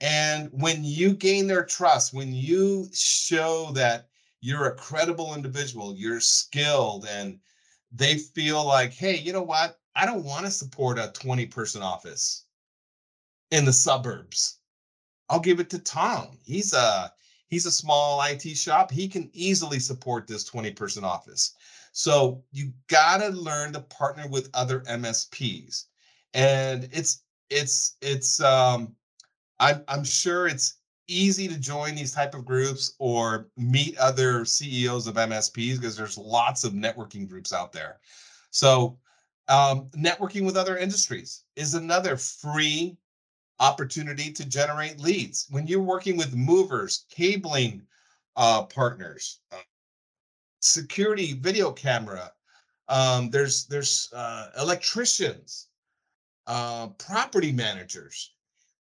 And 0.00 0.50
when 0.52 0.84
you 0.84 1.14
gain 1.14 1.46
their 1.46 1.64
trust 1.64 2.12
when 2.14 2.34
you 2.34 2.88
show 2.92 3.70
that 3.74 4.08
you're 4.40 4.66
a 4.66 4.76
credible 4.76 5.34
individual 5.34 5.94
you're 5.96 6.20
skilled 6.20 7.06
and 7.10 7.38
they 7.96 8.18
feel 8.18 8.64
like, 8.64 8.92
hey, 8.92 9.16
you 9.16 9.32
know 9.32 9.42
what? 9.42 9.78
I 9.94 10.04
don't 10.04 10.24
want 10.24 10.44
to 10.44 10.50
support 10.50 10.98
a 10.98 11.10
20 11.14 11.46
person 11.46 11.82
office 11.82 12.44
in 13.50 13.64
the 13.64 13.72
suburbs. 13.72 14.58
I'll 15.28 15.40
give 15.40 15.60
it 15.60 15.70
to 15.70 15.78
Tom. 15.78 16.38
He's 16.44 16.72
a 16.72 17.12
he's 17.48 17.66
a 17.66 17.70
small 17.70 18.22
IT 18.22 18.42
shop. 18.56 18.90
He 18.90 19.08
can 19.08 19.30
easily 19.32 19.78
support 19.78 20.26
this 20.26 20.44
20 20.44 20.72
person 20.72 21.04
office. 21.04 21.54
So 21.92 22.44
you 22.52 22.72
got 22.88 23.18
to 23.18 23.28
learn 23.30 23.72
to 23.72 23.80
partner 23.80 24.28
with 24.28 24.50
other 24.52 24.80
MSPs. 24.80 25.84
And 26.34 26.88
it's 26.92 27.22
it's 27.48 27.96
it's 28.02 28.40
um 28.40 28.94
I'm 29.58 29.82
I'm 29.88 30.04
sure 30.04 30.46
it's 30.46 30.74
easy 31.08 31.48
to 31.48 31.58
join 31.58 31.94
these 31.94 32.12
type 32.12 32.34
of 32.34 32.44
groups 32.44 32.94
or 32.98 33.48
meet 33.56 33.96
other 33.98 34.44
CEOs 34.44 35.06
of 35.06 35.14
MSPs 35.14 35.76
because 35.76 35.96
there's 35.96 36.18
lots 36.18 36.64
of 36.64 36.72
networking 36.72 37.28
groups 37.28 37.52
out 37.52 37.72
there. 37.72 37.98
So 38.50 38.98
um, 39.48 39.88
networking 39.96 40.44
with 40.44 40.56
other 40.56 40.76
industries 40.76 41.44
is 41.54 41.74
another 41.74 42.16
free 42.16 42.96
opportunity 43.60 44.32
to 44.32 44.44
generate 44.44 45.00
leads. 45.00 45.46
When 45.50 45.66
you're 45.66 45.82
working 45.82 46.16
with 46.16 46.34
movers, 46.34 47.06
cabling 47.10 47.82
uh, 48.36 48.64
partners, 48.64 49.40
uh, 49.52 49.58
security 50.60 51.34
video 51.34 51.72
camera, 51.72 52.32
um, 52.88 53.30
there's 53.30 53.66
there's 53.66 54.08
uh, 54.12 54.50
electricians, 54.58 55.68
uh, 56.46 56.88
property 56.98 57.52
managers 57.52 58.32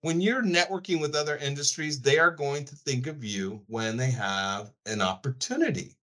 when 0.04 0.20
you're 0.20 0.44
networking 0.44 1.00
with 1.00 1.16
other 1.16 1.38
industries, 1.38 2.02
they 2.02 2.20
are 2.20 2.30
going 2.30 2.66
to 2.66 2.76
think 2.76 3.08
of 3.08 3.24
you 3.24 3.62
when 3.68 3.96
they 3.96 4.12
have 4.12 4.74
an 4.86 5.02
opportunity. 5.02 5.96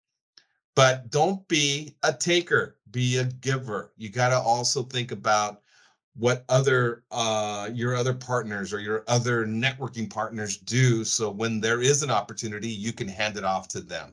But 0.74 1.12
don't 1.12 1.45
be 1.50 1.95
a 2.04 2.14
taker, 2.14 2.78
be 2.91 3.18
a 3.18 3.26
giver. 3.26 3.91
You 3.97 4.08
got 4.08 4.30
to 4.30 4.39
also 4.39 4.84
think 4.84 5.12
about 5.12 5.62
what 6.16 6.45
other 6.50 7.04
uh 7.12 7.70
your 7.74 7.95
other 7.95 8.14
partners 8.14 8.74
or 8.74 8.80
your 8.80 9.04
other 9.08 9.45
networking 9.45 10.10
partners 10.10 10.58
do 10.58 11.06
so 11.06 11.30
when 11.30 11.62
there 11.62 11.82
is 11.82 12.02
an 12.02 12.10
opportunity 12.10 12.68
you 12.68 12.91
can 12.91 13.08
hand 13.08 13.38
it 13.38 13.45
off 13.45 13.68
to 13.70 13.80
them 13.80 14.12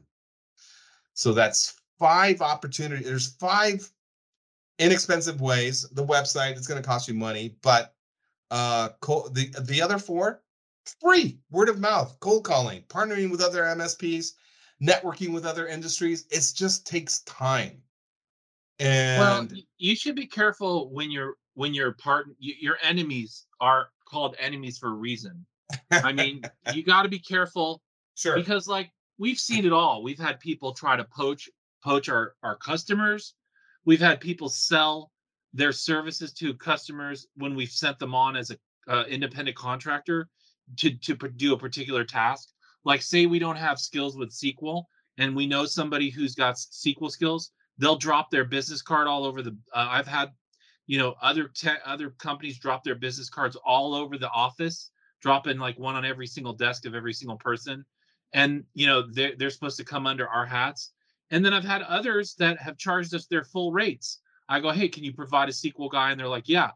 so 1.14 1.32
that's 1.32 1.74
five 1.98 2.42
opportunities 2.42 3.06
there's 3.06 3.34
five 3.36 3.90
inexpensive 4.78 5.40
ways 5.40 5.88
the 5.92 6.04
website 6.04 6.52
it's 6.52 6.68
going 6.68 6.80
to 6.80 6.86
cost 6.86 7.08
you 7.08 7.14
money 7.14 7.56
but 7.62 7.95
uh 8.50 8.88
the 9.32 9.54
the 9.62 9.82
other 9.82 9.98
four 9.98 10.42
free 11.00 11.38
word 11.50 11.68
of 11.68 11.80
mouth 11.80 12.16
cold 12.20 12.44
calling 12.44 12.82
partnering 12.82 13.30
with 13.30 13.40
other 13.40 13.62
msps 13.62 14.32
networking 14.82 15.32
with 15.32 15.44
other 15.44 15.66
industries 15.66 16.26
it 16.30 16.52
just 16.54 16.86
takes 16.86 17.20
time 17.20 17.82
and 18.78 19.20
well 19.20 19.60
you 19.78 19.96
should 19.96 20.14
be 20.14 20.26
careful 20.26 20.90
when 20.92 21.10
you're 21.10 21.34
when 21.54 21.74
your 21.74 21.92
part 21.92 22.26
your 22.38 22.76
enemies 22.82 23.46
are 23.60 23.88
called 24.06 24.36
enemies 24.38 24.78
for 24.78 24.88
a 24.88 24.94
reason. 24.94 25.44
I 25.90 26.12
mean, 26.12 26.42
you 26.72 26.82
got 26.84 27.02
to 27.02 27.08
be 27.08 27.18
careful. 27.18 27.82
Sure. 28.14 28.36
Because 28.36 28.68
like 28.68 28.90
we've 29.18 29.38
seen 29.38 29.66
it 29.66 29.72
all. 29.72 30.02
We've 30.02 30.18
had 30.18 30.38
people 30.38 30.72
try 30.72 30.96
to 30.96 31.04
poach 31.04 31.48
poach 31.82 32.08
our 32.08 32.34
our 32.42 32.56
customers. 32.56 33.34
We've 33.84 34.00
had 34.00 34.20
people 34.20 34.48
sell 34.48 35.10
their 35.54 35.72
services 35.72 36.32
to 36.34 36.54
customers 36.54 37.26
when 37.36 37.54
we've 37.54 37.70
sent 37.70 37.98
them 37.98 38.14
on 38.14 38.36
as 38.36 38.50
a 38.50 38.56
uh, 38.88 39.04
independent 39.08 39.56
contractor 39.56 40.28
to 40.76 40.90
to 40.98 41.14
do 41.14 41.54
a 41.54 41.58
particular 41.58 42.04
task. 42.04 42.50
Like 42.84 43.02
say 43.02 43.26
we 43.26 43.38
don't 43.38 43.56
have 43.56 43.78
skills 43.78 44.16
with 44.16 44.30
SQL 44.30 44.84
and 45.18 45.34
we 45.34 45.46
know 45.46 45.64
somebody 45.64 46.10
who's 46.10 46.34
got 46.34 46.56
SQL 46.56 47.10
skills, 47.10 47.50
they'll 47.78 47.96
drop 47.96 48.30
their 48.30 48.44
business 48.44 48.82
card 48.82 49.06
all 49.06 49.24
over 49.24 49.42
the 49.42 49.56
uh, 49.74 49.88
I've 49.90 50.06
had 50.06 50.30
you 50.86 50.98
know 50.98 51.14
other 51.20 51.48
te- 51.48 51.70
other 51.84 52.10
companies 52.10 52.58
drop 52.58 52.84
their 52.84 52.94
business 52.94 53.28
cards 53.28 53.56
all 53.64 53.94
over 53.94 54.18
the 54.18 54.30
office 54.30 54.90
dropping 55.20 55.58
like 55.58 55.78
one 55.78 55.94
on 55.94 56.04
every 56.04 56.26
single 56.26 56.52
desk 56.52 56.86
of 56.86 56.94
every 56.94 57.12
single 57.12 57.38
person. 57.38 57.84
And 58.32 58.64
you 58.74 58.86
know 58.86 59.04
they're, 59.12 59.34
they're 59.36 59.50
supposed 59.50 59.78
to 59.78 59.84
come 59.84 60.06
under 60.06 60.28
our 60.28 60.46
hats. 60.46 60.92
And 61.30 61.44
then 61.44 61.52
i've 61.52 61.64
had 61.64 61.82
others 61.82 62.36
that 62.38 62.60
have 62.60 62.78
charged 62.78 63.12
us 63.14 63.26
their 63.26 63.42
full 63.42 63.72
rates 63.72 64.20
i 64.48 64.60
go 64.60 64.70
hey 64.70 64.88
can 64.88 65.04
you 65.04 65.12
provide 65.12 65.48
a 65.48 65.52
sql 65.52 65.90
guy 65.90 66.10
and 66.10 66.20
they're 66.20 66.28
like 66.28 66.48
yeah 66.48 66.70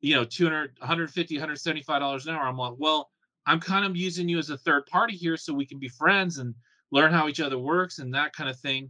you 0.00 0.14
know 0.14 0.24
200 0.24 0.72
150 0.78 1.34
175 1.36 2.00
dollars 2.00 2.26
an 2.26 2.34
hour 2.34 2.46
i'm 2.46 2.56
like 2.56 2.74
well 2.78 3.10
i'm 3.46 3.60
kind 3.60 3.84
of 3.84 3.96
using 3.96 4.28
you 4.28 4.38
as 4.38 4.50
a 4.50 4.58
third 4.58 4.84
party 4.86 5.16
here 5.16 5.36
so 5.36 5.52
we 5.52 5.66
can 5.66 5.78
be 5.78 5.88
friends 5.88 6.38
and 6.38 6.54
learn 6.92 7.12
how 7.12 7.28
each 7.28 7.40
other 7.40 7.58
works 7.58 7.98
and 7.98 8.14
that 8.14 8.32
kind 8.32 8.50
of 8.50 8.58
thing 8.58 8.88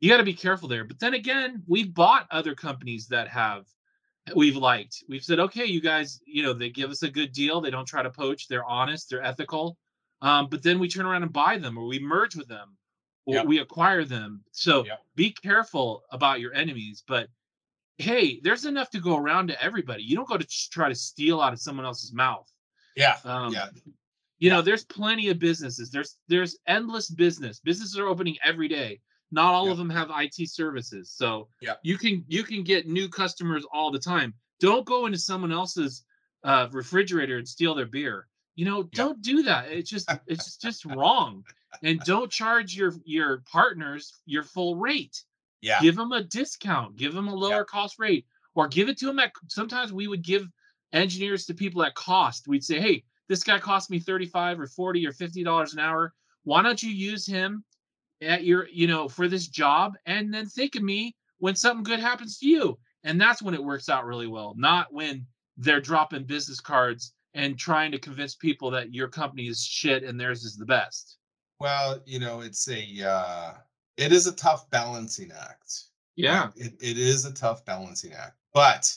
you 0.00 0.08
got 0.08 0.18
to 0.18 0.24
be 0.24 0.34
careful 0.34 0.68
there 0.68 0.84
but 0.84 0.98
then 0.98 1.14
again 1.14 1.62
we've 1.66 1.94
bought 1.94 2.26
other 2.30 2.54
companies 2.54 3.06
that 3.08 3.28
have 3.28 3.64
we've 4.34 4.56
liked. 4.56 5.04
We've 5.08 5.22
said, 5.22 5.40
okay, 5.40 5.64
you 5.64 5.80
guys, 5.80 6.20
you 6.26 6.42
know, 6.42 6.52
they 6.52 6.70
give 6.70 6.90
us 6.90 7.02
a 7.02 7.10
good 7.10 7.32
deal. 7.32 7.60
They 7.60 7.70
don't 7.70 7.86
try 7.86 8.02
to 8.02 8.10
poach. 8.10 8.48
They're 8.48 8.64
honest. 8.64 9.10
They're 9.10 9.22
ethical. 9.22 9.76
Um, 10.20 10.48
but 10.48 10.62
then 10.62 10.78
we 10.78 10.88
turn 10.88 11.06
around 11.06 11.24
and 11.24 11.32
buy 11.32 11.58
them, 11.58 11.76
or 11.76 11.86
we 11.86 11.98
merge 11.98 12.36
with 12.36 12.46
them, 12.46 12.76
or 13.26 13.36
yep. 13.36 13.46
we 13.46 13.58
acquire 13.58 14.04
them. 14.04 14.44
So 14.52 14.84
yep. 14.84 15.00
be 15.16 15.32
careful 15.32 16.04
about 16.12 16.40
your 16.40 16.54
enemies. 16.54 17.02
But 17.06 17.28
hey, 17.98 18.40
there's 18.42 18.64
enough 18.64 18.90
to 18.90 19.00
go 19.00 19.16
around 19.16 19.48
to 19.48 19.62
everybody. 19.62 20.02
You 20.02 20.16
don't 20.16 20.28
go 20.28 20.38
to 20.38 20.46
try 20.70 20.88
to 20.88 20.94
steal 20.94 21.40
out 21.40 21.52
of 21.52 21.60
someone 21.60 21.86
else's 21.86 22.12
mouth. 22.12 22.50
Yeah. 22.96 23.16
Um, 23.24 23.52
yeah. 23.52 23.68
You 24.38 24.50
know, 24.50 24.60
there's 24.60 24.84
plenty 24.84 25.28
of 25.28 25.38
businesses. 25.38 25.90
There's 25.90 26.16
there's 26.28 26.58
endless 26.66 27.08
business. 27.10 27.60
Businesses 27.60 27.98
are 27.98 28.08
opening 28.08 28.36
every 28.44 28.68
day. 28.68 29.00
Not 29.30 29.54
all 29.54 29.70
of 29.70 29.78
them 29.78 29.88
have 29.88 30.10
IT 30.14 30.50
services. 30.50 31.10
So 31.14 31.48
yeah. 31.60 31.74
you 31.82 31.96
can 31.96 32.24
you 32.26 32.42
can 32.42 32.62
get 32.62 32.88
new 32.88 33.08
customers 33.08 33.64
all 33.72 33.90
the 33.90 33.98
time. 33.98 34.34
Don't 34.60 34.84
go 34.84 35.06
into 35.06 35.18
someone 35.18 35.52
else's 35.52 36.04
uh, 36.44 36.68
refrigerator 36.72 37.38
and 37.38 37.48
steal 37.48 37.74
their 37.74 37.86
beer. 37.86 38.26
You 38.56 38.66
know, 38.66 38.82
don't 38.82 39.22
do 39.22 39.42
that. 39.44 39.70
It's 39.70 39.88
just 39.88 40.12
it's 40.26 40.56
just 40.56 40.84
wrong. 40.86 41.44
And 41.82 42.00
don't 42.00 42.30
charge 42.30 42.74
your 42.76 42.94
your 43.04 43.42
partners 43.50 44.12
your 44.26 44.42
full 44.42 44.76
rate. 44.76 45.22
Yeah. 45.62 45.80
Give 45.80 45.96
them 45.96 46.12
a 46.12 46.24
discount. 46.24 46.96
Give 46.96 47.14
them 47.14 47.28
a 47.28 47.34
lower 47.34 47.64
cost 47.64 47.98
rate, 47.98 48.26
or 48.54 48.68
give 48.68 48.88
it 48.88 48.98
to 48.98 49.06
them 49.06 49.18
at. 49.18 49.32
Sometimes 49.48 49.92
we 49.92 50.08
would 50.08 50.22
give 50.22 50.46
engineers 50.92 51.46
to 51.46 51.54
people 51.54 51.82
at 51.82 51.94
cost. 51.94 52.46
We'd 52.46 52.64
say, 52.64 52.80
hey, 52.80 53.04
this 53.28 53.42
guy 53.42 53.58
cost 53.58 53.90
me 53.90 53.98
35 53.98 54.60
or 54.60 54.66
40 54.66 55.06
or 55.06 55.12
50 55.12 55.42
dollars 55.44 55.72
an 55.72 55.78
hour. 55.78 56.12
Why 56.44 56.62
don't 56.62 56.82
you 56.82 56.90
use 56.90 57.26
him 57.26 57.64
at 58.20 58.44
your, 58.44 58.68
you 58.68 58.86
know, 58.86 59.08
for 59.08 59.28
this 59.28 59.48
job 59.48 59.94
and 60.06 60.32
then 60.34 60.46
think 60.46 60.74
of 60.74 60.82
me 60.82 61.16
when 61.38 61.56
something 61.56 61.84
good 61.84 62.00
happens 62.00 62.38
to 62.38 62.46
you. 62.46 62.78
And 63.04 63.20
that's 63.20 63.42
when 63.42 63.54
it 63.54 63.62
works 63.62 63.88
out 63.88 64.04
really 64.04 64.26
well, 64.26 64.54
not 64.56 64.92
when 64.92 65.26
they're 65.56 65.80
dropping 65.80 66.24
business 66.24 66.60
cards 66.60 67.14
and 67.34 67.58
trying 67.58 67.90
to 67.92 67.98
convince 67.98 68.34
people 68.34 68.70
that 68.70 68.92
your 68.94 69.08
company 69.08 69.48
is 69.48 69.64
shit 69.64 70.04
and 70.04 70.18
theirs 70.18 70.44
is 70.44 70.56
the 70.56 70.66
best. 70.66 71.16
Well, 71.58 72.00
you 72.06 72.18
know, 72.18 72.40
it's 72.40 72.68
a 72.68 73.08
uh 73.08 73.54
it 73.96 74.12
is 74.12 74.26
a 74.26 74.32
tough 74.32 74.68
balancing 74.70 75.30
act. 75.32 75.84
Yeah. 76.16 76.50
It 76.56 76.74
it 76.80 76.98
is 76.98 77.24
a 77.24 77.32
tough 77.32 77.64
balancing 77.64 78.12
act. 78.12 78.36
But 78.54 78.94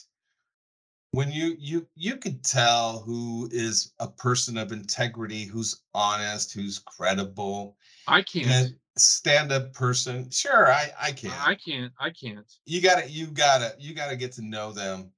when 1.12 1.30
you 1.30 1.56
you 1.58 1.86
you 1.94 2.16
could 2.16 2.44
tell 2.44 3.00
who 3.00 3.48
is 3.52 3.92
a 4.00 4.08
person 4.08 4.58
of 4.58 4.72
integrity, 4.72 5.44
who's 5.44 5.82
honest, 5.94 6.52
who's 6.52 6.78
credible. 6.78 7.76
I 8.06 8.22
can't 8.22 8.74
stand-up 8.98 9.74
person 9.74 10.30
sure 10.30 10.72
i 10.72 10.90
i 11.00 11.12
can't. 11.12 11.46
i 11.46 11.54
can't 11.54 11.92
i 12.00 12.08
can't 12.08 12.50
you 12.64 12.80
gotta 12.80 13.08
you 13.10 13.26
gotta 13.26 13.74
you 13.78 13.94
gotta 13.94 14.16
get 14.16 14.32
to 14.32 14.42
know 14.42 14.72
them 14.72 15.10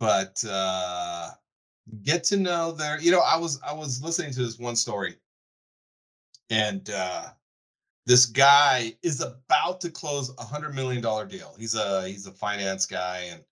but 0.00 0.42
uh 0.48 1.30
get 2.02 2.24
to 2.24 2.36
know 2.36 2.72
their 2.72 3.00
you 3.00 3.12
know 3.12 3.20
i 3.20 3.36
was 3.36 3.60
i 3.62 3.72
was 3.72 4.02
listening 4.02 4.32
to 4.32 4.40
this 4.40 4.58
one 4.58 4.74
story 4.74 5.14
and 6.50 6.90
uh 6.90 7.26
this 8.06 8.26
guy 8.26 8.94
is 9.02 9.20
about 9.20 9.80
to 9.80 9.90
close 9.90 10.32
a 10.38 10.44
hundred 10.44 10.74
million 10.74 11.02
dollar 11.02 11.24
deal 11.24 11.54
he's 11.58 11.74
a 11.74 12.06
he's 12.08 12.26
a 12.26 12.32
finance 12.32 12.86
guy 12.86 13.28
and 13.30 13.42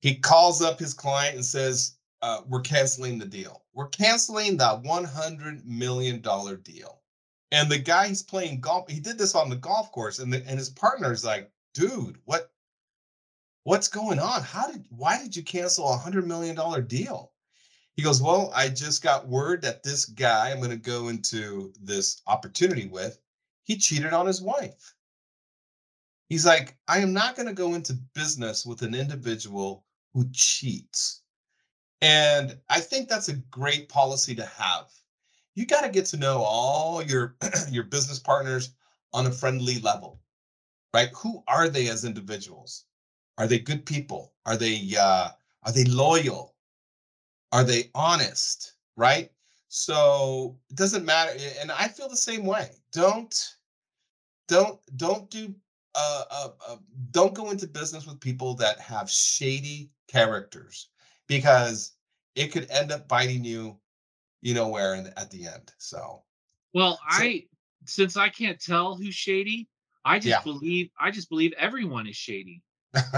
he 0.00 0.14
calls 0.14 0.62
up 0.62 0.78
his 0.78 0.94
client 0.94 1.34
and 1.34 1.44
says 1.44 1.96
uh, 2.22 2.40
we're 2.48 2.60
canceling 2.60 3.18
the 3.18 3.26
deal 3.26 3.62
we're 3.74 3.88
canceling 3.88 4.56
that 4.56 4.82
100 4.82 5.66
million 5.66 6.20
dollar 6.20 6.56
deal 6.56 6.98
and 7.50 7.70
the 7.70 7.78
guy 7.78 8.08
he's 8.08 8.22
playing 8.22 8.60
golf, 8.60 8.90
he 8.90 9.00
did 9.00 9.16
this 9.16 9.34
on 9.34 9.48
the 9.48 9.56
golf 9.56 9.90
course, 9.92 10.18
and 10.18 10.32
the, 10.32 10.46
and 10.46 10.58
his 10.58 10.68
partner's 10.68 11.24
like, 11.24 11.50
dude, 11.72 12.18
what 12.24 12.50
what's 13.64 13.88
going 13.88 14.18
on? 14.18 14.42
How 14.42 14.70
did 14.70 14.84
why 14.90 15.18
did 15.18 15.34
you 15.34 15.42
cancel 15.42 15.88
a 15.88 15.96
hundred 15.96 16.26
million 16.26 16.54
dollar 16.54 16.82
deal? 16.82 17.32
He 17.94 18.02
goes, 18.02 18.22
Well, 18.22 18.52
I 18.54 18.68
just 18.68 19.02
got 19.02 19.28
word 19.28 19.62
that 19.62 19.82
this 19.82 20.04
guy 20.04 20.50
I'm 20.50 20.58
going 20.58 20.70
to 20.70 20.76
go 20.76 21.08
into 21.08 21.72
this 21.80 22.22
opportunity 22.26 22.86
with, 22.86 23.18
he 23.68 23.76
cheated 23.76 24.12
on 24.12 24.26
his 24.26 24.42
wife. 24.42 24.96
He's 26.28 26.44
like, 26.44 26.76
I 26.88 26.98
am 26.98 27.12
not 27.12 27.36
going 27.36 27.48
to 27.48 27.54
go 27.54 27.74
into 27.74 27.94
business 28.14 28.66
with 28.66 28.82
an 28.82 28.96
individual 28.96 29.84
who 30.12 30.28
cheats. 30.32 31.22
And 32.02 32.58
I 32.68 32.80
think 32.80 33.08
that's 33.08 33.28
a 33.28 33.36
great 33.36 33.88
policy 33.88 34.34
to 34.34 34.44
have. 34.44 34.90
You 35.54 35.66
got 35.66 35.82
to 35.82 35.90
get 35.90 36.06
to 36.06 36.16
know 36.16 36.42
all 36.42 37.02
your 37.02 37.36
your 37.70 37.84
business 37.84 38.18
partners 38.18 38.72
on 39.14 39.26
a 39.26 39.32
friendly 39.32 39.78
level 39.80 40.20
right? 40.94 41.10
Who 41.16 41.42
are 41.48 41.68
they 41.68 41.88
as 41.88 42.04
individuals? 42.04 42.84
Are 43.38 43.46
they 43.46 43.58
good 43.58 43.86
people? 43.86 44.32
Are 44.46 44.56
they 44.56 44.94
uh 44.98 45.28
are 45.64 45.72
they 45.72 45.84
loyal? 45.84 46.56
Are 47.52 47.64
they 47.64 47.90
honest 47.94 48.74
right? 48.96 49.30
So 49.68 50.58
it 50.70 50.76
doesn't 50.76 51.04
matter 51.04 51.32
and 51.60 51.70
i 51.70 51.88
feel 51.88 52.08
the 52.08 52.16
same 52.16 52.46
way. 52.46 52.70
Don't 52.92 53.56
don't 54.48 54.80
don't 54.96 55.30
do 55.30 55.54
uh, 55.94 56.24
uh, 56.30 56.48
uh, 56.68 56.76
don't 57.10 57.34
go 57.34 57.50
into 57.50 57.66
business 57.66 58.06
with 58.06 58.20
people 58.20 58.54
that 58.54 58.78
have 58.78 59.10
shady 59.10 59.90
characters 60.06 60.88
because 61.26 61.92
it 62.34 62.48
could 62.48 62.70
end 62.70 62.92
up 62.92 63.08
biting 63.08 63.44
you 63.44 63.78
you 64.42 64.54
know 64.54 64.68
where 64.68 64.94
and 64.94 65.12
at 65.16 65.30
the 65.30 65.46
end. 65.46 65.72
So, 65.78 66.22
well, 66.74 66.98
so, 67.10 67.24
I 67.24 67.44
since 67.84 68.16
I 68.16 68.28
can't 68.28 68.60
tell 68.60 68.94
who's 68.96 69.14
shady, 69.14 69.68
I 70.04 70.18
just 70.18 70.28
yeah. 70.28 70.42
believe 70.42 70.90
I 71.00 71.10
just 71.10 71.28
believe 71.28 71.52
everyone 71.58 72.06
is 72.06 72.16
shady. 72.16 72.62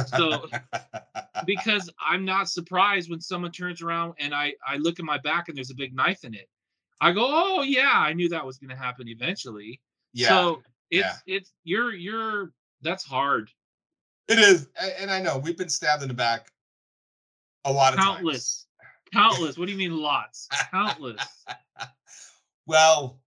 So, 0.06 0.46
because 1.46 1.90
I'm 2.00 2.24
not 2.24 2.48
surprised 2.48 3.10
when 3.10 3.20
someone 3.20 3.52
turns 3.52 3.82
around 3.82 4.14
and 4.18 4.34
I 4.34 4.54
I 4.66 4.76
look 4.76 4.98
at 4.98 5.04
my 5.04 5.18
back 5.18 5.48
and 5.48 5.56
there's 5.56 5.70
a 5.70 5.74
big 5.76 5.94
knife 5.94 6.24
in 6.24 6.34
it. 6.34 6.48
I 7.00 7.12
go, 7.12 7.26
oh 7.28 7.62
yeah, 7.62 7.92
I 7.94 8.12
knew 8.12 8.28
that 8.30 8.44
was 8.44 8.58
going 8.58 8.70
to 8.70 8.76
happen 8.76 9.08
eventually. 9.08 9.80
Yeah. 10.12 10.28
So 10.28 10.62
it's 10.90 11.22
yeah. 11.26 11.36
it's 11.36 11.52
you're 11.64 11.94
you're 11.94 12.52
that's 12.82 13.04
hard. 13.04 13.50
It 14.28 14.38
is, 14.38 14.68
and 14.98 15.10
I 15.10 15.20
know 15.20 15.38
we've 15.38 15.58
been 15.58 15.68
stabbed 15.68 16.02
in 16.02 16.08
the 16.08 16.14
back 16.14 16.52
a 17.64 17.72
lot 17.72 17.94
of 17.94 17.98
countless 17.98 18.66
times. 18.66 18.66
Countless. 19.12 19.58
What 19.58 19.66
do 19.66 19.72
you 19.72 19.78
mean 19.78 19.96
lots? 19.96 20.48
Countless. 20.70 21.20
well, 22.66 23.18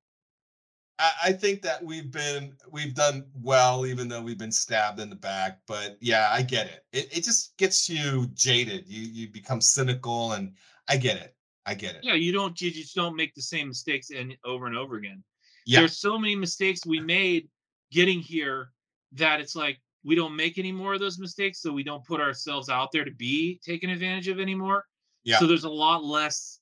I, 0.98 1.12
I 1.26 1.32
think 1.34 1.62
that 1.64 1.84
we've 1.84 2.12
been 2.12 2.54
we've 2.72 2.94
done 2.94 3.26
well, 3.42 3.86
even 3.86 4.08
though 4.08 4.22
we've 4.22 4.38
been 4.38 4.52
stabbed 4.52 5.00
in 5.00 5.10
the 5.10 5.16
back. 5.16 5.60
But 5.68 5.98
yeah, 6.00 6.30
I 6.32 6.42
get 6.42 6.68
it. 6.68 6.86
It 6.94 7.18
it 7.18 7.24
just 7.24 7.58
gets 7.58 7.90
you 7.90 8.28
jaded. 8.34 8.86
You 8.88 9.02
you 9.02 9.28
become 9.28 9.60
cynical, 9.62 10.34
and 10.34 10.54
I 10.88 10.98
get 10.98 11.18
it. 11.18 11.36
I 11.66 11.74
get 11.74 11.96
it. 11.96 12.02
Yeah, 12.04 12.16
you 12.16 12.32
don't 12.32 12.60
you 12.62 12.72
just 12.72 12.96
don't 12.96 13.16
make 13.16 13.34
the 13.36 13.42
same 13.42 13.68
mistakes 13.68 14.10
and 14.10 14.36
over 14.46 14.68
and 14.68 14.78
over 14.78 14.96
again. 14.96 15.24
Yeah. 15.66 15.80
There's 15.80 15.98
so 15.98 16.18
many 16.18 16.36
mistakes 16.36 16.86
we 16.86 17.00
made 17.00 17.48
getting 17.94 18.20
here 18.20 18.72
that 19.14 19.40
it's 19.40 19.56
like 19.56 19.80
we 20.04 20.16
don't 20.16 20.36
make 20.36 20.58
any 20.58 20.72
more 20.72 20.96
of 20.96 21.00
those 21.00 21.20
mistakes, 21.20 21.62
so 21.62 21.72
we 21.72 21.84
don't 21.84 22.04
put 22.04 22.20
ourselves 22.20 22.68
out 22.68 22.92
there 22.92 23.06
to 23.06 23.12
be 23.12 23.60
taken 23.64 23.90
advantage 23.90 24.28
of 24.28 24.40
anymore. 24.40 24.86
Yeah. 25.24 25.40
So 25.40 25.48
there's 25.48 25.64
a 25.64 25.70
lot 25.70 26.04
less 26.04 26.60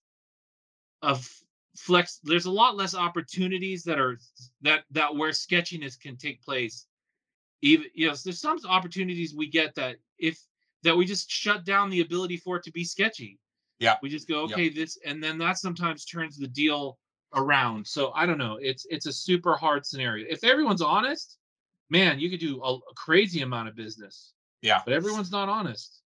of 1.01 1.27
flex. 1.75 2.19
There's 2.23 2.45
a 2.45 2.51
lot 2.51 2.75
less 2.75 2.93
opportunities 2.93 3.83
that 3.83 3.97
are 3.99 4.19
that 4.61 4.83
that 4.91 5.15
where 5.15 5.33
sketchiness 5.33 5.95
can 5.95 6.17
take 6.17 6.43
place. 6.43 6.85
Even 7.61 7.87
you 7.95 8.07
know, 8.07 8.15
there's 8.23 8.39
some 8.41 8.59
opportunities 8.67 9.33
we 9.33 9.47
get 9.47 9.73
that 9.75 9.95
if 10.19 10.37
that 10.83 10.95
we 10.95 11.05
just 11.05 11.31
shut 11.31 11.63
down 11.65 11.89
the 11.89 12.01
ability 12.01 12.37
for 12.37 12.57
it 12.57 12.63
to 12.63 12.71
be 12.71 12.83
sketchy. 12.83 13.39
Yeah. 13.79 13.95
We 14.03 14.09
just 14.09 14.27
go, 14.27 14.43
Yep. 14.43 14.51
okay, 14.51 14.69
this, 14.69 14.99
and 15.05 15.23
then 15.23 15.39
that 15.39 15.57
sometimes 15.57 16.05
turns 16.05 16.37
the 16.37 16.47
deal 16.47 16.99
around. 17.35 17.85
So 17.87 18.11
I 18.13 18.25
don't 18.25 18.37
know. 18.37 18.57
It's 18.61 18.85
it's 18.89 19.05
a 19.05 19.13
super 19.13 19.55
hard 19.55 19.85
scenario. 19.85 20.25
If 20.29 20.43
everyone's 20.43 20.81
honest, 20.81 21.37
man, 21.89 22.19
you 22.19 22.29
could 22.29 22.39
do 22.39 22.61
a, 22.63 22.75
a 22.75 22.93
crazy 22.95 23.41
amount 23.41 23.69
of 23.69 23.75
business. 23.75 24.33
Yeah. 24.61 24.81
But 24.83 24.93
everyone's 24.93 25.31
not 25.31 25.49
honest. 25.49 26.01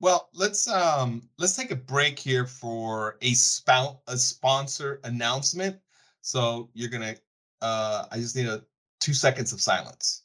Well, 0.00 0.28
let's 0.34 0.68
um 0.68 1.28
let's 1.38 1.56
take 1.56 1.70
a 1.70 1.76
break 1.76 2.18
here 2.18 2.46
for 2.46 3.16
a 3.22 3.32
spout 3.34 4.00
a 4.06 4.16
sponsor 4.16 5.00
announcement. 5.04 5.76
So 6.20 6.70
you're 6.74 6.90
gonna 6.90 7.16
uh 7.62 8.06
I 8.10 8.18
just 8.18 8.36
need 8.36 8.46
a 8.46 8.62
two 9.00 9.14
seconds 9.14 9.52
of 9.52 9.60
silence. 9.60 10.22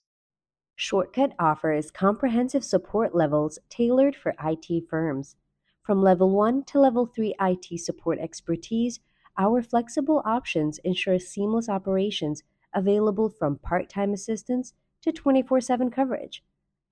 Shortcut 0.76 1.34
offers 1.38 1.92
comprehensive 1.92 2.64
support 2.64 3.14
levels 3.14 3.60
tailored 3.70 4.16
for 4.16 4.34
IT 4.44 4.90
firms. 4.90 5.36
From 5.84 6.02
level 6.02 6.32
1 6.32 6.64
to 6.66 6.80
level 6.80 7.06
3 7.06 7.36
IT 7.40 7.80
support 7.80 8.18
expertise, 8.20 9.00
our 9.42 9.64
flexible 9.64 10.22
options 10.24 10.78
ensure 10.84 11.18
seamless 11.18 11.68
operations 11.68 12.44
available 12.76 13.28
from 13.28 13.58
part 13.58 13.90
time 13.90 14.14
assistance 14.14 14.74
to 15.02 15.12
24 15.12 15.60
7 15.62 15.90
coverage. 15.90 16.44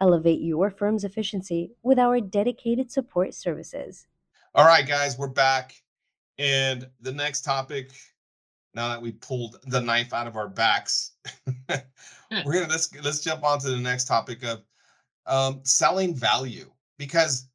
Elevate 0.02 0.42
your 0.42 0.72
firm's 0.72 1.04
efficiency 1.04 1.74
with 1.84 2.00
our 2.00 2.20
dedicated 2.20 2.92
support 2.92 3.36
services. 3.36 4.08
All 4.56 4.66
right, 4.66 4.88
guys, 4.88 5.16
we're 5.16 5.28
back. 5.28 5.76
And 6.40 6.90
the 7.02 7.12
next 7.12 7.42
topic, 7.42 7.92
now 8.74 8.90
that 8.90 9.02
we 9.02 9.12
pulled 9.12 9.58
the 9.68 9.82
knife 9.82 10.12
out 10.12 10.26
of 10.26 10.36
our 10.36 10.50
backs, 10.50 11.12
we're 11.70 12.54
gonna 12.54 12.68
let's 12.68 12.90
let's 13.04 13.20
jump 13.20 13.44
on 13.44 13.60
to 13.60 13.70
the 13.70 13.78
next 13.78 14.06
topic 14.06 14.44
of 14.44 14.64
um, 15.28 15.60
selling 15.64 16.16
value 16.16 16.72
because 16.98 17.49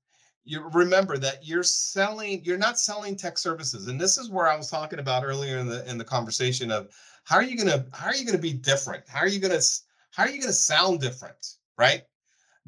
you 0.44 0.68
remember 0.72 1.16
that 1.18 1.46
you're 1.46 1.62
selling 1.62 2.44
you're 2.44 2.58
not 2.58 2.78
selling 2.78 3.16
tech 3.16 3.38
services 3.38 3.88
and 3.88 4.00
this 4.00 4.18
is 4.18 4.30
where 4.30 4.48
i 4.48 4.56
was 4.56 4.70
talking 4.70 4.98
about 4.98 5.24
earlier 5.24 5.58
in 5.58 5.66
the 5.66 5.88
in 5.88 5.98
the 5.98 6.04
conversation 6.04 6.70
of 6.70 6.88
how 7.24 7.36
are 7.36 7.42
you 7.42 7.56
going 7.56 7.68
to 7.68 7.84
how 7.92 8.06
are 8.06 8.14
you 8.14 8.24
going 8.24 8.36
to 8.36 8.42
be 8.42 8.52
different? 8.52 9.02
How 9.08 9.20
are 9.20 9.28
you 9.28 9.40
going 9.40 9.58
to 9.58 9.66
how 10.12 10.22
are 10.24 10.28
you 10.28 10.38
going 10.38 10.48
to 10.48 10.52
sound 10.52 11.00
different 11.00 11.56
right? 11.76 12.02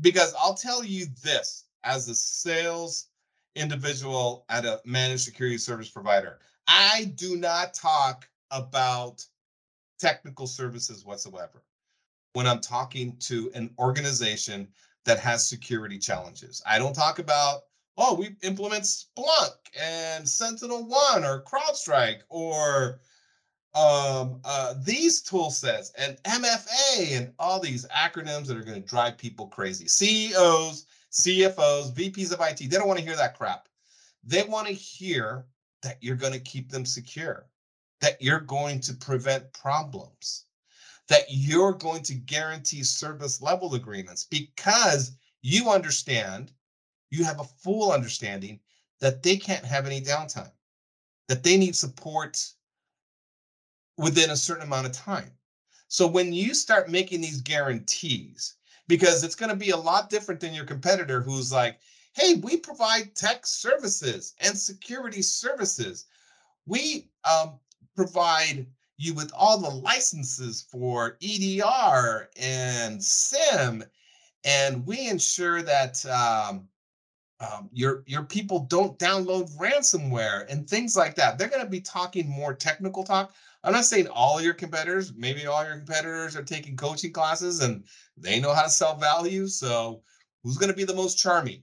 Because 0.00 0.34
i'll 0.42 0.54
tell 0.54 0.84
you 0.84 1.06
this 1.22 1.64
as 1.84 2.08
a 2.08 2.14
sales 2.14 3.08
individual 3.54 4.44
at 4.48 4.64
a 4.64 4.80
managed 4.84 5.22
security 5.22 5.56
service 5.56 5.88
provider 5.88 6.40
i 6.66 7.12
do 7.14 7.36
not 7.36 7.72
talk 7.72 8.28
about 8.50 9.24
technical 9.98 10.46
services 10.46 11.04
whatsoever. 11.04 11.62
When 12.32 12.46
i'm 12.46 12.60
talking 12.60 13.16
to 13.20 13.50
an 13.54 13.70
organization 13.78 14.68
that 15.07 15.18
has 15.20 15.46
security 15.46 15.98
challenges. 15.98 16.62
I 16.66 16.78
don't 16.78 16.94
talk 16.94 17.18
about, 17.18 17.62
oh, 17.96 18.14
we 18.14 18.36
implement 18.42 18.84
Splunk 18.84 19.54
and 19.80 20.28
Sentinel 20.28 20.84
One 20.86 21.24
or 21.24 21.42
CrowdStrike 21.42 22.20
or 22.28 23.00
um, 23.74 24.40
uh, 24.44 24.74
these 24.82 25.22
tool 25.22 25.50
sets 25.50 25.92
and 25.96 26.16
MFA 26.24 27.16
and 27.16 27.32
all 27.38 27.61
these 27.61 27.86
acronyms 27.88 28.46
that 28.46 28.57
are 28.57 28.64
going 28.64 28.82
to 28.82 28.88
drive 28.88 29.16
people 29.16 29.46
crazy. 29.46 29.86
CEOs, 29.86 30.86
CFOs, 31.12 31.94
VPs 31.94 32.32
of 32.32 32.40
IT, 32.40 32.59
they 32.70 32.76
don't 32.76 32.88
want 32.88 32.98
to 32.98 33.04
hear 33.04 33.16
that 33.16 33.36
crap. 33.36 33.68
They 34.24 34.42
want 34.42 34.66
to 34.66 34.72
hear 34.72 35.46
that 35.82 35.98
you're 36.00 36.16
going 36.16 36.32
to 36.32 36.40
keep 36.40 36.70
them 36.70 36.84
secure, 36.84 37.46
that 38.00 38.20
you're 38.20 38.40
going 38.40 38.80
to 38.80 38.94
prevent 38.94 39.52
problems 39.52 40.46
that 41.09 41.24
you're 41.28 41.72
going 41.72 42.02
to 42.02 42.14
guarantee 42.14 42.82
service 42.82 43.40
level 43.40 43.74
agreements 43.74 44.24
because 44.24 45.12
you 45.42 45.70
understand, 45.70 46.52
you 47.11 47.24
have 47.24 47.40
a 47.40 47.44
full 47.44 47.92
understanding 47.92 48.61
that 49.00 49.22
they 49.22 49.36
can't 49.36 49.64
have 49.64 49.86
any 49.86 50.00
downtime, 50.00 50.50
that 51.28 51.42
they 51.42 51.57
need 51.57 51.76
support 51.76 52.44
within 53.96 54.30
a 54.30 54.36
certain 54.36 54.64
amount 54.64 54.86
of 54.86 54.92
time. 54.92 55.30
So 55.88 56.07
when 56.07 56.32
you 56.32 56.54
start 56.54 56.90
making 56.90 57.20
these 57.20 57.40
guarantees, 57.40 58.54
because 58.88 59.22
it's 59.22 59.34
going 59.34 59.50
to 59.50 59.57
be 59.57 59.70
a 59.70 59.76
lot 59.76 60.11
different 60.11 60.40
than 60.40 60.54
your 60.54 60.64
competitor 60.64 61.20
who's 61.20 61.52
like, 61.52 61.78
hey, 62.14 62.34
we 62.36 62.57
provide 62.57 63.14
tech 63.14 63.46
services 63.46 64.34
and 64.40 64.57
security 64.57 65.22
services. 65.22 66.07
We 66.66 67.11
um, 67.24 67.59
provide 67.94 68.66
you 68.97 69.14
with 69.14 69.32
all 69.34 69.59
the 69.59 69.68
licenses 69.68 70.66
for 70.70 71.18
EDR 71.22 72.30
and 72.36 73.03
SIEM, 73.03 73.84
and 74.44 74.86
we 74.86 75.09
ensure 75.09 75.62
that 75.62 76.05
um, 76.07 76.68
um, 77.40 77.68
your 77.72 78.03
your 78.07 78.22
people 78.22 78.61
don't 78.61 78.99
download 78.99 79.55
ransomware 79.57 80.51
and 80.51 80.68
things 80.68 80.97
like 80.97 81.14
that. 81.16 81.38
They're 81.38 81.49
going 81.49 81.64
to 81.64 81.70
be 81.70 81.80
talking 81.80 82.28
more 82.28 82.55
technical 82.55 83.05
talk. 83.05 83.32
I'm 83.62 83.72
not 83.72 83.84
saying 83.84 84.07
all 84.09 84.40
your 84.40 84.55
competitors. 84.55 85.12
Maybe 85.16 85.47
all 85.47 85.64
your 85.64 85.76
competitors 85.76 86.36
are 86.36 86.42
taking 86.42 86.76
coaching 86.76 87.12
classes 87.12 87.61
and 87.61 87.84
they 88.16 88.40
know 88.40 88.55
how 88.55 88.62
to 88.62 88.70
sell 88.70 88.97
value. 88.97 89.49
So 89.49 90.03
who's 90.42 90.57
going 90.57 90.70
to 90.70 90.76
be 90.76 90.84
the 90.84 90.94
most 90.94 91.18
charming? 91.18 91.62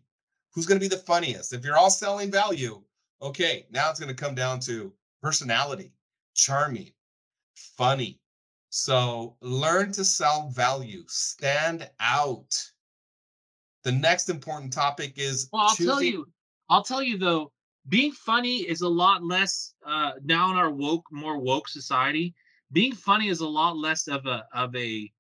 Who's 0.53 0.65
going 0.65 0.79
to 0.79 0.83
be 0.83 0.93
the 0.93 1.01
funniest? 1.01 1.53
If 1.53 1.63
you're 1.63 1.77
all 1.77 1.89
selling 1.89 2.29
value, 2.29 2.83
okay, 3.21 3.65
now 3.71 3.89
it's 3.89 3.99
going 3.99 4.13
to 4.13 4.23
come 4.23 4.35
down 4.35 4.59
to 4.61 4.93
personality, 5.21 5.93
charming, 6.35 6.91
funny. 7.55 8.19
So 8.69 9.37
learn 9.41 9.91
to 9.93 10.03
sell 10.03 10.49
value, 10.49 11.03
stand 11.07 11.89
out. 11.99 12.71
The 13.83 13.91
next 13.91 14.29
important 14.29 14.73
topic 14.73 15.13
is 15.17 15.49
Well, 15.51 15.63
I'll 15.63 15.75
tell 15.75 16.01
you, 16.01 16.25
I'll 16.69 16.83
tell 16.83 17.03
you 17.03 17.17
though, 17.17 17.51
being 17.89 18.11
funny 18.13 18.59
is 18.59 18.81
a 18.81 18.89
lot 18.89 19.23
less 19.23 19.73
uh 19.85 20.13
now 20.23 20.49
in 20.51 20.57
our 20.57 20.71
woke, 20.71 21.05
more 21.11 21.37
woke 21.37 21.67
society. 21.67 22.33
Being 22.71 22.93
funny 22.93 23.27
is 23.27 23.41
a 23.41 23.47
lot 23.47 23.77
less 23.77 24.07
of 24.07 24.25
a 24.25 24.45
of 24.53 24.75
a 24.75 25.11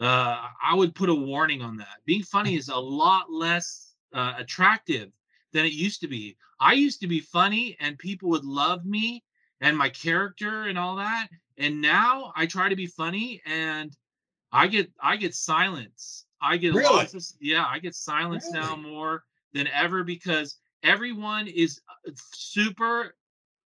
uh 0.00 0.48
I 0.62 0.74
would 0.74 0.94
put 0.94 1.08
a 1.08 1.14
warning 1.14 1.62
on 1.62 1.76
that. 1.78 1.98
Being 2.06 2.22
funny 2.22 2.54
is 2.62 2.68
a 2.68 2.76
lot 2.76 3.30
less 3.30 3.94
uh, 4.12 4.34
attractive 4.38 5.10
than 5.52 5.66
it 5.66 5.72
used 5.72 6.00
to 6.00 6.08
be. 6.08 6.36
I 6.60 6.72
used 6.72 7.00
to 7.00 7.06
be 7.06 7.20
funny 7.20 7.76
and 7.80 7.98
people 7.98 8.30
would 8.30 8.44
love 8.44 8.84
me 8.86 9.22
and 9.60 9.76
my 9.76 9.88
character 9.88 10.64
and 10.64 10.78
all 10.78 10.96
that. 10.96 11.28
And 11.58 11.80
now 11.80 12.32
I 12.36 12.46
try 12.46 12.68
to 12.68 12.76
be 12.76 12.86
funny 12.86 13.42
and 13.46 13.96
I 14.52 14.66
get 14.66 14.90
I 15.00 15.16
get 15.16 15.34
silence. 15.34 16.26
I 16.40 16.56
get 16.56 16.74
Really? 16.74 16.94
lots 16.94 17.14
of 17.14 17.24
yeah, 17.40 17.64
I 17.66 17.78
get 17.78 17.94
silence 17.94 18.52
now 18.52 18.76
more 18.76 19.24
than 19.52 19.66
ever 19.68 20.04
because 20.04 20.58
everyone 20.82 21.48
is 21.48 21.80
uh, 21.88 22.12
super 22.14 23.16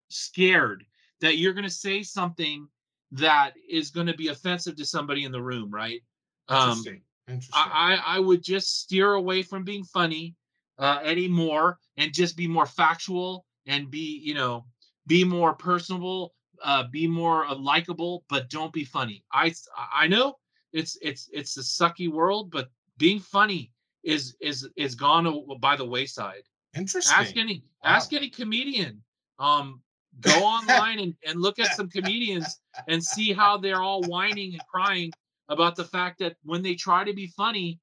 scared 0.09 0.84
that 1.20 1.38
you're 1.38 1.53
going 1.53 1.64
to 1.64 1.70
say 1.70 2.03
something 2.03 2.68
that 3.12 3.55
is 3.68 3.91
going 3.91 4.07
to 4.07 4.14
be 4.14 4.28
offensive 4.28 4.76
to 4.76 4.84
somebody 4.84 5.24
in 5.24 5.32
the 5.32 5.43
room, 5.43 5.70
right? 5.70 6.01
Um, 6.49 6.70
Interesting. 6.70 7.03
Interesting. 7.28 7.55
I, 7.55 7.95
I 7.95 8.16
I 8.16 8.18
would 8.18 8.43
just 8.43 8.80
steer 8.80 9.14
away 9.14 9.43
from 9.43 9.64
being 9.64 9.84
funny 9.84 10.36
uh, 10.78 11.01
anymore 11.03 11.78
and 11.97 12.12
just 12.12 12.36
be 12.36 12.49
more 12.49 12.66
factual 12.66 13.47
and 13.66 13.91
be 13.91 14.18
you 14.18 14.34
know 14.34 14.64
be 15.07 15.24
more 15.24 15.55
personable, 15.55 16.34
uh, 16.62 16.84
be 16.84 17.06
more 17.06 17.46
uh, 17.46 17.54
likable, 17.54 18.24
but 18.28 18.50
don't 18.50 18.72
be 18.72 18.84
funny. 18.84 19.24
I 19.32 19.54
I 19.76 20.06
know 20.06 20.36
it's 20.72 20.98
it's 21.02 21.28
it's 21.32 21.56
a 21.56 21.61
sucky 21.61 22.11
world, 22.11 22.50
but 22.50 22.68
being 22.98 23.20
funny 23.20 23.72
is 24.02 24.36
is 24.40 24.68
is 24.76 24.94
gone 24.94 25.46
by 25.61 25.76
the 25.76 25.84
wayside. 25.84 26.42
Interesting. 26.76 27.16
Ask 27.16 27.36
any 27.36 27.64
ask 27.84 28.12
any 28.12 28.28
comedian. 28.28 29.02
Um, 29.38 29.80
go 30.20 30.32
online 30.44 30.98
and, 30.98 31.14
and 31.24 31.40
look 31.40 31.61
at 31.61 31.74
some 31.76 31.88
comedians 31.88 32.61
and 32.88 33.02
see 33.02 33.32
how 33.32 33.56
they're 33.56 33.80
all 33.80 34.02
whining 34.02 34.52
and 34.52 34.62
crying 34.66 35.12
about 35.48 35.76
the 35.76 35.84
fact 35.84 36.18
that 36.18 36.36
when 36.42 36.62
they 36.62 36.74
try 36.74 37.04
to 37.04 37.12
be 37.12 37.28
funny, 37.28 37.78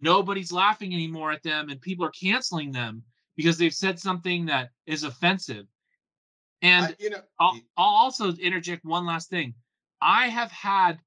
nobody's 0.00 0.52
laughing 0.52 0.92
anymore 0.92 1.30
at 1.30 1.42
them 1.44 1.68
and 1.68 1.80
people 1.80 2.04
are 2.04 2.10
canceling 2.10 2.72
them 2.72 3.02
because 3.36 3.56
they've 3.58 3.74
said 3.74 3.98
something 3.98 4.44
that 4.46 4.70
is 4.86 5.04
offensive. 5.04 5.66
And 6.62 6.86
I- 6.86 6.96
you 6.98 7.10
know, 7.10 7.22
I'll, 7.38 7.60
I'll 7.76 7.86
also 7.94 8.32
interject 8.32 8.84
one 8.84 9.06
last 9.06 9.30
thing. 9.30 9.54
I 10.00 10.28
have 10.28 10.50
had 10.50 11.00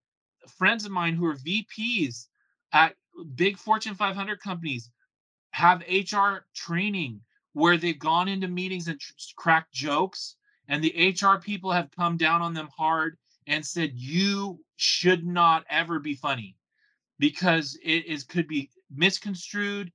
friends 0.58 0.86
of 0.86 0.92
mine 0.92 1.16
who 1.16 1.26
are 1.26 1.36
VPs 1.36 2.28
at 2.74 2.96
big 3.36 3.58
Fortune 3.58 3.96
500 3.96 4.40
companies 4.40 4.90
have 5.52 5.84
HR 5.90 6.46
training 6.56 7.22
where 7.54 7.78
they've 7.78 8.00
gone 8.00 8.28
into 8.30 8.48
meetings 8.48 8.88
and 8.88 9.00
tr- 9.00 9.14
cracked 9.36 9.74
jokes, 9.74 10.36
and 10.70 10.82
the 10.84 11.16
HR 11.22 11.38
people 11.40 11.72
have 11.72 11.92
come 11.92 12.16
down 12.16 12.42
on 12.42 12.54
them 12.54 12.70
hard 12.78 13.18
and 13.48 13.66
said, 13.66 13.92
You 13.94 14.64
should 14.78 15.26
not 15.26 15.66
ever 15.70 16.00
be 16.00 16.16
funny 16.16 16.56
because 17.20 17.78
it 17.84 18.06
is 18.06 18.24
could 18.24 18.48
be 18.48 18.70
misconstrued. 18.90 19.92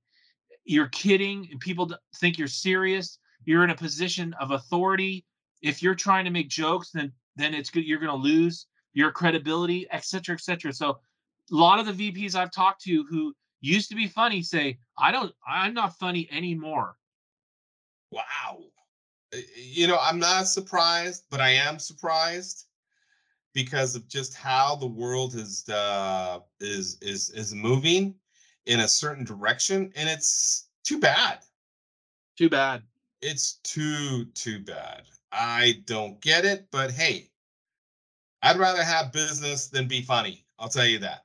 You're 0.65 0.89
kidding, 0.89 1.47
and 1.51 1.59
people 1.59 1.91
think 2.17 2.37
you're 2.37 2.47
serious. 2.47 3.19
You're 3.45 3.63
in 3.63 3.69
a 3.71 3.75
position 3.75 4.33
of 4.39 4.51
authority. 4.51 5.25
If 5.61 5.81
you're 5.81 5.95
trying 5.95 6.25
to 6.25 6.31
make 6.31 6.49
jokes, 6.49 6.91
then 6.91 7.11
then 7.35 7.53
it's 7.53 7.69
good. 7.69 7.85
You're 7.85 7.99
going 7.99 8.11
to 8.11 8.15
lose 8.15 8.67
your 8.93 9.11
credibility, 9.11 9.87
et 9.91 10.03
cetera, 10.03 10.35
et 10.35 10.41
cetera. 10.41 10.73
So, 10.73 10.89
a 10.89 11.55
lot 11.55 11.79
of 11.79 11.85
the 11.85 12.11
VPs 12.11 12.35
I've 12.35 12.51
talked 12.51 12.81
to 12.83 13.05
who 13.09 13.33
used 13.61 13.89
to 13.89 13.95
be 13.95 14.07
funny 14.07 14.41
say, 14.41 14.79
"I 14.97 15.11
don't. 15.11 15.33
I'm 15.47 15.73
not 15.73 15.97
funny 15.97 16.27
anymore." 16.31 16.97
Wow. 18.11 18.63
You 19.55 19.87
know, 19.87 19.99
I'm 20.01 20.19
not 20.19 20.47
surprised, 20.47 21.25
but 21.29 21.41
I 21.41 21.49
am 21.49 21.79
surprised 21.79 22.67
because 23.53 23.95
of 23.95 24.07
just 24.07 24.35
how 24.35 24.75
the 24.75 24.87
world 24.87 25.35
is 25.35 25.67
uh, 25.67 26.39
is 26.59 26.97
is 27.01 27.31
is 27.31 27.53
moving 27.53 28.15
in 28.67 28.81
a 28.81 28.87
certain 28.87 29.25
direction, 29.25 29.91
and 29.95 30.07
it's 30.07 30.69
too 30.83 30.99
bad. 30.99 31.39
Too 32.37 32.49
bad. 32.49 32.83
It's 33.21 33.53
too 33.63 34.25
too 34.35 34.59
bad. 34.59 35.03
I 35.31 35.83
don't 35.85 36.21
get 36.21 36.45
it, 36.45 36.67
but 36.71 36.91
hey, 36.91 37.29
I'd 38.41 38.57
rather 38.57 38.83
have 38.83 39.11
business 39.11 39.67
than 39.67 39.87
be 39.87 40.01
funny. 40.01 40.45
I'll 40.59 40.69
tell 40.69 40.85
you 40.85 40.99
that. 40.99 41.23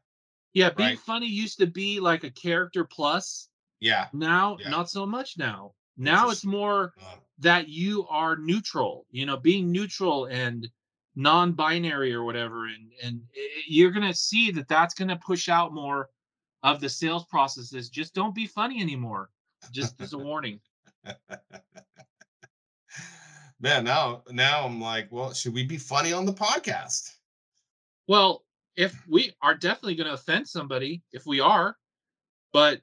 Yeah, 0.54 0.70
being 0.70 0.90
right? 0.90 0.98
funny 0.98 1.26
used 1.26 1.58
to 1.58 1.66
be 1.66 2.00
like 2.00 2.24
a 2.24 2.30
character 2.30 2.84
plus. 2.84 3.48
Yeah. 3.80 4.08
Now, 4.12 4.58
yeah. 4.60 4.70
not 4.70 4.90
so 4.90 5.06
much 5.06 5.38
now. 5.38 5.72
Now 5.96 6.30
it's 6.30 6.44
more 6.44 6.92
uh-huh. 7.00 7.16
that 7.38 7.68
you 7.68 8.06
are 8.08 8.36
neutral, 8.36 9.06
you 9.10 9.26
know, 9.26 9.36
being 9.36 9.70
neutral 9.70 10.26
and 10.26 10.68
non-binary 11.14 12.14
or 12.14 12.24
whatever 12.24 12.66
and 12.66 12.90
and 13.02 13.20
you're 13.66 13.90
going 13.90 14.06
to 14.06 14.16
see 14.16 14.50
that 14.50 14.66
that's 14.68 14.94
going 14.94 15.08
to 15.08 15.16
push 15.16 15.48
out 15.48 15.74
more 15.74 16.08
of 16.62 16.80
the 16.80 16.88
sales 16.88 17.24
processes 17.26 17.90
just 17.90 18.14
don't 18.14 18.34
be 18.34 18.46
funny 18.46 18.80
anymore 18.80 19.28
just 19.72 20.00
as 20.00 20.14
a 20.14 20.18
warning 20.30 20.58
man 23.62 23.84
now 23.84 24.22
now 24.30 24.66
i'm 24.66 24.80
like 24.80 25.06
well 25.10 25.32
should 25.32 25.54
we 25.54 25.64
be 25.64 25.78
funny 25.78 26.12
on 26.12 26.26
the 26.26 26.32
podcast 26.32 27.12
well 28.08 28.44
if 28.76 28.94
we 29.08 29.32
are 29.40 29.54
definitely 29.54 29.94
going 29.94 30.06
to 30.06 30.14
offend 30.14 30.46
somebody 30.46 31.02
if 31.12 31.24
we 31.24 31.40
are 31.40 31.76
but 32.52 32.80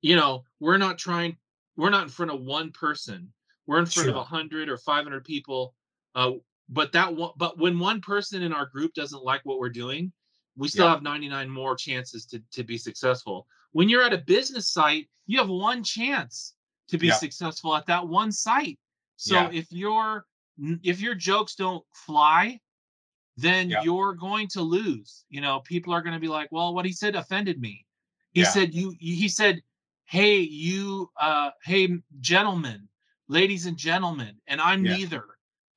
you 0.00 0.16
know 0.16 0.42
we're 0.58 0.78
not 0.78 0.98
trying 0.98 1.36
we're 1.76 1.90
not 1.90 2.04
in 2.04 2.08
front 2.08 2.30
of 2.30 2.40
one 2.40 2.72
person 2.72 3.32
we're 3.66 3.78
in 3.78 3.86
front 3.86 4.06
sure. 4.06 4.10
of 4.10 4.16
100 4.16 4.68
or 4.68 4.78
500 4.78 5.24
people 5.24 5.74
uh, 6.14 6.32
but 6.68 6.90
that 6.92 7.14
one 7.14 7.32
but 7.36 7.58
when 7.58 7.78
one 7.78 8.00
person 8.00 8.42
in 8.42 8.52
our 8.52 8.66
group 8.66 8.94
doesn't 8.94 9.22
like 9.22 9.42
what 9.44 9.58
we're 9.58 9.68
doing 9.68 10.10
we 10.56 10.68
still 10.68 10.86
yeah. 10.86 10.92
have 10.92 11.02
99 11.02 11.48
more 11.48 11.76
chances 11.76 12.24
to, 12.26 12.42
to 12.52 12.64
be 12.64 12.78
successful 12.78 13.46
when 13.72 13.88
you're 13.88 14.02
at 14.02 14.12
a 14.14 14.18
business 14.18 14.70
site 14.70 15.08
you 15.26 15.38
have 15.38 15.48
one 15.48 15.84
chance 15.84 16.54
to 16.88 16.98
be 16.98 17.08
yeah. 17.08 17.14
successful 17.14 17.74
at 17.76 17.86
that 17.86 18.06
one 18.06 18.32
site 18.32 18.78
so 19.22 19.34
yeah. 19.34 19.50
if 19.52 19.70
your 19.70 20.26
if 20.82 21.00
your 21.00 21.14
jokes 21.14 21.54
don't 21.54 21.84
fly 21.94 22.58
then 23.36 23.72
you're 23.82 24.14
going 24.14 24.46
to 24.46 24.60
lose 24.60 25.24
you 25.30 25.40
know 25.40 25.60
people 25.60 25.92
are 25.92 26.02
going 26.02 26.14
to 26.14 26.20
be 26.20 26.28
like 26.28 26.50
well 26.52 26.74
what 26.74 26.84
he 26.84 26.92
said 26.92 27.14
offended 27.14 27.60
me 27.60 27.84
he 28.32 28.44
said 28.44 28.74
you 28.74 28.94
he 28.98 29.28
said 29.28 29.60
hey 30.04 30.36
you 30.36 31.10
uh 31.20 31.50
hey 31.64 31.88
gentlemen 32.20 32.88
ladies 33.28 33.66
and 33.66 33.76
gentlemen 33.76 34.34
and 34.46 34.60
i'm 34.60 34.82
neither 34.82 35.24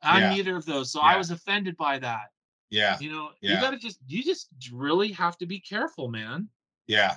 I'm 0.06 0.22
yeah. 0.22 0.36
neither 0.36 0.56
of 0.56 0.66
those. 0.66 0.92
So 0.92 1.00
yeah. 1.02 1.08
I 1.08 1.18
was 1.18 1.32
offended 1.32 1.76
by 1.78 2.00
that. 2.00 2.32
Yeah. 2.70 2.98
You 3.00 3.12
know, 3.12 3.30
yeah. 3.42 3.56
you 3.56 3.62
gotta 3.62 3.78
just 3.78 4.00
you 4.08 4.24
just 4.24 4.50
really 4.72 5.12
have 5.12 5.38
to 5.38 5.46
be 5.46 5.60
careful, 5.60 6.08
man. 6.08 6.48
Yeah. 6.88 7.16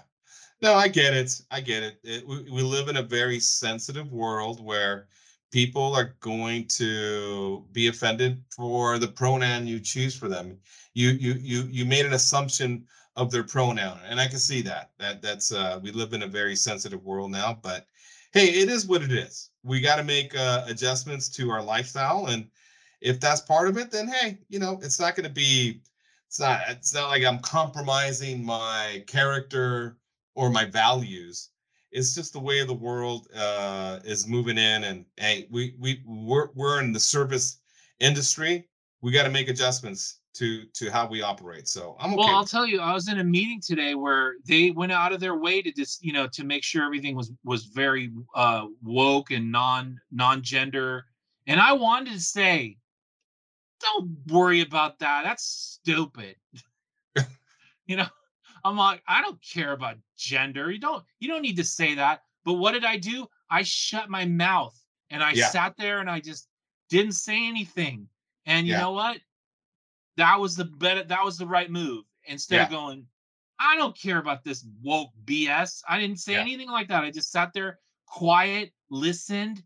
No, 0.61 0.75
I 0.75 0.89
get 0.89 1.15
it. 1.15 1.41
I 1.51 1.61
get 1.61 1.83
it. 1.83 1.99
it 2.03 2.27
we, 2.27 2.43
we 2.51 2.63
live 2.63 2.89
in 2.89 2.97
a 2.97 3.03
very 3.03 3.39
sensitive 3.39 4.13
world 4.13 4.65
where 4.65 5.09
people 5.51 5.95
are 5.95 6.15
going 6.21 6.67
to 6.69 7.65
be 7.73 7.89
offended 7.89 8.43
for 8.55 8.99
the 8.99 9.09
pronoun 9.09 9.67
you 9.67 9.81
choose 9.81 10.17
for 10.17 10.29
them. 10.29 10.59
You 10.95 11.11
you 11.11 11.35
you 11.35 11.63
you 11.71 11.85
made 11.85 12.07
an 12.07 12.15
assumption 12.15 12.87
of 13.17 13.31
their 13.31 13.45
pronoun, 13.45 13.99
and 14.09 14.21
I 14.21 14.29
can 14.29 14.39
see 14.39 14.63
that. 14.63 14.91
That 14.99 15.23
that's 15.23 15.53
uh 15.53 15.81
we 15.83 15.93
live 15.93 16.13
in 16.13 16.23
a 16.23 16.27
very 16.27 16.57
sensitive 16.57 17.05
world 17.05 17.31
now, 17.31 17.59
but 17.63 17.87
hey, 18.33 18.47
it 18.47 18.69
is 18.69 18.87
what 18.87 19.03
it 19.03 19.13
is. 19.13 19.51
We 19.63 19.81
got 19.81 19.97
to 19.97 20.05
make 20.05 20.37
uh, 20.37 20.65
adjustments 20.67 21.29
to 21.31 21.51
our 21.51 21.63
lifestyle 21.63 22.27
and 22.27 22.49
if 23.01 23.21
that's 23.21 23.41
part 23.41 23.69
of 23.69 23.79
it, 23.79 23.91
then 23.91 24.09
hey, 24.09 24.39
you 24.49 24.59
know, 24.59 24.79
it's 24.83 25.01
not 25.01 25.15
going 25.15 25.27
to 25.27 25.33
be. 25.33 25.81
It's 26.27 26.41
not. 26.41 26.63
It's 26.69 26.93
not 26.93 27.09
like 27.09 27.25
I'm 27.25 27.39
compromising 27.39 28.45
my 28.45 29.03
character 29.07 29.97
or 30.35 30.51
my 30.51 30.65
values. 30.65 31.51
It's 31.91 32.15
just 32.15 32.33
the 32.33 32.41
way 32.41 32.65
the 32.65 32.75
world 32.75 33.29
uh, 33.35 34.01
is 34.05 34.27
moving 34.27 34.59
in, 34.59 34.85
and 34.85 35.05
hey, 35.17 35.47
we 35.51 35.75
we 35.79 36.03
we're 36.07 36.49
we're 36.55 36.81
in 36.81 36.93
the 36.93 37.01
service 37.01 37.61
industry. 38.01 38.67
We 39.01 39.13
got 39.13 39.25
to 39.25 39.31
make 39.31 39.49
adjustments 39.49 40.21
to 40.35 40.65
to 40.75 40.91
how 40.91 41.09
we 41.09 41.23
operate. 41.23 41.67
So 41.69 41.97
I'm 41.99 42.13
okay. 42.13 42.19
Well, 42.19 42.37
I'll 42.37 42.45
tell 42.45 42.67
you, 42.67 42.81
I 42.81 42.93
was 42.93 43.09
in 43.09 43.21
a 43.21 43.25
meeting 43.25 43.61
today 43.61 43.95
where 43.95 44.35
they 44.47 44.71
went 44.71 44.93
out 44.93 45.13
of 45.13 45.21
their 45.21 45.37
way 45.37 45.63
to 45.63 45.73
just 45.73 46.05
you 46.05 46.13
know 46.13 46.27
to 46.29 46.45
make 46.45 46.63
sure 46.63 46.85
everything 46.85 47.17
was 47.17 47.33
was 47.45 47.65
very 47.65 48.13
uh, 48.35 48.67
woke 48.83 49.31
and 49.31 49.51
non 49.51 50.01
non 50.13 50.43
gender. 50.43 51.07
And 51.47 51.59
I 51.59 51.73
wanted 51.73 52.13
to 52.13 52.21
say, 52.21 52.77
don't 53.81 54.17
worry 54.27 54.61
about 54.61 54.99
that. 54.99 55.25
That's 55.25 55.79
stupid. 55.81 56.37
you 57.87 57.97
know, 57.97 58.07
I'm 58.69 58.77
like, 58.77 59.03
I 59.09 59.23
don't 59.23 59.41
care 59.43 59.73
about 59.73 59.97
gender. 60.17 60.71
You 60.71 60.79
don't 60.79 61.05
you 61.21 61.29
don't 61.29 61.43
need 61.43 61.57
to 61.57 61.65
say 61.65 61.95
that. 61.95 62.23
But 62.45 62.55
what 62.55 62.73
did 62.73 62.85
I 62.85 62.97
do? 62.97 63.27
I 63.51 63.63
shut 63.63 64.11
my 64.11 64.25
mouth 64.25 64.79
and 65.11 65.23
I 65.23 65.33
yeah. 65.33 65.49
sat 65.49 65.75
there 65.77 65.99
and 65.99 66.11
I 66.11 66.21
just 66.21 66.49
didn't 66.89 67.13
say 67.13 67.47
anything. 67.47 68.09
And 68.47 68.67
you 68.67 68.75
yeah. 68.75 68.81
know 68.81 68.93
what? 68.93 69.19
That 70.17 70.41
was 70.41 70.57
the 70.57 70.65
better 70.65 71.05
that 71.05 71.25
was 71.25 71.39
the 71.39 71.47
right 71.47 71.71
move. 71.71 72.05
Instead 72.27 72.57
yeah. 72.57 72.65
of 72.65 72.71
going, 72.71 73.07
I 73.59 73.77
don't 73.77 73.99
care 73.99 74.19
about 74.19 74.45
this 74.45 74.65
woke 74.83 75.11
BS. 75.25 75.83
I 75.89 75.99
didn't 75.99 76.19
say 76.19 76.37
anything 76.37 76.69
like 76.69 76.89
that. 76.89 77.05
I 77.05 77.11
just 77.11 77.31
sat 77.33 77.53
there 77.55 77.79
quiet, 78.07 78.73
listened, 78.91 79.63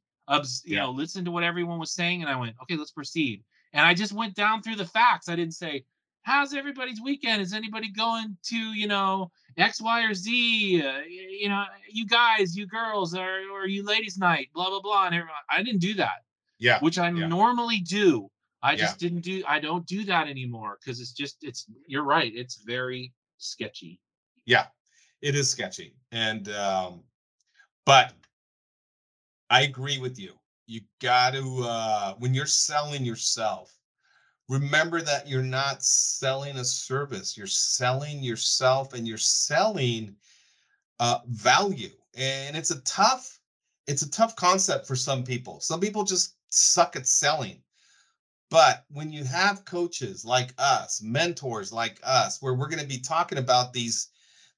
you 0.64 0.76
know, 0.76 0.90
listened 0.90 1.26
to 1.26 1.30
what 1.30 1.42
everyone 1.42 1.78
was 1.78 1.92
saying, 1.92 2.22
and 2.22 2.30
I 2.30 2.36
went, 2.36 2.54
okay, 2.62 2.76
let's 2.76 2.92
proceed. 2.92 3.42
And 3.72 3.86
I 3.86 3.94
just 3.94 4.12
went 4.12 4.34
down 4.34 4.62
through 4.62 4.76
the 4.76 4.86
facts. 4.86 5.28
I 5.28 5.36
didn't 5.36 5.54
say, 5.54 5.84
how's 6.22 6.54
everybody's 6.54 7.00
weekend? 7.00 7.42
Is 7.42 7.52
anybody 7.52 7.90
going 7.90 8.36
to, 8.44 8.56
you 8.56 8.86
know, 8.86 9.30
X, 9.56 9.80
Y, 9.80 10.02
or 10.04 10.14
Z? 10.14 10.82
Uh, 10.82 11.00
you 11.08 11.48
know, 11.48 11.64
you 11.90 12.06
guys, 12.06 12.56
you 12.56 12.66
girls, 12.66 13.14
or, 13.14 13.40
or 13.52 13.66
you 13.66 13.84
ladies' 13.84 14.18
night, 14.18 14.48
blah, 14.54 14.70
blah, 14.70 14.80
blah. 14.80 15.06
And 15.06 15.14
everyone, 15.14 15.34
I 15.50 15.62
didn't 15.62 15.80
do 15.80 15.94
that. 15.94 16.24
Yeah. 16.58 16.78
Which 16.80 16.98
I 16.98 17.10
yeah. 17.10 17.26
normally 17.26 17.78
do. 17.78 18.28
I 18.62 18.76
just 18.76 19.02
yeah. 19.02 19.08
didn't 19.08 19.22
do, 19.22 19.42
I 19.46 19.58
don't 19.58 19.86
do 19.86 20.04
that 20.04 20.28
anymore 20.28 20.78
because 20.80 21.00
it's 21.00 21.12
just, 21.12 21.38
it's, 21.42 21.66
you're 21.86 22.04
right. 22.04 22.32
It's 22.34 22.62
very 22.64 23.12
sketchy. 23.38 24.00
Yeah, 24.46 24.66
it 25.20 25.34
is 25.34 25.50
sketchy. 25.50 25.96
And, 26.12 26.48
um, 26.50 27.02
but 27.84 28.12
I 29.50 29.62
agree 29.62 29.98
with 29.98 30.18
you 30.18 30.32
you 30.66 30.80
got 31.00 31.34
to 31.34 31.64
uh, 31.64 32.14
when 32.18 32.34
you're 32.34 32.46
selling 32.46 33.04
yourself 33.04 33.72
remember 34.48 35.00
that 35.00 35.28
you're 35.28 35.42
not 35.42 35.82
selling 35.82 36.56
a 36.58 36.64
service 36.64 37.36
you're 37.36 37.46
selling 37.46 38.22
yourself 38.22 38.92
and 38.94 39.06
you're 39.06 39.16
selling 39.18 40.14
uh, 41.00 41.18
value 41.28 41.90
and 42.16 42.56
it's 42.56 42.70
a 42.70 42.80
tough 42.82 43.38
it's 43.86 44.02
a 44.02 44.10
tough 44.10 44.36
concept 44.36 44.86
for 44.86 44.96
some 44.96 45.24
people 45.24 45.60
some 45.60 45.80
people 45.80 46.04
just 46.04 46.36
suck 46.50 46.96
at 46.96 47.06
selling 47.06 47.60
but 48.50 48.84
when 48.90 49.10
you 49.10 49.24
have 49.24 49.64
coaches 49.64 50.24
like 50.24 50.52
us 50.58 51.00
mentors 51.02 51.72
like 51.72 51.98
us 52.02 52.42
where 52.42 52.54
we're 52.54 52.68
going 52.68 52.82
to 52.82 52.86
be 52.86 53.00
talking 53.00 53.38
about 53.38 53.72
these 53.72 54.08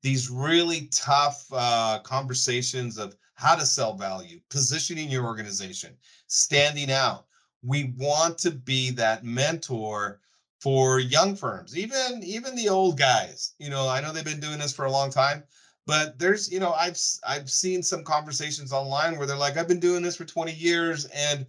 these 0.05 0.29
really 0.29 0.87
tough 0.93 1.47
uh, 1.51 1.99
conversations 2.05 2.99
of 2.99 3.17
how 3.37 3.55
to 3.57 3.67
sell 3.67 3.97
value, 3.97 4.39
positioning 4.51 5.11
your 5.11 5.25
organization, 5.25 5.97
standing 6.27 6.91
out. 6.91 7.27
We 7.65 7.95
want 7.97 8.39
to 8.39 8.51
be 8.51 8.91
that 8.93 9.25
mentor 9.25 10.21
for 10.61 10.99
young 10.99 11.37
firms, 11.37 11.77
even 11.77 12.23
even 12.23 12.55
the 12.57 12.69
old 12.69 12.99
guys. 12.99 13.55
You 13.59 13.71
know, 13.71 13.89
I 13.89 14.01
know 14.01 14.13
they've 14.13 14.25
been 14.25 14.41
doing 14.41 14.59
this 14.59 14.73
for 14.73 14.85
a 14.85 14.91
long 14.91 15.11
time, 15.11 15.45
but 15.87 16.19
there's, 16.19 16.51
you 16.51 16.61
know, 16.61 16.73
I've 16.73 16.99
I've 17.27 17.51
seen 17.51 17.83
some 17.83 18.05
conversations 18.05 18.73
online 18.73 19.19
where 19.19 19.27
they're 19.27 19.37
like, 19.37 19.57
I've 19.57 19.69
been 19.69 19.81
doing 19.81 20.03
this 20.03 20.17
for 20.17 20.25
20 20.25 20.53
years 20.53 21.05
and 21.07 21.47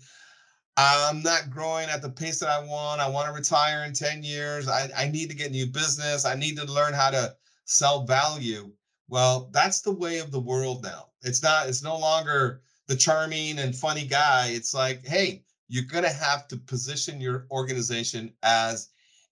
I'm 0.78 1.24
not 1.24 1.50
growing 1.50 1.90
at 1.90 2.02
the 2.02 2.10
pace 2.10 2.40
that 2.40 2.50
I 2.50 2.62
want. 2.66 3.00
I 3.00 3.08
want 3.08 3.28
to 3.28 3.34
retire 3.34 3.86
in 3.86 3.94
10 3.94 4.24
years. 4.24 4.68
I, 4.68 4.90
I 4.96 5.08
need 5.08 5.30
to 5.30 5.36
get 5.36 5.52
new 5.52 5.66
business. 5.66 6.26
I 6.26 6.36
need 6.36 6.58
to 6.58 6.66
learn 6.66 6.94
how 6.94 7.12
to 7.12 7.36
sell 7.64 8.04
value. 8.04 8.72
Well, 9.08 9.50
that's 9.54 9.80
the 9.82 9.94
way 9.94 10.20
of 10.20 10.32
the 10.32 10.40
world 10.40 10.84
now. 10.84 11.08
It's 11.22 11.42
not, 11.42 11.70
it's 11.70 11.84
no 11.84 11.98
longer 11.98 12.62
the 12.88 12.96
charming 12.96 13.60
and 13.60 13.74
funny 13.74 14.06
guy. 14.06 14.48
It's 14.50 14.74
like, 14.74 15.06
hey, 15.06 15.45
you're 15.68 15.84
going 15.86 16.04
to 16.04 16.10
have 16.10 16.48
to 16.50 16.58
position 16.58 17.20
your 17.20 17.48
organization 17.52 18.32
as 18.44 18.90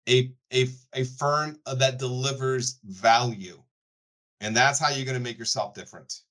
a, 0.09 0.31
a, 0.51 0.67
a 0.93 1.03
firm 1.03 1.59
uh, 1.65 1.75
that 1.75 1.99
delivers 1.99 2.79
value. 2.85 3.61
And 4.41 4.55
that's 4.55 4.79
how 4.79 4.89
you're 4.89 5.05
going 5.05 5.17
to 5.17 5.23
make 5.23 5.39
yourself 5.39 5.73
different. 5.73 6.21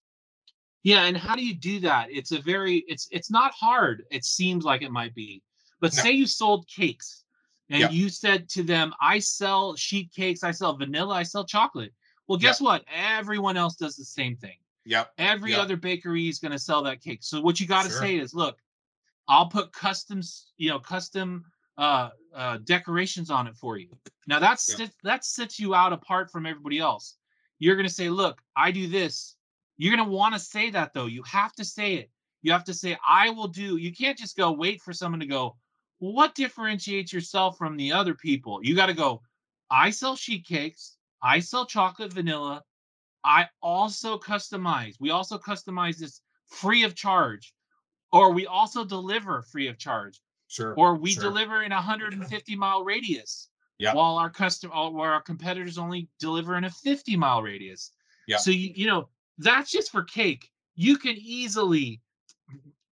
Yeah, 0.82 1.04
and 1.04 1.16
how 1.16 1.36
do 1.36 1.44
you 1.44 1.54
do 1.54 1.78
that? 1.80 2.08
It's 2.10 2.32
a 2.32 2.40
very 2.40 2.84
it's 2.88 3.06
it's 3.12 3.30
not 3.30 3.52
hard. 3.52 4.02
It 4.10 4.24
seems 4.24 4.64
like 4.64 4.82
it 4.82 4.90
might 4.90 5.14
be. 5.14 5.42
But 5.80 5.94
No. 5.94 6.02
say 6.02 6.10
you 6.10 6.26
sold 6.26 6.66
cakes 6.66 7.24
and 7.70 7.92
you 7.92 8.08
said 8.08 8.48
to 8.50 8.62
them, 8.64 8.92
"I 9.00 9.20
sell 9.20 9.76
sheet 9.76 10.12
cakes, 10.12 10.42
I 10.42 10.50
sell 10.50 10.76
vanilla, 10.76 11.14
I 11.14 11.22
sell 11.22 11.44
chocolate." 11.44 11.94
Well, 12.26 12.38
guess 12.38 12.60
what? 12.60 12.84
Everyone 12.92 13.56
else 13.56 13.76
does 13.76 13.94
the 13.96 14.04
same 14.04 14.36
thing. 14.36 14.56
Yep. 14.84 15.12
Every 15.18 15.52
Yep. 15.52 15.60
other 15.60 15.76
bakery 15.76 16.28
is 16.28 16.40
going 16.40 16.52
to 16.52 16.58
sell 16.58 16.82
that 16.82 17.00
cake. 17.00 17.20
So 17.22 17.40
what 17.40 17.60
you 17.60 17.66
got 17.66 17.84
to 17.84 17.90
Sure. 17.90 18.00
say 18.00 18.16
is, 18.16 18.34
"Look, 18.34 18.58
I'll 19.28 19.48
put 19.48 19.72
customs, 19.72 20.52
you 20.56 20.68
know, 20.68 20.78
custom 20.80 21.44
uh, 21.78 22.10
uh, 22.34 22.58
decorations 22.64 23.30
on 23.30 23.46
it 23.46 23.56
for 23.56 23.76
you." 23.78 23.88
Now 24.26 24.38
that's 24.38 24.68
Yeah. 24.68 24.76
sit- 24.76 24.96
that 25.02 25.24
sets 25.24 25.58
you 25.58 25.74
out 25.74 25.92
apart 25.92 26.30
from 26.30 26.46
everybody 26.46 26.78
else. 26.78 27.16
You're 27.58 27.76
going 27.76 27.88
to 27.88 27.94
say, 27.94 28.08
"Look, 28.08 28.42
I 28.56 28.70
do 28.70 28.86
this." 28.88 29.36
You're 29.78 29.96
going 29.96 30.06
to 30.06 30.12
want 30.12 30.34
to 30.34 30.40
say 30.40 30.70
that 30.70 30.92
though. 30.92 31.06
You 31.06 31.22
have 31.24 31.52
to 31.54 31.64
say 31.64 31.94
it. 31.94 32.10
You 32.42 32.52
have 32.52 32.64
to 32.64 32.74
say, 32.74 32.98
"I 33.06 33.30
will 33.30 33.48
do." 33.48 33.76
You 33.76 33.92
can't 33.92 34.18
just 34.18 34.36
go 34.36 34.52
wait 34.52 34.80
for 34.82 34.92
someone 34.92 35.20
to 35.20 35.26
go. 35.26 35.56
Well, 36.00 36.12
what 36.12 36.34
differentiates 36.34 37.12
yourself 37.12 37.56
from 37.56 37.76
the 37.76 37.92
other 37.92 38.14
people? 38.14 38.60
You 38.62 38.74
got 38.74 38.86
to 38.86 38.94
go. 38.94 39.22
I 39.70 39.90
sell 39.90 40.16
sheet 40.16 40.44
cakes. 40.44 40.96
I 41.22 41.40
sell 41.40 41.64
chocolate 41.64 42.12
vanilla. 42.12 42.62
I 43.24 43.48
also 43.62 44.18
customize. 44.18 44.96
We 44.98 45.10
also 45.10 45.38
customize 45.38 45.96
this 45.98 46.20
free 46.46 46.82
of 46.82 46.94
charge, 46.96 47.54
or 48.12 48.32
we 48.32 48.46
also 48.46 48.84
deliver 48.84 49.42
free 49.42 49.68
of 49.68 49.78
charge, 49.78 50.20
Sure. 50.48 50.74
or 50.76 50.96
we 50.96 51.12
sure. 51.12 51.22
deliver 51.24 51.62
in 51.62 51.72
a 51.72 51.76
150 51.76 52.56
mile 52.56 52.84
radius. 52.84 53.48
Yep. 53.78 53.96
While 53.96 54.16
our 54.16 54.30
custom, 54.30 54.70
where 54.70 55.12
our 55.12 55.22
competitors 55.22 55.76
only 55.76 56.08
deliver 56.20 56.56
in 56.56 56.64
a 56.64 56.70
50 56.70 57.16
mile 57.16 57.42
radius. 57.42 57.90
Yep. 58.28 58.40
So 58.40 58.50
you 58.52 58.70
you 58.74 58.86
know 58.86 59.08
that's 59.38 59.70
just 59.72 59.90
for 59.90 60.04
cake. 60.04 60.50
You 60.76 60.96
can 60.96 61.16
easily 61.18 62.00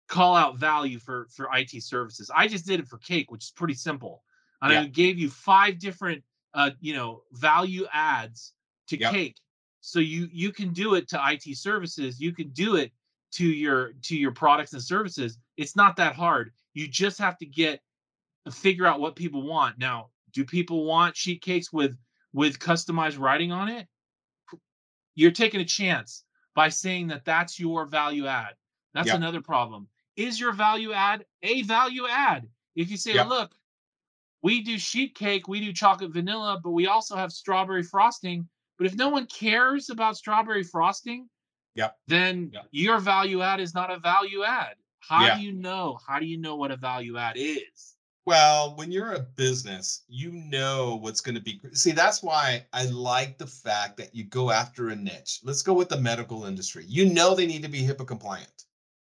call 0.08 0.34
out 0.34 0.56
value 0.56 0.98
for 0.98 1.28
for 1.30 1.48
IT 1.54 1.82
services. 1.82 2.30
I 2.34 2.48
just 2.48 2.66
did 2.66 2.80
it 2.80 2.88
for 2.88 2.98
cake, 2.98 3.30
which 3.30 3.44
is 3.44 3.50
pretty 3.50 3.74
simple. 3.74 4.24
And 4.62 4.72
I 4.72 4.86
gave 4.86 5.18
you 5.18 5.30
five 5.30 5.78
different 5.78 6.22
uh, 6.54 6.70
you 6.80 6.94
know, 6.94 7.22
value 7.32 7.86
adds 7.92 8.54
to 8.88 8.98
Yep. 8.98 9.12
cake. 9.12 9.36
So 9.80 10.00
you 10.00 10.28
you 10.32 10.52
can 10.52 10.72
do 10.72 10.94
it 10.94 11.08
to 11.10 11.20
IT 11.32 11.56
services, 11.56 12.20
you 12.20 12.32
can 12.32 12.48
do 12.50 12.76
it 12.76 12.92
to 13.32 13.46
your 13.46 13.92
to 14.02 14.16
your 14.16 14.32
products 14.32 14.72
and 14.72 14.82
services. 14.82 15.38
It's 15.56 15.76
not 15.76 15.96
that 15.96 16.14
hard. 16.14 16.52
You 16.74 16.88
just 16.88 17.18
have 17.18 17.38
to 17.38 17.46
get 17.46 17.80
figure 18.50 18.86
out 18.86 19.00
what 19.00 19.16
people 19.16 19.42
want. 19.42 19.78
Now, 19.78 20.08
do 20.32 20.44
people 20.44 20.84
want 20.84 21.16
sheet 21.16 21.42
cakes 21.42 21.72
with 21.72 21.96
with 22.32 22.58
customized 22.58 23.18
writing 23.18 23.52
on 23.52 23.68
it? 23.68 23.86
You're 25.14 25.30
taking 25.30 25.60
a 25.60 25.64
chance 25.64 26.24
by 26.54 26.68
saying 26.68 27.08
that 27.08 27.24
that's 27.24 27.58
your 27.60 27.84
value 27.86 28.26
add. 28.26 28.54
That's 28.94 29.10
another 29.16 29.40
problem. 29.40 29.88
Is 30.16 30.40
your 30.40 30.52
value 30.52 30.92
add 30.92 31.24
a 31.42 31.62
value 31.62 32.06
add? 32.08 32.48
If 32.74 32.90
you 32.90 32.96
say, 32.96 33.22
look, 33.24 33.52
we 34.42 34.62
do 34.62 34.78
sheet 34.78 35.14
cake, 35.14 35.48
we 35.48 35.60
do 35.60 35.72
chocolate 35.72 36.12
vanilla, 36.12 36.60
but 36.62 36.70
we 36.70 36.86
also 36.86 37.16
have 37.16 37.32
strawberry 37.32 37.82
frosting. 37.82 38.48
But 38.78 38.86
if 38.86 38.94
no 38.94 39.08
one 39.08 39.26
cares 39.26 39.90
about 39.90 40.16
strawberry 40.16 40.62
frosting, 40.62 41.28
Yep. 41.80 41.98
then 42.08 42.50
Yep. 42.52 42.66
your 42.72 42.98
value 42.98 43.40
add 43.40 43.58
is 43.58 43.74
not 43.74 43.90
a 43.90 43.98
value 43.98 44.44
add. 44.44 44.74
How 44.98 45.24
Yeah. 45.24 45.36
do 45.36 45.42
you 45.42 45.52
know? 45.52 45.98
How 46.06 46.18
do 46.18 46.26
you 46.26 46.36
know 46.36 46.56
what 46.56 46.70
a 46.70 46.76
value 46.76 47.16
add 47.16 47.36
is? 47.38 47.96
Well, 48.26 48.76
when 48.76 48.92
you're 48.92 49.14
a 49.14 49.20
business, 49.20 50.02
you 50.06 50.30
know 50.30 50.96
what's 50.96 51.22
going 51.22 51.36
to 51.36 51.40
be. 51.40 51.58
See, 51.72 51.92
that's 51.92 52.22
why 52.22 52.66
I 52.74 52.84
like 52.84 53.38
the 53.38 53.46
fact 53.46 53.96
that 53.96 54.14
you 54.14 54.24
go 54.24 54.50
after 54.50 54.90
a 54.90 54.96
niche. 54.96 55.40
Let's 55.42 55.62
go 55.62 55.72
with 55.72 55.88
the 55.88 55.98
medical 55.98 56.44
industry. 56.44 56.84
You 56.86 57.06
know 57.06 57.34
they 57.34 57.46
need 57.46 57.62
to 57.62 57.68
be 57.68 57.82
HIPAA 57.82 58.06
compliant. 58.06 58.66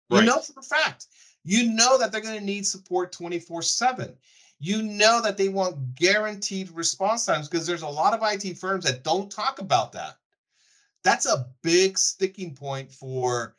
You 0.10 0.24
know 0.24 0.40
for 0.40 0.60
a 0.60 0.64
fact. 0.64 1.08
You 1.44 1.72
know 1.72 1.98
that 2.00 2.12
they're 2.12 2.22
going 2.22 2.40
to 2.40 2.46
need 2.46 2.66
support 2.66 3.12
24 3.12 3.62
7. 3.62 4.18
You 4.60 4.82
know 4.82 5.22
that 5.22 5.38
they 5.38 5.50
want 5.50 5.96
guaranteed 5.96 6.72
response 6.72 7.26
times 7.26 7.48
because 7.48 7.68
there's 7.68 7.82
a 7.82 7.88
lot 7.88 8.14
of 8.14 8.22
IT 8.24 8.58
firms 8.58 8.86
that 8.86 9.04
don't 9.04 9.32
talk 9.32 9.60
about 9.60 9.92
that. 9.92 10.18
That's 11.04 11.26
a 11.26 11.48
big 11.62 11.98
sticking 11.98 12.56
point 12.56 12.92
for 12.92 13.56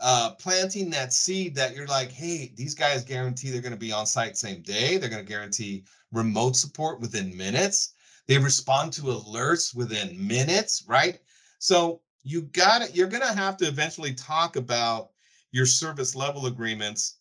uh, 0.00 0.32
planting 0.38 0.90
that 0.90 1.12
seed 1.12 1.54
that 1.54 1.74
you're 1.74 1.86
like, 1.86 2.10
hey, 2.10 2.52
these 2.56 2.74
guys 2.74 3.04
guarantee 3.04 3.50
they're 3.50 3.62
going 3.62 3.72
to 3.72 3.78
be 3.78 3.92
on 3.92 4.06
site 4.06 4.36
same 4.36 4.62
day. 4.62 4.96
They're 4.96 5.10
going 5.10 5.24
to 5.24 5.28
guarantee 5.28 5.84
remote 6.12 6.56
support 6.56 7.00
within 7.00 7.36
minutes. 7.36 7.94
They 8.26 8.38
respond 8.38 8.92
to 8.94 9.02
alerts 9.02 9.74
within 9.74 10.26
minutes, 10.26 10.84
right? 10.86 11.20
So 11.58 12.00
you 12.22 12.42
got 12.42 12.82
it. 12.82 12.94
You're 12.94 13.08
going 13.08 13.26
to 13.26 13.32
have 13.32 13.56
to 13.58 13.66
eventually 13.66 14.14
talk 14.14 14.56
about 14.56 15.10
your 15.52 15.66
service 15.66 16.14
level 16.14 16.46
agreements, 16.46 17.18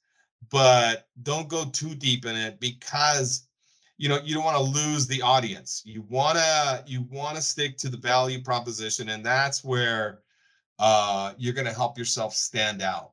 but 0.49 1.07
don't 1.23 1.47
go 1.47 1.65
too 1.65 1.95
deep 1.95 2.25
in 2.25 2.35
it 2.35 2.59
because 2.59 3.47
you 3.97 4.09
know 4.09 4.19
you 4.23 4.33
don't 4.33 4.43
want 4.43 4.57
to 4.57 4.63
lose 4.63 5.07
the 5.07 5.21
audience. 5.21 5.81
You 5.85 6.03
want 6.09 6.37
to 6.37 6.83
you 6.85 7.03
want 7.11 7.35
to 7.35 7.41
stick 7.41 7.77
to 7.77 7.89
the 7.89 7.97
value 7.97 8.41
proposition, 8.41 9.09
and 9.09 9.25
that's 9.25 9.63
where 9.63 10.21
uh, 10.79 11.33
you're 11.37 11.53
going 11.53 11.67
to 11.67 11.73
help 11.73 11.97
yourself 11.97 12.33
stand 12.33 12.81
out. 12.81 13.11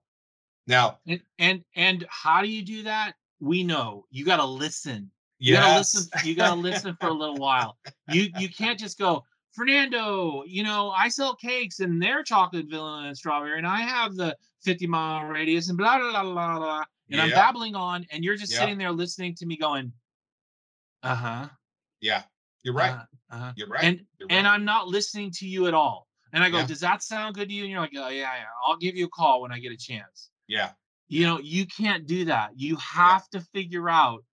Now, 0.67 0.99
And 1.07 1.21
and 1.39 1.65
and 1.77 2.07
how 2.09 2.43
do 2.43 2.49
you 2.49 2.63
do 2.63 2.83
that? 2.85 3.15
We 3.41 3.65
know 3.65 4.07
you 4.11 4.25
got 4.25 4.37
to 4.37 4.45
listen. 4.45 5.11
You 5.39 5.55
gotta 5.55 5.77
listen. 5.79 6.09
You 6.25 6.37
gotta 6.37 6.55
listen 6.61 6.97
for 7.01 7.09
a 7.09 7.13
little 7.13 7.37
while. 7.39 7.77
You 8.09 8.31
you 8.39 8.49
can't 8.49 8.79
just 8.79 8.97
go, 8.97 9.25
Fernando. 9.53 10.45
You 10.47 10.63
know, 10.63 10.91
I 10.91 11.09
sell 11.09 11.35
cakes 11.35 11.81
and 11.81 12.01
they're 12.01 12.23
chocolate, 12.23 12.67
vanilla, 12.67 13.05
and 13.07 13.17
strawberry, 13.17 13.59
and 13.59 13.67
I 13.67 13.81
have 13.81 14.15
the 14.15 14.37
50 14.63 14.87
mile 14.87 15.27
radius 15.27 15.69
and 15.69 15.77
blah 15.77 15.99
blah 15.99 16.13
blah 16.13 16.33
blah 16.33 16.59
blah. 16.59 16.85
And 17.11 17.21
I'm 17.21 17.31
babbling 17.31 17.75
on, 17.75 18.07
and 18.13 18.23
you're 18.23 18.37
just 18.37 18.53
Yeah. 18.53 18.61
sitting 18.61 18.79
there 18.79 18.93
listening 18.93 19.35
to 19.35 19.47
me 19.47 19.57
going, 19.57 19.93
uh 21.03 21.15
huh, 21.15 21.49
yeah, 22.01 22.23
you're 22.63 22.75
right. 22.75 22.93
uh 23.31 23.37
huh, 23.39 23.53
You're 23.57 23.69
right. 23.69 23.85
and 23.85 24.01
you're 24.19 24.29
and. 24.31 24.47
I'm 24.47 24.65
not 24.65 24.89
listening 24.89 25.31
to 25.33 25.47
you 25.47 25.67
at 25.67 25.75
all. 25.75 26.09
And 26.33 26.43
I 26.43 26.49
go, 26.51 26.59
Yeah. 26.59 26.67
does 26.67 26.81
that 26.81 27.03
sound 27.03 27.35
good 27.35 27.49
to 27.49 27.55
you? 27.55 27.63
And 27.63 27.71
you're 27.71 27.81
like, 27.81 27.93
oh 27.97 28.09
yeah, 28.09 28.35
yeah. 28.37 28.45
I'll 28.67 28.77
give 28.79 28.97
you 28.97 29.05
a 29.07 29.11
call 29.11 29.43
when 29.43 29.53
I 29.53 29.59
get 29.59 29.73
a 29.73 29.77
chance 29.77 30.31
yeah, 30.49 30.71
you 31.09 31.25
know 31.27 31.39
you 31.41 31.67
can't 31.67 32.07
do 32.07 32.25
that 32.25 32.51
you 32.57 32.77
have 32.77 33.29
to 33.31 33.41
figure 33.41 33.89
out 33.89 34.25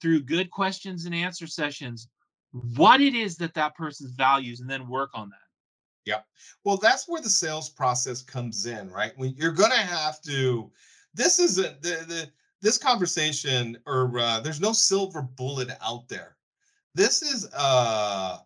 through 0.00 0.20
good 0.20 0.50
questions 0.50 1.04
and 1.06 1.14
answer 1.14 1.46
sessions 1.46 2.08
what 2.76 3.00
it 3.00 3.14
is 3.14 3.36
that 3.36 3.54
that 3.54 3.74
person's 3.74 4.12
values 4.12 4.60
and 4.60 4.68
then 4.68 4.88
work 4.88 5.10
on 5.14 5.28
that 5.30 5.38
Yeah. 6.04 6.20
Well, 6.64 6.76
that's 6.76 7.08
where 7.08 7.20
the 7.22 7.30
sales 7.30 7.68
process 7.70 8.20
comes 8.22 8.66
in, 8.66 8.90
right? 8.90 9.12
When 9.16 9.34
you're 9.36 9.52
going 9.52 9.70
to 9.70 9.76
have 9.76 10.20
to, 10.22 10.70
this 11.14 11.38
isn't 11.38 11.80
the, 11.82 12.04
the 12.06 12.30
this 12.64 12.78
conversation, 12.78 13.78
or 13.86 14.18
uh, 14.18 14.40
there's 14.40 14.60
no 14.60 14.72
silver 14.72 15.22
bullet 15.22 15.70
out 15.86 16.08
there. 16.08 16.36
This 16.94 17.22
is 17.22 17.48
uh, 17.56 18.38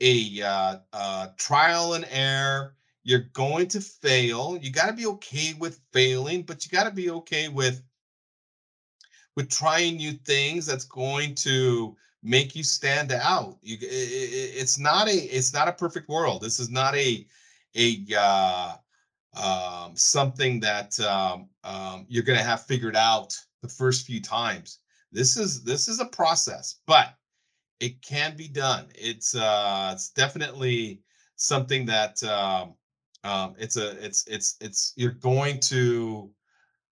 a 0.00 0.42
uh, 0.42 0.76
uh, 0.92 1.28
trial 1.38 1.94
and 1.94 2.06
error. 2.10 2.76
You're 3.04 3.30
going 3.34 3.68
to 3.70 3.80
fail. 3.80 4.58
You 4.62 4.72
got 4.72 4.88
to 4.88 4.94
be 4.94 5.06
okay 5.06 5.54
with 5.54 5.80
failing, 5.92 6.42
but 6.44 6.64
you 6.66 6.72
got 6.72 6.84
to 6.84 6.92
be 6.92 7.10
okay 7.10 7.48
with 7.48 7.82
with 9.36 9.50
trying 9.50 9.96
new 9.96 10.12
things. 10.12 10.66
That's 10.66 10.84
going 10.84 11.34
to 11.36 11.96
make 12.22 12.54
you 12.56 12.64
stand 12.64 13.12
out. 13.12 13.58
You, 13.62 13.78
i- 13.82 13.86
i- 13.86 14.54
it's 14.60 14.78
not 14.78 15.08
a 15.08 15.12
it's 15.14 15.52
not 15.54 15.68
a 15.68 15.72
perfect 15.72 16.08
world. 16.08 16.42
This 16.42 16.60
is 16.60 16.70
not 16.70 16.94
a 16.96 17.26
a 17.76 18.04
uh, 18.18 18.76
um, 19.34 19.96
something 19.96 20.60
that 20.60 20.98
um, 21.00 21.48
um, 21.64 22.06
you're 22.08 22.24
going 22.24 22.38
to 22.38 22.44
have 22.44 22.66
figured 22.66 22.96
out 22.96 23.36
the 23.62 23.68
first 23.68 24.06
few 24.06 24.20
times. 24.20 24.78
This 25.12 25.36
is 25.36 25.62
this 25.64 25.88
is 25.88 26.00
a 26.00 26.06
process, 26.06 26.80
but 26.86 27.14
it 27.80 28.02
can 28.02 28.36
be 28.36 28.48
done. 28.48 28.86
It's 28.94 29.34
uh, 29.34 29.90
it's 29.94 30.10
definitely 30.10 31.02
something 31.36 31.86
that 31.86 32.22
um, 32.22 32.74
um, 33.24 33.54
it's 33.58 33.76
a 33.76 34.02
it's 34.04 34.26
it's 34.26 34.56
it's 34.60 34.92
you're 34.96 35.12
going 35.12 35.58
to 35.60 36.30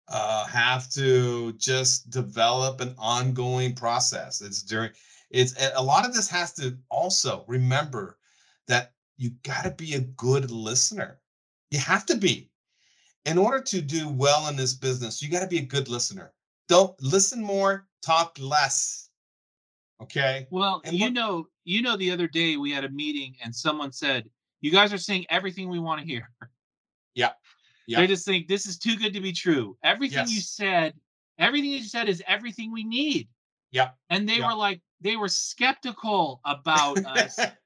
uh, 0.08 0.46
have 0.46 0.88
to 0.90 1.52
just 1.54 2.10
develop 2.10 2.80
an 2.80 2.94
ongoing 2.98 3.74
process. 3.74 4.40
It's 4.40 4.62
during 4.62 4.90
it's 5.30 5.54
a 5.74 5.82
lot 5.82 6.06
of 6.06 6.14
this 6.14 6.28
has 6.28 6.52
to 6.54 6.78
also 6.90 7.44
remember 7.48 8.18
that 8.68 8.92
you 9.16 9.30
got 9.42 9.64
to 9.64 9.70
be 9.70 9.94
a 9.94 10.00
good 10.00 10.50
listener. 10.50 11.20
You 11.70 11.80
have 11.80 12.06
to 12.06 12.16
be. 12.16 12.50
In 13.24 13.38
order 13.38 13.60
to 13.60 13.80
do 13.80 14.08
well 14.08 14.48
in 14.48 14.54
this 14.54 14.74
business, 14.74 15.20
you 15.20 15.28
got 15.28 15.40
to 15.40 15.48
be 15.48 15.58
a 15.58 15.62
good 15.62 15.88
listener. 15.88 16.32
Don't 16.68 17.00
listen 17.02 17.42
more, 17.42 17.86
talk 18.04 18.36
less. 18.40 19.08
Okay. 20.02 20.46
Well, 20.50 20.82
And 20.84 20.96
you 20.96 21.06
what- 21.06 21.12
know, 21.12 21.48
you 21.64 21.82
know, 21.82 21.96
the 21.96 22.10
other 22.10 22.28
day 22.28 22.56
we 22.56 22.70
had 22.72 22.84
a 22.84 22.90
meeting 22.90 23.36
and 23.42 23.54
someone 23.54 23.92
said, 23.92 24.28
"You 24.60 24.70
guys 24.70 24.92
are 24.92 24.98
saying 24.98 25.26
everything 25.30 25.68
we 25.68 25.78
want 25.78 26.00
to 26.00 26.06
hear." 26.06 26.30
Yeah. 27.14 27.32
Yeah. 27.86 28.00
They 28.00 28.06
just 28.06 28.24
think 28.26 28.46
this 28.48 28.66
is 28.66 28.78
too 28.78 28.96
good 28.96 29.12
to 29.14 29.20
be 29.20 29.32
true. 29.32 29.78
Everything 29.82 30.28
you 30.28 30.40
said, 30.40 30.98
everything 31.38 31.70
you 31.70 31.82
said 31.84 32.08
is 32.08 32.22
everything 32.26 32.72
we 32.72 32.84
need. 32.84 33.28
Yeah. 33.70 33.92
And 34.10 34.28
they 34.28 34.38
Yeah. 34.38 34.48
were 34.48 34.54
like, 34.54 34.82
they 35.00 35.16
were 35.16 35.28
skeptical 35.28 36.40
about 36.44 36.98
us 37.06 37.38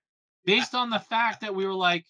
based 0.44 0.74
on 0.74 0.90
the 0.90 0.98
fact 1.00 1.40
that 1.40 1.54
we 1.54 1.66
were 1.66 1.74
like, 1.74 2.06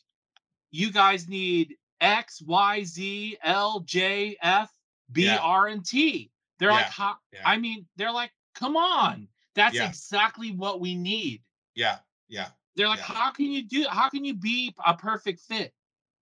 you 0.71 0.91
guys 0.93 1.29
need 1.29 1.77
X, 2.01 2.43
Y, 2.43 2.83
Z, 2.85 3.39
L, 3.43 3.81
J, 3.81 4.37
F, 4.43 4.71
B, 5.13 5.25
Yeah. 5.25 5.39
R, 5.39 5.69
and 5.69 5.85
T. 5.85 6.31
They're 6.61 6.71
like, 6.71 6.87
Yeah. 6.87 6.91
how, 6.93 7.17
Yeah. 7.33 7.41
I 7.45 7.57
mean, 7.57 7.89
they're 7.97 8.13
like, 8.13 8.31
come 8.55 8.77
on. 8.77 9.27
That's 9.55 9.75
Yeah. 9.75 9.89
exactly 9.89 10.53
what 10.53 10.81
we 10.81 10.95
need. 10.95 11.43
yeah. 11.75 11.99
Yeah. 12.29 12.51
They're 12.77 12.87
like, 12.89 13.01
how 13.01 13.33
can 13.33 13.47
you 13.47 13.63
do 13.67 13.87
how 13.89 14.09
can 14.09 14.25
you 14.25 14.35
be 14.35 14.73
a 14.87 14.95
perfect 14.95 15.41
fit? 15.41 15.75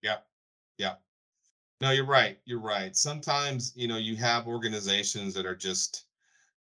Yeah. 0.02 0.18
Yeah. 0.80 0.96
No, 1.80 1.92
you're 1.92 2.06
right. 2.06 2.40
You're 2.46 2.60
right. 2.60 2.96
Sometimes, 2.98 3.74
you 3.76 3.88
know, 3.88 3.98
you 3.98 4.16
have 4.16 4.48
organizations 4.48 5.34
that 5.36 5.46
are 5.46 5.56
just 5.56 6.06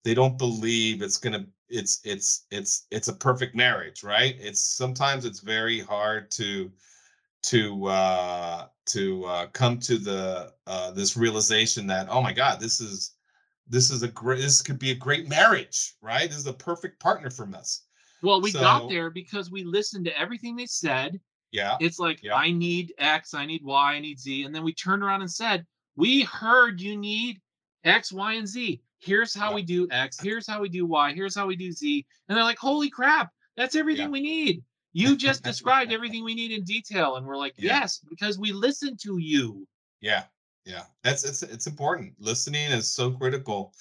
they 0.03 0.13
don't 0.13 0.37
believe 0.37 1.01
it's 1.01 1.17
to 1.17 1.47
it's 1.69 2.01
it's 2.03 2.45
it's 2.51 2.87
it's 2.91 3.07
a 3.07 3.13
perfect 3.13 3.55
marriage, 3.55 4.03
right? 4.03 4.35
It's 4.39 4.61
sometimes 4.61 5.23
it's 5.25 5.39
very 5.39 5.79
hard 5.79 6.29
to 6.31 6.71
to 7.43 7.85
uh 7.87 8.67
to 8.87 9.25
uh 9.25 9.47
come 9.47 9.79
to 9.79 9.97
the 9.97 10.53
uh 10.67 10.91
this 10.91 11.15
realization 11.15 11.87
that 11.87 12.07
oh 12.09 12.21
my 12.21 12.33
god, 12.33 12.59
this 12.59 12.81
is 12.81 13.15
this 13.69 13.91
is 13.91 14.03
a 14.03 14.07
great 14.07 14.39
this 14.41 14.61
could 14.61 14.79
be 14.79 14.91
a 14.91 14.95
great 14.95 15.29
marriage, 15.29 15.93
right? 16.01 16.27
This 16.29 16.39
is 16.39 16.47
a 16.47 16.53
perfect 16.53 16.99
partner 16.99 17.29
for 17.29 17.47
us. 17.55 17.83
Well, 18.21 18.41
we 18.41 18.51
So- 18.51 18.59
got 18.59 18.89
there 18.89 19.09
because 19.09 19.49
we 19.51 19.63
listened 19.63 20.05
to 20.05 20.19
everything 20.19 20.55
they 20.55 20.65
said. 20.65 21.19
Yeah. 21.51 21.77
It's 21.79 21.99
like 21.99 22.21
Yeah. 22.21 22.35
I 22.35 22.51
need 22.51 22.93
X, 22.97 23.33
I 23.33 23.45
need 23.45 23.63
Y, 23.63 23.93
I 23.93 23.99
need 23.99 24.19
Z, 24.19 24.43
and 24.43 24.53
then 24.53 24.63
we 24.63 24.73
turned 24.73 25.03
around 25.03 25.21
and 25.21 25.31
said, 25.31 25.65
"We 25.95 26.21
heard 26.23 26.81
you 26.81 26.97
need 26.97 27.41
X, 27.83 28.11
Y, 28.11 28.33
and 28.33 28.47
Z. 28.47 28.81
Here's 28.99 29.33
how 29.33 29.49
Yeah. 29.49 29.55
we 29.55 29.61
do 29.63 29.87
X. 29.89 30.19
Here's 30.19 30.45
how 30.45 30.61
we 30.61 30.69
do 30.69 30.85
Y. 30.85 31.13
Here's 31.13 31.35
how 31.35 31.47
we 31.47 31.55
do 31.55 31.71
Z." 31.71 32.05
And 32.27 32.35
they're 32.37 32.43
like, 32.43 32.59
"Holy 32.59 32.89
crap, 32.89 33.31
that's 33.55 33.75
everything 33.75 34.07
Yeah. 34.07 34.11
we 34.11 34.21
need." 34.21 34.63
You 34.93 35.15
just 35.15 35.43
described 35.43 35.91
everything 35.93 36.23
we 36.23 36.33
need 36.35 36.51
in 36.51 36.63
detail, 36.63 37.15
and 37.15 37.25
we're 37.25 37.37
like. 37.37 37.53
"Yes, 37.87 37.99
because 38.09 38.37
we 38.39 38.51
listened 38.51 38.99
to 39.03 39.17
you." 39.19 39.67
Yeah, 40.01 40.25
yeah. 40.69 40.83
That's 41.03 41.23
it's 41.23 41.41
it's 41.41 41.65
important. 41.65 42.13
Listening 42.19 42.71
is 42.71 42.89
so 42.89 43.09
critical 43.11 43.73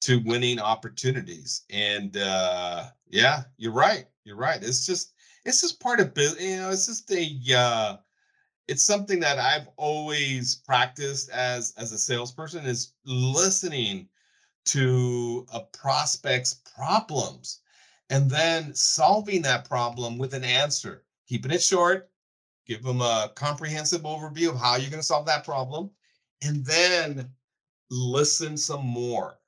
to 0.00 0.22
winning 0.24 0.58
opportunities. 0.58 1.64
And 1.70 2.16
uh 2.16 2.86
yeah, 3.08 3.42
you're 3.58 3.72
right. 3.72 4.06
You're 4.24 4.36
right. 4.36 4.62
It's 4.62 4.86
just 4.86 5.12
it's 5.44 5.60
just 5.60 5.80
part 5.80 6.00
of 6.00 6.14
business, 6.14 6.42
you 6.42 6.56
know, 6.56 6.70
it's 6.70 6.86
just 6.86 7.10
a 7.12 7.54
uh 7.54 7.96
it's 8.66 8.82
something 8.82 9.20
that 9.20 9.38
I've 9.38 9.68
always 9.76 10.56
practiced 10.56 11.28
as 11.30 11.74
as 11.76 11.92
a 11.92 11.98
salesperson 11.98 12.64
is 12.64 12.94
listening 13.04 14.08
to 14.64 15.46
a 15.52 15.60
prospect's 15.60 16.54
problems 16.74 17.60
and 18.08 18.30
then 18.30 18.74
solving 18.74 19.42
that 19.42 19.68
problem 19.68 20.16
with 20.16 20.32
an 20.32 20.44
answer. 20.44 21.04
Keeping 21.28 21.50
it 21.50 21.62
short, 21.62 22.10
give 22.66 22.82
them 22.82 23.02
a 23.02 23.30
comprehensive 23.34 24.02
overview 24.02 24.48
of 24.48 24.56
how 24.56 24.76
you're 24.76 24.90
going 24.90 25.00
to 25.00 25.06
solve 25.06 25.26
that 25.26 25.44
problem 25.44 25.90
and 26.42 26.64
then 26.64 27.30
listen 27.90 28.56
some 28.56 28.84
more. 28.84 29.38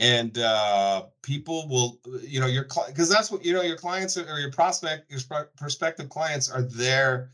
And 0.00 0.38
uh 0.38 1.06
people 1.22 1.66
will 1.68 1.98
you 2.22 2.38
know 2.38 2.46
your 2.46 2.66
because 2.86 3.08
that's 3.08 3.32
what 3.32 3.44
you 3.44 3.52
know 3.52 3.62
your 3.62 3.76
clients 3.76 4.16
or 4.16 4.38
your 4.38 4.52
prospect 4.52 5.10
your 5.10 5.20
prospective 5.56 6.08
clients 6.08 6.48
are 6.48 6.62
there 6.62 7.30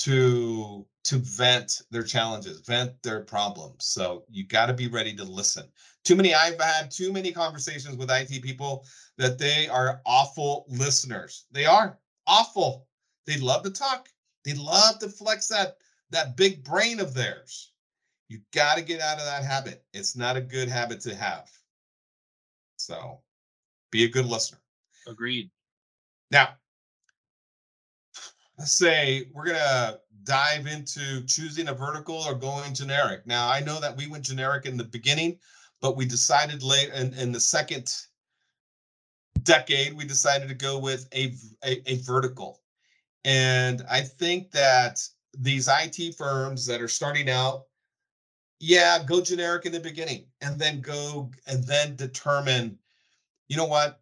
to 0.00 0.86
to 1.02 1.16
vent 1.16 1.82
their 1.90 2.04
challenges 2.04 2.60
vent 2.60 2.92
their 3.02 3.22
problems. 3.22 3.86
So 3.86 4.24
you 4.30 4.46
got 4.46 4.66
to 4.66 4.72
be 4.72 4.86
ready 4.86 5.14
to 5.16 5.24
listen. 5.24 5.64
Too 6.04 6.14
many 6.14 6.32
i've 6.32 6.60
had 6.60 6.92
too 6.92 7.12
many 7.12 7.32
conversations 7.32 7.96
with 7.96 8.10
it 8.10 8.42
people 8.42 8.86
that 9.18 9.38
they 9.38 9.66
are 9.66 10.00
awful 10.06 10.64
listeners. 10.68 11.46
They 11.50 11.64
are 11.64 11.98
awful. 12.28 12.86
They 13.26 13.38
love 13.38 13.64
to 13.64 13.70
talk. 13.70 14.08
They 14.44 14.54
love 14.54 15.00
to 15.00 15.08
flex 15.08 15.48
that 15.48 15.78
that 16.10 16.36
big 16.36 16.62
brain 16.62 17.00
of 17.00 17.14
theirs 17.14 17.72
you 18.28 18.40
got 18.52 18.76
to 18.76 18.82
get 18.82 19.00
out 19.00 19.18
of 19.18 19.24
that 19.24 19.44
habit. 19.44 19.84
It's 19.92 20.16
not 20.16 20.36
a 20.36 20.40
good 20.40 20.68
habit 20.68 21.00
to 21.02 21.14
have. 21.14 21.50
So 22.76 23.20
be 23.90 24.04
a 24.04 24.08
good 24.08 24.26
listener. 24.26 24.58
Agreed. 25.08 25.50
now 26.30 26.48
let's 28.58 28.72
say 28.72 29.28
we're 29.32 29.46
gonna 29.46 29.98
dive 30.24 30.66
into 30.66 31.24
choosing 31.26 31.68
a 31.68 31.72
vertical 31.72 32.16
or 32.16 32.34
going 32.34 32.74
generic. 32.74 33.26
Now 33.26 33.48
i 33.48 33.60
know 33.60 33.80
that 33.80 33.96
we 33.96 34.08
went 34.08 34.24
generic 34.24 34.66
in 34.66 34.76
the 34.76 34.84
beginning 34.84 35.38
but 35.80 35.96
we 35.96 36.06
decided 36.06 36.62
late 36.62 36.90
in, 36.92 37.14
in 37.14 37.30
the 37.32 37.40
second 37.40 37.94
decade 39.42 39.96
we 39.96 40.04
decided 40.04 40.48
to 40.48 40.54
go 40.54 40.78
with 40.78 41.08
a 41.14 41.34
a 41.62 41.98
vertical. 41.98 42.60
And 43.24 43.84
i 43.88 44.00
think 44.00 44.50
that 44.50 45.00
these 45.38 45.68
it 45.68 46.16
firms 46.16 46.66
that 46.66 46.80
are 46.80 46.88
starting 46.88 47.30
out 47.30 47.65
yeah 48.58 49.02
go 49.04 49.20
generic 49.20 49.66
in 49.66 49.72
the 49.72 49.80
beginning 49.80 50.26
and 50.40 50.58
then 50.58 50.80
go 50.80 51.30
and 51.46 51.64
then 51.64 51.94
determine 51.96 52.78
you 53.48 53.56
know 53.56 53.66
what 53.66 54.00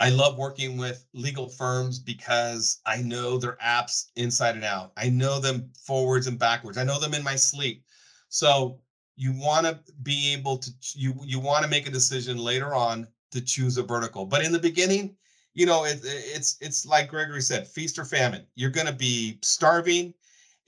I 0.00 0.10
love 0.10 0.38
working 0.38 0.76
with 0.76 1.04
legal 1.12 1.48
firms 1.48 1.98
because 1.98 2.80
I 2.86 3.02
know 3.02 3.36
their 3.36 3.56
apps 3.56 4.10
inside 4.14 4.54
and 4.54 4.64
out. 4.64 4.92
I 4.96 5.08
know 5.08 5.40
them 5.40 5.70
forwards 5.84 6.28
and 6.28 6.38
backwards. 6.38 6.78
I 6.78 6.84
know 6.84 7.00
them 7.00 7.14
in 7.14 7.24
my 7.24 7.34
sleep. 7.34 7.84
So 8.28 8.80
you 9.16 9.32
want 9.32 9.66
to 9.66 9.80
be 10.02 10.32
able 10.32 10.58
to 10.58 10.70
you 10.94 11.14
you 11.24 11.40
want 11.40 11.64
to 11.64 11.70
make 11.70 11.88
a 11.88 11.90
decision 11.90 12.38
later 12.38 12.74
on 12.74 13.08
to 13.32 13.40
choose 13.40 13.76
a 13.76 13.82
vertical. 13.82 14.24
But 14.24 14.44
in 14.44 14.52
the 14.52 14.60
beginning, 14.60 15.16
you 15.54 15.66
know, 15.66 15.84
it, 15.84 16.00
it's 16.04 16.56
it's 16.60 16.86
like 16.86 17.08
Gregory 17.08 17.42
said, 17.42 17.66
feast 17.66 17.98
or 17.98 18.04
famine. 18.04 18.46
You're 18.54 18.70
going 18.70 18.86
to 18.86 18.92
be 18.92 19.38
starving 19.42 20.14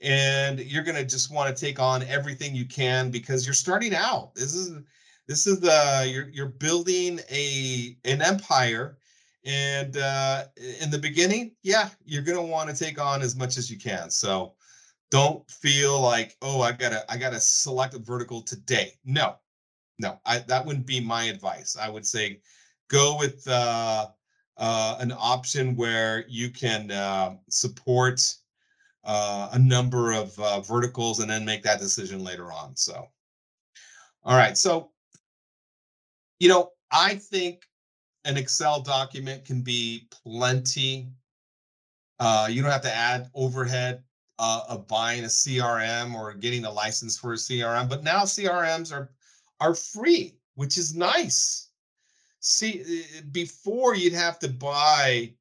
and 0.01 0.59
you're 0.59 0.83
going 0.83 0.97
to 0.97 1.05
just 1.05 1.31
want 1.31 1.55
to 1.55 1.65
take 1.65 1.79
on 1.79 2.03
everything 2.03 2.55
you 2.55 2.65
can 2.65 3.11
because 3.11 3.45
you're 3.45 3.53
starting 3.53 3.93
out. 3.93 4.33
This 4.35 4.55
is 4.55 4.79
this 5.27 5.47
is 5.47 5.59
the 5.59 6.09
you're 6.11 6.29
you're 6.29 6.47
building 6.47 7.19
a 7.29 7.97
an 8.05 8.21
empire 8.21 8.97
and 9.43 9.97
uh, 9.97 10.45
in 10.81 10.91
the 10.91 10.99
beginning, 10.99 11.55
yeah, 11.63 11.89
you're 12.05 12.21
gonna 12.21 12.41
want 12.41 12.69
to 12.69 12.75
take 12.75 13.01
on 13.01 13.21
as 13.21 13.35
much 13.35 13.57
as 13.57 13.71
you 13.71 13.77
can. 13.77 14.09
So 14.11 14.53
don't 15.09 15.49
feel 15.49 15.99
like, 15.99 16.37
oh, 16.41 16.61
I 16.61 16.71
gotta, 16.71 17.03
I 17.11 17.17
gotta 17.17 17.39
select 17.39 17.95
a 17.95 17.99
vertical 17.99 18.41
today. 18.41 18.93
No, 19.03 19.35
no, 19.99 20.19
I 20.25 20.39
that 20.39 20.65
wouldn't 20.65 20.85
be 20.85 20.99
my 20.99 21.23
advice. 21.23 21.75
I 21.79 21.89
would 21.89 22.05
say 22.05 22.41
go 22.87 23.17
with 23.17 23.47
uh, 23.47 24.09
uh, 24.57 24.97
an 24.99 25.11
option 25.17 25.75
where 25.75 26.25
you 26.27 26.49
can 26.51 26.91
uh, 26.91 27.35
support 27.49 28.35
uh, 29.03 29.49
a 29.53 29.59
number 29.59 30.11
of 30.11 30.37
uh, 30.39 30.61
verticals 30.61 31.19
and 31.19 31.29
then 31.29 31.45
make 31.45 31.63
that 31.63 31.79
decision 31.79 32.23
later 32.23 32.51
on. 32.51 32.75
So, 32.75 33.07
all 34.23 34.37
right, 34.37 34.57
so 34.57 34.91
you 36.39 36.49
know, 36.49 36.71
I 36.91 37.15
think 37.15 37.67
an 38.25 38.35
Excel 38.35 38.81
document 38.81 39.45
can 39.45 39.61
be 39.61 40.07
plenty. 40.23 41.07
Uh, 42.19 42.47
you 42.49 42.61
don't 42.61 42.71
have 42.71 42.81
to 42.81 42.95
add 42.95 43.29
overhead 43.35 44.03
uh, 44.39 44.63
of 44.67 44.87
buying 44.87 45.23
a 45.23 45.27
CRM 45.27 46.15
or 46.15 46.33
getting 46.33 46.65
a 46.65 46.71
license 46.71 47.17
for 47.17 47.33
a 47.33 47.37
CRM, 47.37 47.87
but 47.87 48.03
now 48.03 48.21
CRMs 48.21 48.91
are 48.91 49.11
are 49.59 49.75
free, 49.75 50.35
which 50.55 50.79
is 50.79 50.95
nice. 50.95 51.69
See, 52.39 52.81
eh, 52.81 53.21
before 53.31 53.93
you'd 53.93 54.13
have 54.13 54.39
to 54.39 54.49
buy 54.49 55.33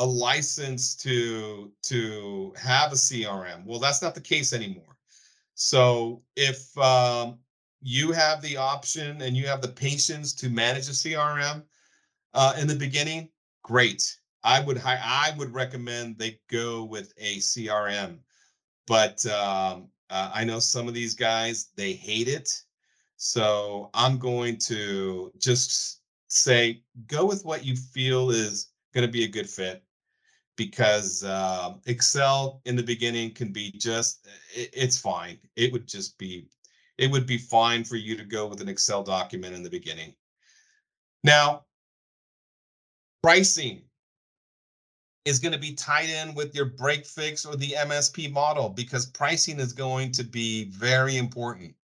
a 0.00 0.04
license 0.04 0.96
to 0.96 1.70
to 1.82 2.52
have 2.56 2.92
a 2.92 2.96
CRM. 2.96 3.64
Well, 3.64 3.78
that's 3.78 4.02
not 4.02 4.14
the 4.14 4.20
case 4.20 4.52
anymore. 4.52 4.96
So 5.54 6.22
if 6.36 6.76
um, 6.78 7.38
you 7.82 8.12
have 8.12 8.40
the 8.40 8.56
option 8.56 9.20
and 9.20 9.36
you 9.36 9.46
have 9.46 9.60
the 9.60 9.68
patience 9.68 10.32
to 10.34 10.48
manage 10.48 10.88
a 10.88 10.92
CRM, 10.92 11.62
uh, 12.32 12.54
in 12.58 12.66
the 12.66 12.74
beginning, 12.74 13.28
great. 13.62 14.16
I 14.42 14.60
would 14.60 14.80
I 14.84 15.34
would 15.36 15.52
recommend 15.52 16.18
they 16.18 16.40
go 16.48 16.84
with 16.84 17.12
a 17.18 17.36
CRM, 17.36 18.20
but 18.86 19.24
um, 19.26 19.88
uh, 20.08 20.30
I 20.32 20.44
know 20.44 20.60
some 20.60 20.88
of 20.88 20.94
these 20.94 21.14
guys 21.14 21.68
they 21.76 21.92
hate 21.92 22.28
it, 22.28 22.50
so 23.16 23.90
I'm 23.92 24.18
going 24.18 24.56
to 24.68 25.30
just 25.38 26.00
say 26.28 26.82
go 27.06 27.26
with 27.26 27.44
what 27.44 27.66
you 27.66 27.76
feel 27.76 28.30
is 28.30 28.68
going 28.94 29.06
to 29.06 29.12
be 29.12 29.24
a 29.24 29.28
good 29.28 29.48
fit, 29.48 29.82
because 30.60 31.24
um 31.24 31.80
Excel 31.86 32.60
in 32.66 32.76
the 32.76 32.82
beginning 32.82 33.30
can 33.30 33.50
be 33.50 33.72
just 33.78 34.28
it, 34.54 34.68
it's 34.74 34.98
fine. 34.98 35.38
It 35.56 35.72
would 35.72 35.88
just 35.88 36.18
be 36.18 36.48
it 36.98 37.10
would 37.10 37.26
be 37.26 37.38
fine 37.38 37.82
for 37.82 37.96
you 37.96 38.14
to 38.14 38.24
go 38.24 38.46
with 38.46 38.60
an 38.60 38.68
Excel 38.68 39.02
document 39.02 39.54
in 39.54 39.62
the 39.62 39.70
beginning. 39.70 40.12
Now, 41.24 41.64
pricing 43.22 43.84
is 45.24 45.38
going 45.38 45.54
to 45.54 45.58
be 45.58 45.72
tied 45.72 46.10
in 46.10 46.34
with 46.34 46.54
your 46.54 46.66
break 46.66 47.06
fix 47.06 47.46
or 47.46 47.56
the 47.56 47.74
MSP 47.88 48.30
model 48.30 48.68
because 48.68 49.06
pricing 49.06 49.60
is 49.60 49.72
going 49.72 50.12
to 50.12 50.24
be 50.24 50.64
very 50.64 51.16
important. 51.16 51.74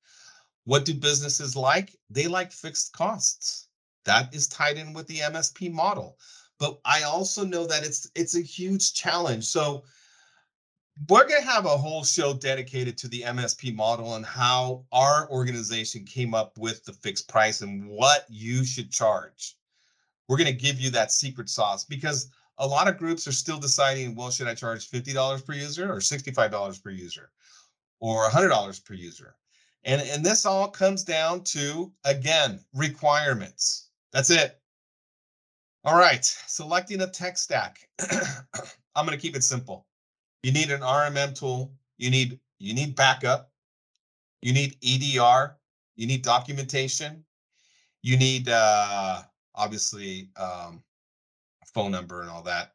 What 0.64 0.84
do 0.84 0.92
businesses 0.92 1.56
like? 1.56 1.96
They 2.10 2.26
like 2.26 2.52
fixed 2.52 2.92
costs. 2.92 3.68
That 4.04 4.34
is 4.34 4.48
tied 4.48 4.76
in 4.76 4.92
with 4.92 5.06
the 5.06 5.20
MSP 5.20 5.72
model. 5.72 6.18
But 6.58 6.78
I 6.84 7.02
also 7.02 7.44
know 7.44 7.66
that 7.66 7.84
it's 7.84 8.10
it's 8.14 8.34
a 8.34 8.40
huge 8.40 8.94
challenge. 8.94 9.44
So 9.44 9.84
we're 11.08 11.28
going 11.28 11.42
to 11.42 11.48
have 11.48 11.66
a 11.66 11.76
whole 11.76 12.04
show 12.04 12.32
dedicated 12.32 12.96
to 12.98 13.08
the 13.08 13.22
MSP 13.22 13.74
model 13.74 14.14
and 14.14 14.24
how 14.24 14.84
our 14.92 15.28
organization 15.30 16.04
came 16.04 16.34
up 16.34 16.56
with 16.56 16.84
the 16.84 16.92
fixed 16.92 17.28
price 17.28 17.60
and 17.60 17.86
what 17.86 18.24
you 18.30 18.64
should 18.64 18.90
charge. 18.90 19.56
We're 20.26 20.38
going 20.38 20.46
to 20.46 20.52
give 20.52 20.80
you 20.80 20.90
that 20.90 21.12
secret 21.12 21.50
sauce 21.50 21.84
because 21.84 22.30
a 22.58 22.66
lot 22.66 22.88
of 22.88 22.96
groups 22.96 23.28
are 23.28 23.32
still 23.32 23.58
deciding, 23.58 24.14
well, 24.14 24.30
should 24.30 24.48
I 24.48 24.54
charge 24.54 24.90
$50 24.90 25.44
per 25.44 25.52
user 25.52 25.92
or 25.92 25.98
$65 25.98 26.82
per 26.82 26.90
user 26.90 27.30
or 28.00 28.28
$100 28.30 28.84
per 28.84 28.94
user? 28.94 29.36
And, 29.84 30.00
and 30.00 30.24
this 30.24 30.46
all 30.46 30.68
comes 30.68 31.04
down 31.04 31.44
to, 31.44 31.92
again, 32.04 32.64
requirements. 32.74 33.90
That's 34.12 34.30
it. 34.30 34.58
All 35.86 35.96
right, 35.96 36.24
selecting 36.24 37.02
a 37.02 37.06
tech 37.06 37.38
stack. 37.38 37.88
I'm 38.96 39.06
going 39.06 39.16
to 39.16 39.22
keep 39.22 39.36
it 39.36 39.44
simple. 39.44 39.86
You 40.42 40.50
need 40.50 40.72
an 40.72 40.80
RMM 40.80 41.38
tool. 41.38 41.72
You 41.96 42.10
need 42.10 42.40
you 42.58 42.74
need 42.74 42.96
backup. 42.96 43.52
You 44.42 44.52
need 44.52 44.76
EDR. 44.82 45.56
You 45.94 46.08
need 46.08 46.22
documentation. 46.22 47.24
You 48.02 48.16
need 48.16 48.48
uh, 48.48 49.22
obviously 49.54 50.30
um, 50.36 50.82
phone 51.72 51.92
number 51.92 52.20
and 52.20 52.30
all 52.30 52.42
that. 52.42 52.72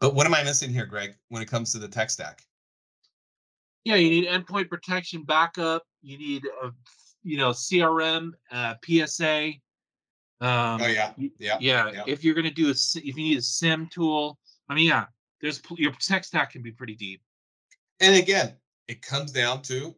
But 0.00 0.14
what 0.14 0.26
am 0.26 0.34
I 0.34 0.44
missing 0.44 0.72
here, 0.72 0.86
Greg, 0.86 1.16
when 1.28 1.42
it 1.42 1.48
comes 1.48 1.72
to 1.72 1.80
the 1.80 1.88
tech 1.88 2.10
stack? 2.10 2.42
Yeah, 3.82 3.96
you 3.96 4.10
need 4.10 4.28
endpoint 4.28 4.68
protection 4.68 5.24
backup. 5.24 5.82
You 6.02 6.18
need 6.18 6.44
a, 6.62 6.70
you 7.24 7.36
know, 7.36 7.50
CRM, 7.50 8.30
uh, 8.52 8.74
PSA. 8.84 9.54
Um, 10.40 10.82
oh 10.82 10.86
yeah, 10.86 11.12
yeah, 11.16 11.56
yeah. 11.60 11.90
yeah. 11.90 12.02
If 12.06 12.24
you're 12.24 12.34
gonna 12.34 12.50
do 12.50 12.68
a, 12.68 12.70
if 12.70 13.04
you 13.04 13.14
need 13.14 13.38
a 13.38 13.42
SIEM 13.42 13.88
tool, 13.88 14.38
I 14.68 14.74
mean, 14.74 14.88
yeah, 14.88 15.06
there's 15.40 15.62
your 15.76 15.92
tech 15.92 16.24
stack 16.24 16.52
can 16.52 16.62
be 16.62 16.72
pretty 16.72 16.94
deep. 16.94 17.22
And 18.00 18.16
again, 18.16 18.54
it 18.88 19.02
comes 19.02 19.32
down 19.32 19.62
to 19.62 19.94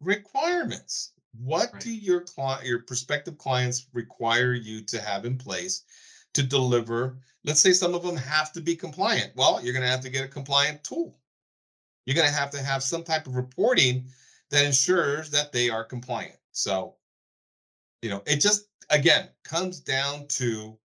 requirements. 0.00 1.12
What 1.38 1.72
right. 1.72 1.82
do 1.82 1.92
your 1.92 2.22
client, 2.22 2.66
your 2.66 2.80
prospective 2.80 3.38
clients 3.38 3.86
require 3.92 4.54
you 4.54 4.82
to 4.82 5.00
have 5.00 5.24
in 5.24 5.38
place 5.38 5.84
to 6.34 6.42
deliver. 6.42 7.18
Let's 7.44 7.60
say 7.60 7.72
some 7.72 7.94
of 7.94 8.02
them 8.02 8.16
have 8.16 8.52
to 8.52 8.60
be 8.60 8.74
compliant. 8.76 9.32
Well, 9.36 9.60
you're 9.62 9.72
going 9.72 9.84
to 9.84 9.90
have 9.90 10.00
to 10.02 10.10
get 10.10 10.24
a 10.24 10.28
compliant 10.28 10.82
tool. 10.84 11.18
You're 12.04 12.16
going 12.16 12.28
to 12.28 12.34
have 12.34 12.50
to 12.50 12.62
have 12.62 12.82
some 12.82 13.04
type 13.04 13.26
of 13.26 13.36
reporting 13.36 14.06
that 14.50 14.64
ensures 14.64 15.30
that 15.30 15.52
they 15.52 15.70
are 15.70 15.84
compliant. 15.84 16.36
So, 16.50 16.96
you 18.02 18.10
know, 18.10 18.22
it 18.26 18.36
just, 18.36 18.66
again, 18.90 19.28
comes 19.44 19.80
down 19.80 20.26
to 20.28 20.76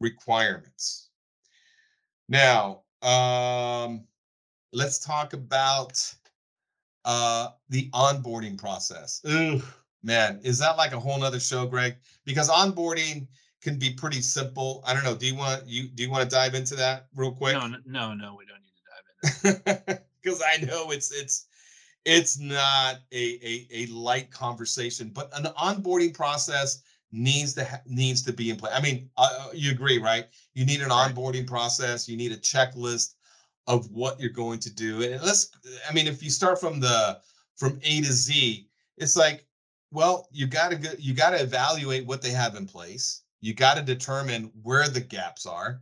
requirements. 0.00 1.10
Now, 2.28 2.82
um, 3.02 4.04
let's 4.72 4.98
talk 4.98 5.32
about 5.32 6.02
uh, 7.04 7.48
the 7.68 7.90
onboarding 7.90 8.58
process. 8.58 9.20
Ooh, 9.28 9.62
man, 10.02 10.40
is 10.42 10.58
that 10.58 10.76
like 10.76 10.92
a 10.92 11.00
whole 11.00 11.18
nother 11.18 11.40
show, 11.40 11.66
Greg? 11.66 11.96
Because 12.24 12.48
onboarding 12.48 13.26
can 13.62 13.78
be 13.78 13.92
pretty 13.92 14.20
simple. 14.20 14.82
I 14.86 14.94
don't 14.94 15.04
know. 15.04 15.14
Do 15.14 15.26
you 15.26 15.34
want 15.34 15.66
you 15.66 15.88
do 15.88 16.02
you 16.02 16.10
want 16.10 16.28
to 16.28 16.34
dive 16.34 16.54
into 16.54 16.74
that 16.76 17.08
real 17.14 17.32
quick? 17.32 17.54
No, 17.54 17.66
no, 17.66 18.14
no, 18.14 18.36
we 18.36 18.46
don't 18.46 18.62
need 18.62 18.74
to 18.76 19.52
dive 19.52 19.76
into 19.84 20.00
because 20.22 20.42
I 20.54 20.64
know 20.64 20.90
it's 20.90 21.12
it's 21.12 21.46
it's 22.04 22.38
not 22.38 23.00
a, 23.12 23.16
a 23.16 23.66
a 23.72 23.86
light 23.86 24.30
conversation, 24.30 25.10
but 25.12 25.30
an 25.36 25.44
onboarding 25.58 26.14
process 26.14 26.82
needs 27.12 27.54
to 27.54 27.64
ha- 27.64 27.82
needs 27.86 28.22
to 28.22 28.32
be 28.32 28.50
in 28.50 28.56
place. 28.56 28.72
I 28.74 28.80
mean, 28.80 29.10
uh, 29.16 29.28
uh, 29.40 29.48
you 29.52 29.70
agree, 29.70 29.98
right? 29.98 30.26
You 30.54 30.64
need 30.64 30.80
an 30.80 30.90
onboarding 30.90 31.46
process. 31.46 32.08
You 32.08 32.16
need 32.16 32.32
a 32.32 32.36
checklist 32.36 33.14
of 33.66 33.90
what 33.90 34.20
you're 34.20 34.30
going 34.30 34.58
to 34.60 34.74
do. 34.74 35.02
And 35.02 35.22
let's, 35.22 35.50
I 35.88 35.92
mean, 35.92 36.06
if 36.06 36.22
you 36.22 36.30
start 36.30 36.60
from 36.60 36.80
the 36.80 37.18
from 37.56 37.78
A 37.82 38.00
to 38.00 38.12
Z, 38.12 38.68
it's 38.96 39.16
like, 39.16 39.46
well, 39.90 40.28
you 40.32 40.46
got 40.46 40.70
to 40.70 40.76
go, 40.76 40.90
you 40.98 41.14
got 41.14 41.30
to 41.30 41.42
evaluate 41.42 42.06
what 42.06 42.22
they 42.22 42.30
have 42.30 42.54
in 42.54 42.66
place. 42.66 43.22
You 43.40 43.54
got 43.54 43.76
to 43.76 43.82
determine 43.82 44.50
where 44.62 44.88
the 44.88 45.00
gaps 45.00 45.46
are. 45.46 45.80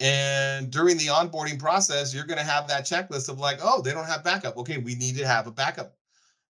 And 0.00 0.70
during 0.70 0.96
the 0.96 1.06
onboarding 1.06 1.58
process, 1.58 2.12
you're 2.12 2.26
going 2.26 2.38
to 2.38 2.44
have 2.44 2.66
that 2.68 2.84
checklist 2.84 3.28
of 3.28 3.38
like, 3.38 3.58
oh, 3.62 3.82
they 3.82 3.92
don't 3.92 4.06
have 4.06 4.24
backup. 4.24 4.56
Okay, 4.56 4.78
we 4.78 4.94
need 4.96 5.16
to 5.18 5.26
have 5.26 5.46
a 5.46 5.52
backup 5.52 5.94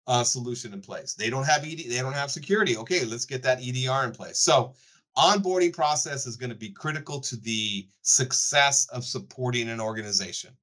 uh, 0.06 0.24
solution 0.24 0.72
in 0.72 0.80
place. 0.80 1.14
They 1.14 1.30
don't 1.30 1.46
have 1.46 1.64
ED, 1.64 1.84
they 1.88 2.00
don't 2.00 2.12
have 2.12 2.30
security. 2.30 2.76
Okay, 2.76 3.04
let's 3.04 3.24
get 3.24 3.42
that 3.42 3.60
EDR 3.60 4.04
in 4.04 4.12
place. 4.12 4.38
So 4.38 4.74
onboarding 5.16 5.72
process 5.72 6.26
is 6.26 6.36
going 6.36 6.50
to 6.50 6.56
be 6.56 6.70
critical 6.70 7.20
to 7.20 7.36
the 7.36 7.86
success 8.02 8.88
of 8.88 9.04
supporting 9.04 9.68
an 9.68 9.80
organization. 9.80 10.56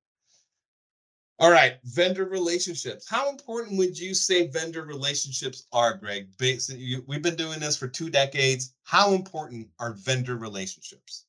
All 1.42 1.52
right, 1.52 1.78
vendor 1.86 2.26
relationships. 2.26 3.08
How 3.10 3.30
important 3.30 3.78
would 3.78 3.98
you 3.98 4.14
say 4.14 4.48
vendor 4.48 4.84
relationships 4.84 5.68
are, 5.72 5.96
Greg? 5.96 6.28
We've 6.38 7.22
been 7.22 7.38
doing 7.38 7.62
this 7.62 7.78
for 7.78 7.88
two 7.88 8.10
decades. 8.10 8.74
How 8.84 9.14
important 9.14 9.70
are 9.80 9.94
vendor 9.94 10.36
relationships? 10.36 11.26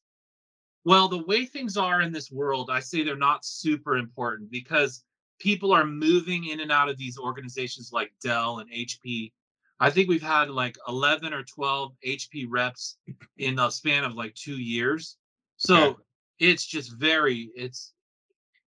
Well, 0.84 1.06
the 1.06 1.24
way 1.26 1.44
things 1.44 1.76
are 1.76 2.00
in 2.00 2.10
this 2.10 2.32
world, 2.32 2.70
I 2.70 2.80
say 2.80 3.04
they're 3.04 3.14
not 3.14 3.44
super 3.44 3.98
important 3.98 4.50
because 4.50 5.04
people 5.40 5.72
are 5.72 5.84
moving 5.84 6.46
in 6.46 6.60
and 6.60 6.70
out 6.70 6.88
of 6.88 6.96
these 6.96 7.18
organizations 7.18 7.90
like 7.92 8.12
Dell 8.22 8.58
and 8.58 8.70
HP. 8.70 9.32
I 9.80 9.90
think 9.90 10.08
we've 10.08 10.22
had 10.22 10.50
like 10.50 10.76
11 10.86 11.32
or 11.32 11.42
12 11.42 11.92
HP 12.06 12.46
reps 12.48 12.98
in 13.38 13.56
the 13.56 13.70
span 13.70 14.04
of 14.04 14.14
like 14.14 14.34
two 14.34 14.58
years. 14.58 15.16
So 15.56 15.76
okay. 15.76 16.02
it's 16.38 16.64
just 16.64 16.92
very, 16.92 17.50
it's 17.56 17.92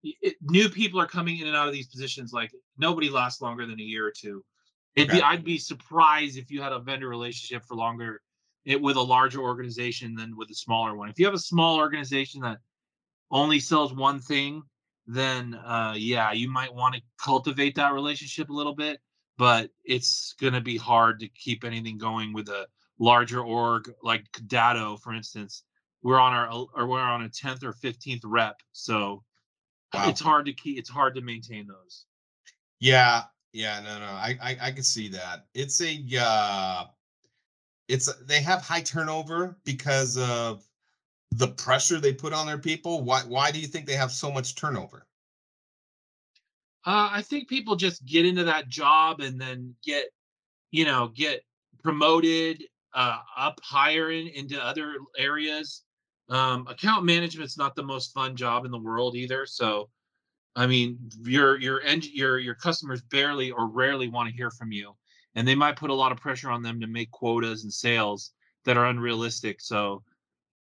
it, 0.03 0.35
new 0.41 0.67
people 0.67 0.99
are 0.99 1.07
coming 1.07 1.39
in 1.39 1.47
and 1.47 1.55
out 1.55 1.67
of 1.67 1.73
these 1.73 1.87
positions. 1.87 2.33
Like 2.33 2.51
nobody 2.77 3.09
lasts 3.09 3.41
longer 3.41 3.65
than 3.65 3.79
a 3.79 3.83
year 3.83 4.05
or 4.05 4.13
two. 4.15 4.43
It'd 4.95 5.09
okay. 5.09 5.19
be 5.19 5.23
I'd 5.23 5.45
be 5.45 5.57
surprised 5.57 6.37
if 6.37 6.51
you 6.51 6.61
had 6.61 6.73
a 6.73 6.79
vendor 6.79 7.07
relationship 7.07 7.63
for 7.65 7.75
longer 7.75 8.21
it 8.65 8.81
with 8.81 8.95
a 8.95 9.01
larger 9.01 9.41
organization 9.41 10.15
than 10.15 10.35
with 10.37 10.49
a 10.49 10.55
smaller 10.55 10.95
one. 10.95 11.09
If 11.09 11.19
you 11.19 11.25
have 11.25 11.33
a 11.33 11.39
small 11.39 11.77
organization 11.77 12.41
that 12.41 12.59
only 13.29 13.59
sells 13.59 13.93
one 13.93 14.19
thing, 14.19 14.63
then 15.07 15.55
uh, 15.55 15.95
yeah, 15.97 16.31
you 16.31 16.49
might 16.49 16.73
want 16.73 16.95
to 16.95 17.01
cultivate 17.17 17.75
that 17.75 17.93
relationship 17.93 18.49
a 18.49 18.53
little 18.53 18.75
bit. 18.75 18.99
But 19.37 19.71
it's 19.83 20.35
gonna 20.39 20.61
be 20.61 20.77
hard 20.77 21.19
to 21.19 21.27
keep 21.29 21.63
anything 21.63 21.97
going 21.97 22.33
with 22.33 22.49
a 22.49 22.67
larger 22.99 23.41
org 23.41 23.91
like 24.03 24.25
Datto, 24.47 24.97
for 24.97 25.13
instance. 25.13 25.63
We're 26.03 26.19
on 26.19 26.33
our 26.33 26.47
or 26.75 26.87
we're 26.87 26.99
on 26.99 27.23
a 27.23 27.29
tenth 27.29 27.63
or 27.63 27.73
fifteenth 27.73 28.21
rep, 28.23 28.61
so 28.71 29.23
Wow. 29.93 30.09
It's 30.09 30.21
hard 30.21 30.45
to 30.47 30.53
keep. 30.53 30.79
It's 30.79 30.89
hard 30.89 31.13
to 31.15 31.21
maintain 31.21 31.67
those. 31.67 32.05
Yeah, 32.79 33.23
yeah, 33.53 33.79
no, 33.81 33.99
no, 33.99 34.05
I, 34.05 34.37
I, 34.41 34.57
I 34.61 34.71
can 34.71 34.83
see 34.83 35.07
that. 35.09 35.45
It's 35.53 35.79
a, 35.81 36.03
uh, 36.19 36.85
it's 37.87 38.11
they 38.23 38.41
have 38.41 38.61
high 38.61 38.81
turnover 38.81 39.57
because 39.63 40.17
of 40.17 40.63
the 41.37 41.47
pressure 41.47 41.99
they 41.99 42.13
put 42.13 42.33
on 42.33 42.47
their 42.47 42.57
people. 42.57 43.03
Why, 43.03 43.21
why 43.21 43.51
do 43.51 43.59
you 43.59 43.67
think 43.67 43.85
they 43.85 43.95
have 43.95 44.11
so 44.11 44.31
much 44.31 44.55
turnover? 44.55 45.05
Uh, 46.85 47.09
I 47.11 47.21
think 47.21 47.47
people 47.47 47.75
just 47.75 48.05
get 48.05 48.25
into 48.25 48.43
that 48.43 48.67
job 48.67 49.21
and 49.21 49.39
then 49.39 49.75
get, 49.85 50.07
you 50.71 50.85
know, 50.85 51.11
get 51.15 51.41
promoted 51.83 52.63
uh, 52.93 53.19
up 53.37 53.59
higher 53.63 54.11
in, 54.11 54.27
into 54.27 54.61
other 54.61 54.95
areas 55.17 55.83
um, 56.29 56.67
account 56.67 57.05
management's 57.05 57.57
not 57.57 57.75
the 57.75 57.83
most 57.83 58.13
fun 58.13 58.35
job 58.35 58.65
in 58.65 58.71
the 58.71 58.77
world 58.77 59.15
either. 59.15 59.45
So, 59.45 59.89
I 60.55 60.67
mean, 60.67 60.97
your 61.21 61.59
your 61.59 61.81
end 61.81 62.05
your 62.05 62.39
your 62.39 62.55
customers 62.55 63.01
barely 63.01 63.51
or 63.51 63.67
rarely 63.67 64.07
want 64.07 64.29
to 64.29 64.35
hear 64.35 64.51
from 64.51 64.71
you, 64.71 64.95
and 65.35 65.47
they 65.47 65.55
might 65.55 65.75
put 65.75 65.89
a 65.89 65.95
lot 65.95 66.11
of 66.11 66.19
pressure 66.19 66.49
on 66.49 66.63
them 66.63 66.79
to 66.79 66.87
make 66.87 67.11
quotas 67.11 67.63
and 67.63 67.73
sales 67.73 68.31
that 68.65 68.77
are 68.77 68.85
unrealistic. 68.85 69.59
So, 69.61 70.03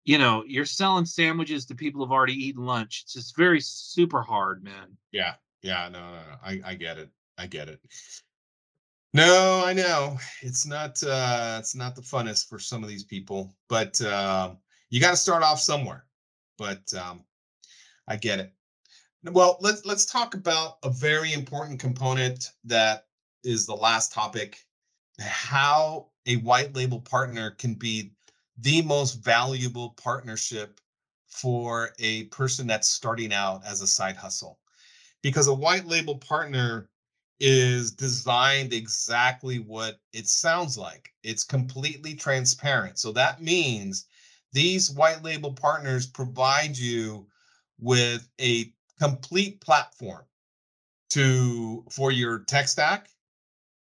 you 0.06 0.20
know, 0.20 0.44
you're 0.48 0.66
selling 0.66 1.06
sandwiches 1.06 1.66
to 1.66 1.76
people 1.76 2.02
who've 2.02 2.12
already 2.12 2.34
eaten 2.34 2.64
lunch. 2.64 3.02
It's 3.04 3.14
just 3.14 3.36
very 3.36 3.60
super 3.60 4.22
hard, 4.22 4.64
man. 4.64 4.96
Yeah, 5.12 5.34
yeah, 5.62 5.90
no, 5.90 6.00
no, 6.00 6.12
no. 6.12 6.38
I 6.44 6.62
I 6.64 6.76
get 6.76 6.98
it. 6.98 7.10
I 7.38 7.48
get 7.48 7.68
it. 7.68 7.80
No, 9.14 9.64
I 9.66 9.74
know 9.74 10.18
it's 10.42 10.66
not 10.66 11.02
uh 11.04 11.58
it's 11.60 11.76
not 11.76 11.96
the 11.96 12.02
funnest 12.02 12.50
for 12.50 12.60
some 12.60 12.84
of 12.84 12.90
these 12.90 13.04
people, 13.04 13.56
but 13.68 14.00
uh, 14.02 14.54
you 14.90 15.02
got 15.02 15.12
to 15.12 15.18
start 15.18 15.42
off 15.42 15.60
somewhere. 15.60 16.06
But 16.58 16.94
um, 16.94 17.24
I 18.08 18.18
get 18.18 18.40
it. 18.40 18.54
Well, 19.24 19.58
let's 19.60 19.86
let's 19.86 20.06
talk 20.06 20.36
about 20.36 20.78
a 20.84 20.90
very 20.90 21.34
important 21.34 21.80
component 21.80 22.52
that 22.66 23.08
is 23.44 23.66
the 23.66 23.76
last 23.76 24.14
topic: 24.14 24.60
how 25.20 26.10
a 26.28 26.36
white 26.38 26.76
label 26.76 27.00
partner 27.00 27.52
can 27.52 27.74
be 27.74 28.15
the 28.58 28.82
most 28.82 29.24
valuable 29.24 29.92
partnership 30.02 30.80
for 31.28 31.90
a 32.00 32.26
person 32.26 32.66
that's 32.68 32.90
starting 32.90 33.34
out 33.34 33.62
as 33.66 33.82
a 33.82 33.88
side 33.88 34.16
hustle 34.16 34.60
because 35.22 35.48
a 35.48 35.54
white 35.54 35.88
label 35.88 36.18
partner 36.18 36.90
is 37.40 37.92
designed 37.92 38.72
exactly 38.72 39.60
what 39.60 40.00
it 40.14 40.28
sounds 40.28 40.78
like. 40.78 41.10
It's 41.24 41.44
completely 41.44 42.16
transparent. 42.16 42.98
So 42.98 43.12
that 43.14 43.42
means 43.42 44.06
these 44.54 44.92
white 44.92 45.24
label 45.24 45.52
partners 45.52 46.08
provide 46.08 46.78
you 46.78 47.28
with 47.80 48.30
a 48.40 48.72
complete 49.00 49.60
platform 49.60 50.24
to 51.10 51.84
for 51.92 52.12
your 52.12 52.40
tech 52.40 52.68
stack, 52.68 53.10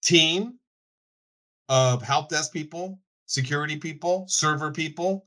team 0.03 0.57
of 1.69 2.01
help 2.01 2.29
desk 2.29 2.51
people, 2.51 2.99
security 3.25 3.77
people, 3.77 4.25
server 4.27 4.71
people, 4.71 5.25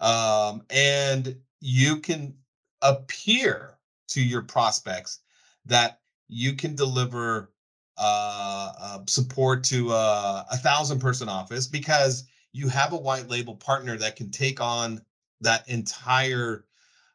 um, 0.00 0.62
and 0.70 1.36
you 1.60 1.96
can 1.96 2.34
appear 2.82 3.78
to 4.08 4.22
your 4.22 4.42
prospects 4.42 5.20
that 5.66 6.00
you 6.28 6.54
can 6.54 6.74
deliver 6.74 7.50
uh, 7.96 8.72
uh, 8.80 8.98
support 9.06 9.62
to 9.64 9.92
uh, 9.92 10.44
a 10.50 10.56
thousand 10.56 10.98
person 10.98 11.28
office 11.28 11.66
because 11.66 12.24
you 12.52 12.68
have 12.68 12.92
a 12.92 12.98
white 12.98 13.28
label 13.28 13.54
partner 13.54 13.96
that 13.96 14.16
can 14.16 14.30
take 14.30 14.60
on 14.60 15.00
that 15.40 15.68
entire 15.68 16.64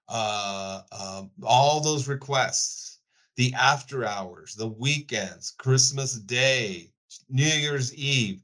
uh, 0.07 0.81
uh, 0.91 1.23
all 1.43 1.81
those 1.81 2.07
requests 2.07 2.99
the 3.35 3.53
after 3.53 4.05
hours 4.05 4.55
the 4.55 4.67
weekends 4.67 5.51
christmas 5.51 6.13
day 6.13 6.91
new 7.29 7.45
year's 7.45 7.93
eve 7.95 8.43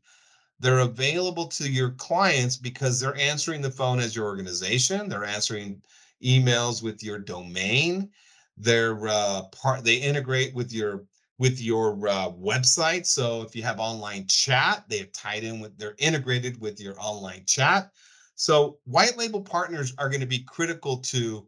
they're 0.59 0.79
available 0.79 1.47
to 1.47 1.69
your 1.69 1.91
clients 1.91 2.55
because 2.55 2.99
they're 2.99 3.17
answering 3.17 3.61
the 3.61 3.71
phone 3.71 3.99
as 3.99 4.15
your 4.15 4.25
organization 4.25 5.09
they're 5.09 5.25
answering 5.25 5.81
emails 6.23 6.81
with 6.81 7.03
your 7.03 7.19
domain 7.19 8.09
they're 8.57 9.07
uh, 9.07 9.43
part 9.51 9.83
they 9.83 9.95
integrate 9.95 10.53
with 10.53 10.71
your 10.71 11.05
with 11.37 11.59
your 11.61 12.07
uh, 12.07 12.29
website. 12.31 13.05
So 13.05 13.41
if 13.41 13.55
you 13.55 13.63
have 13.63 13.79
online 13.79 14.27
chat 14.27 14.85
they 14.87 14.99
have 14.99 15.11
tied 15.11 15.43
in 15.43 15.59
with 15.59 15.77
they're 15.77 15.95
integrated 15.97 16.59
with 16.61 16.79
your 16.79 16.95
online 16.99 17.43
chat. 17.45 17.91
So 18.35 18.79
white 18.85 19.17
label 19.17 19.41
partners 19.41 19.93
are 19.97 20.09
going 20.09 20.21
to 20.21 20.25
be 20.25 20.39
critical 20.39 20.97
to 20.97 21.47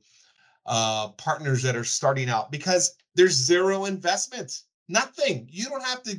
uh, 0.65 1.09
partners 1.09 1.63
that 1.63 1.75
are 1.75 1.83
starting 1.83 2.29
out 2.29 2.51
because 2.51 2.95
there's 3.15 3.33
zero 3.33 3.85
investment 3.85 4.63
nothing. 4.89 5.47
You 5.51 5.65
don't 5.65 5.83
have 5.83 6.03
to 6.03 6.17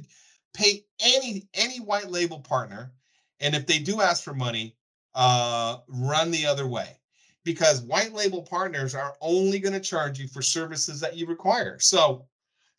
pay 0.59 0.85
any 1.01 1.49
any 1.55 1.79
white 1.79 2.11
label 2.11 2.41
partner 2.41 2.93
and 3.41 3.55
if 3.55 3.67
they 3.67 3.79
do 3.79 4.01
ask 4.01 4.25
for 4.25 4.35
money 4.35 4.77
uh, 5.15 5.79
run 5.89 6.31
the 6.31 6.45
other 6.45 6.67
way 6.67 6.99
because 7.45 7.81
white 7.83 8.13
label 8.13 8.43
partners 8.43 8.95
are 8.95 9.15
only 9.21 9.59
going 9.59 9.73
to 9.73 9.81
charge 9.81 10.19
you 10.19 10.29
for 10.29 10.43
services 10.43 11.01
that 11.01 11.17
you 11.17 11.27
require. 11.27 11.79
So 11.79 12.27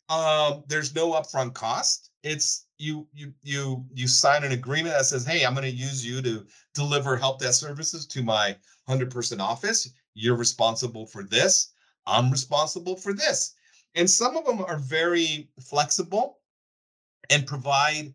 um, 0.08 0.62
there's 0.68 0.94
no 0.94 1.12
upfront 1.12 1.54
cost. 1.54 2.10
It's 2.22 2.66
you 2.78 3.06
you 3.12 3.32
you 3.42 3.84
you 3.92 4.06
sign 4.06 4.44
an 4.44 4.52
agreement 4.52 4.94
that 4.94 5.06
says, 5.06 5.26
"Hey, 5.26 5.44
I'm 5.44 5.54
going 5.54 5.64
to 5.64 5.70
use 5.70 6.04
you 6.04 6.20
to 6.22 6.46
deliver 6.74 7.16
help 7.16 7.40
desk 7.40 7.60
services 7.60 8.06
to 8.06 8.22
my 8.22 8.56
100% 8.88 9.40
office. 9.40 9.90
You're 10.14 10.36
responsible 10.36 11.06
for 11.06 11.22
this. 11.22 11.72
I'm 12.06 12.30
responsible 12.30 12.96
for 12.96 13.12
this." 13.12 13.54
And 13.94 14.08
some 14.08 14.36
of 14.36 14.44
them 14.44 14.60
are 14.60 14.78
very 14.78 15.48
flexible 15.60 16.39
and 17.30 17.46
provide 17.46 18.12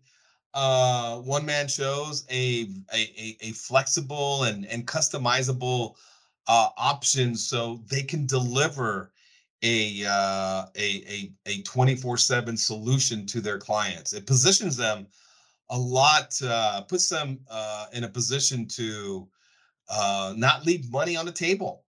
uh, 0.54 1.18
one 1.18 1.46
man 1.46 1.68
shows 1.68 2.26
a, 2.30 2.70
a 2.94 3.38
a 3.42 3.52
flexible 3.52 4.44
and 4.44 4.66
and 4.68 4.88
customizable 4.88 5.96
uh, 6.48 6.70
options 6.78 7.48
so 7.48 7.82
they 7.90 8.04
can 8.04 8.26
deliver 8.26 9.12
a 9.64 10.06
uh, 10.06 10.66
a 10.78 11.32
a 11.46 11.64
24/7 11.64 12.58
solution 12.58 13.26
to 13.26 13.42
their 13.42 13.58
clients. 13.58 14.14
It 14.14 14.28
positions 14.28 14.78
them 14.78 15.08
a 15.70 15.78
lot, 15.78 16.40
uh, 16.44 16.82
puts 16.82 17.10
them 17.10 17.40
uh, 17.50 17.88
in 17.94 18.04
a 18.04 18.10
position 18.10 18.68
to 18.68 19.28
uh, 19.90 20.34
not 20.38 20.66
leave 20.66 20.92
money 20.92 21.18
on 21.18 21.26
the 21.26 21.32
table. 21.32 21.84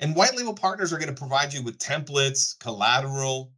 And 0.00 0.14
white 0.14 0.36
label 0.36 0.54
partners 0.54 0.92
are 0.92 0.98
going 0.98 1.14
to 1.14 1.18
provide 1.18 1.52
you 1.52 1.62
with 1.62 1.78
templates, 1.78 2.58
collateral, 2.58 3.52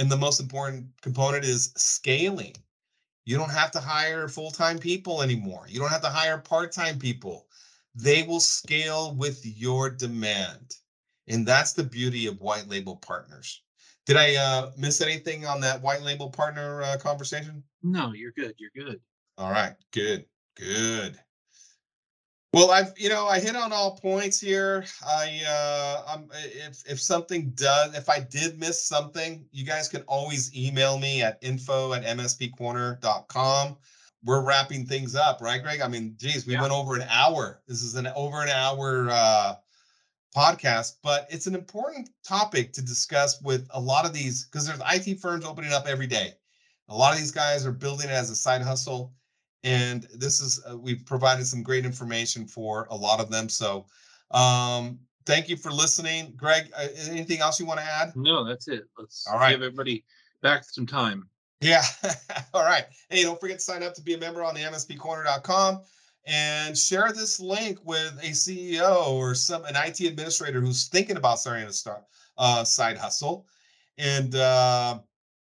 and 0.00 0.10
the 0.10 0.16
most 0.16 0.40
important 0.40 0.86
component 1.02 1.44
is 1.44 1.72
scaling. 1.76 2.54
You 3.26 3.36
don't 3.36 3.52
have 3.52 3.70
to 3.72 3.80
hire 3.80 4.26
full 4.26 4.50
time 4.50 4.78
people 4.78 5.22
anymore. 5.22 5.66
You 5.68 5.78
don't 5.78 5.90
have 5.90 6.02
to 6.02 6.08
hire 6.08 6.38
part 6.38 6.72
time 6.72 6.98
people 6.98 7.46
they 7.94 8.22
will 8.22 8.40
scale 8.40 9.14
with 9.14 9.44
your 9.44 9.90
demand. 9.90 10.76
And 11.28 11.46
that's 11.46 11.72
the 11.72 11.84
beauty 11.84 12.26
of 12.26 12.40
white 12.40 12.68
label 12.68 12.96
partners. 12.96 13.62
Did 14.06 14.16
I 14.16 14.36
uh, 14.36 14.70
miss 14.76 15.00
anything 15.00 15.46
on 15.46 15.60
that 15.60 15.82
white 15.82 16.02
label 16.02 16.30
partner 16.30 16.82
uh, 16.82 16.96
conversation? 16.98 17.62
No, 17.82 18.12
you're 18.12 18.32
good. 18.32 18.54
You're 18.58 18.84
good. 18.84 19.00
All 19.38 19.50
right, 19.50 19.74
good, 19.92 20.24
good. 20.56 21.18
Well, 22.52 22.70
I've 22.72 22.92
you 22.96 23.08
know 23.08 23.26
I 23.26 23.38
hit 23.38 23.54
on 23.54 23.72
all 23.72 23.96
points 23.96 24.40
here. 24.40 24.84
I 25.06 25.40
uh, 25.46 26.02
I'm, 26.08 26.28
if 26.34 26.82
if 26.88 27.00
something 27.00 27.50
does 27.50 27.94
if 27.94 28.08
I 28.08 28.20
did 28.20 28.58
miss 28.58 28.82
something, 28.82 29.46
you 29.52 29.64
guys 29.64 29.88
can 29.88 30.02
always 30.02 30.54
email 30.56 30.98
me 30.98 31.22
at 31.22 31.38
info 31.42 31.92
at 31.92 32.04
mspcorner.com 32.04 33.76
we're 34.24 34.42
wrapping 34.42 34.84
things 34.86 35.14
up, 35.14 35.40
right, 35.40 35.62
Greg? 35.62 35.80
I 35.80 35.88
mean, 35.88 36.14
geez, 36.18 36.46
we 36.46 36.54
yeah. 36.54 36.60
went 36.60 36.72
over 36.72 36.94
an 36.94 37.06
hour. 37.08 37.62
This 37.66 37.82
is 37.82 37.94
an 37.94 38.06
over 38.08 38.42
an 38.42 38.50
hour 38.50 39.08
uh, 39.10 39.54
podcast, 40.36 40.96
but 41.02 41.26
it's 41.30 41.46
an 41.46 41.54
important 41.54 42.10
topic 42.24 42.72
to 42.74 42.82
discuss 42.82 43.40
with 43.42 43.66
a 43.70 43.80
lot 43.80 44.04
of 44.04 44.12
these 44.12 44.44
because 44.46 44.66
there's 44.66 44.80
IT 44.92 45.20
firms 45.20 45.44
opening 45.44 45.72
up 45.72 45.86
every 45.86 46.06
day. 46.06 46.32
A 46.88 46.96
lot 46.96 47.12
of 47.12 47.18
these 47.18 47.30
guys 47.30 47.64
are 47.64 47.72
building 47.72 48.08
it 48.08 48.12
as 48.12 48.30
a 48.30 48.36
side 48.36 48.62
hustle, 48.62 49.12
and 49.64 50.06
this 50.14 50.40
is 50.40 50.62
uh, 50.70 50.76
we've 50.76 51.04
provided 51.04 51.46
some 51.46 51.62
great 51.62 51.84
information 51.84 52.46
for 52.46 52.86
a 52.90 52.96
lot 52.96 53.20
of 53.20 53.30
them. 53.30 53.48
So, 53.48 53.86
um, 54.30 54.98
thank 55.26 55.48
you 55.48 55.56
for 55.56 55.70
listening, 55.70 56.32
Greg. 56.36 56.70
Uh, 56.76 56.88
anything 57.08 57.40
else 57.40 57.60
you 57.60 57.66
want 57.66 57.80
to 57.80 57.86
add? 57.86 58.12
No, 58.16 58.44
that's 58.44 58.68
it. 58.68 58.84
Let's 58.98 59.26
All 59.30 59.38
right. 59.38 59.52
give 59.52 59.62
everybody 59.62 60.04
back 60.42 60.64
some 60.64 60.86
time. 60.86 61.28
Yeah. 61.60 61.82
All 62.54 62.64
right. 62.64 62.84
Hey, 63.10 63.22
don't 63.22 63.38
forget 63.38 63.58
to 63.58 63.64
sign 63.64 63.82
up 63.82 63.94
to 63.94 64.02
be 64.02 64.14
a 64.14 64.18
member 64.18 64.42
on 64.42 64.54
the 64.54 64.60
mspcorner.com 64.60 65.82
and 66.26 66.76
share 66.76 67.12
this 67.12 67.40
link 67.40 67.78
with 67.84 68.18
a 68.22 68.30
CEO 68.30 69.08
or 69.08 69.34
some 69.34 69.64
an 69.64 69.74
IT 69.76 70.00
administrator 70.00 70.60
who's 70.60 70.88
thinking 70.88 71.16
about 71.16 71.38
starting 71.38 71.66
a 71.66 71.72
start 71.72 72.04
uh, 72.38 72.64
side 72.64 72.96
hustle. 72.96 73.46
And 73.98 74.34
uh, 74.34 75.00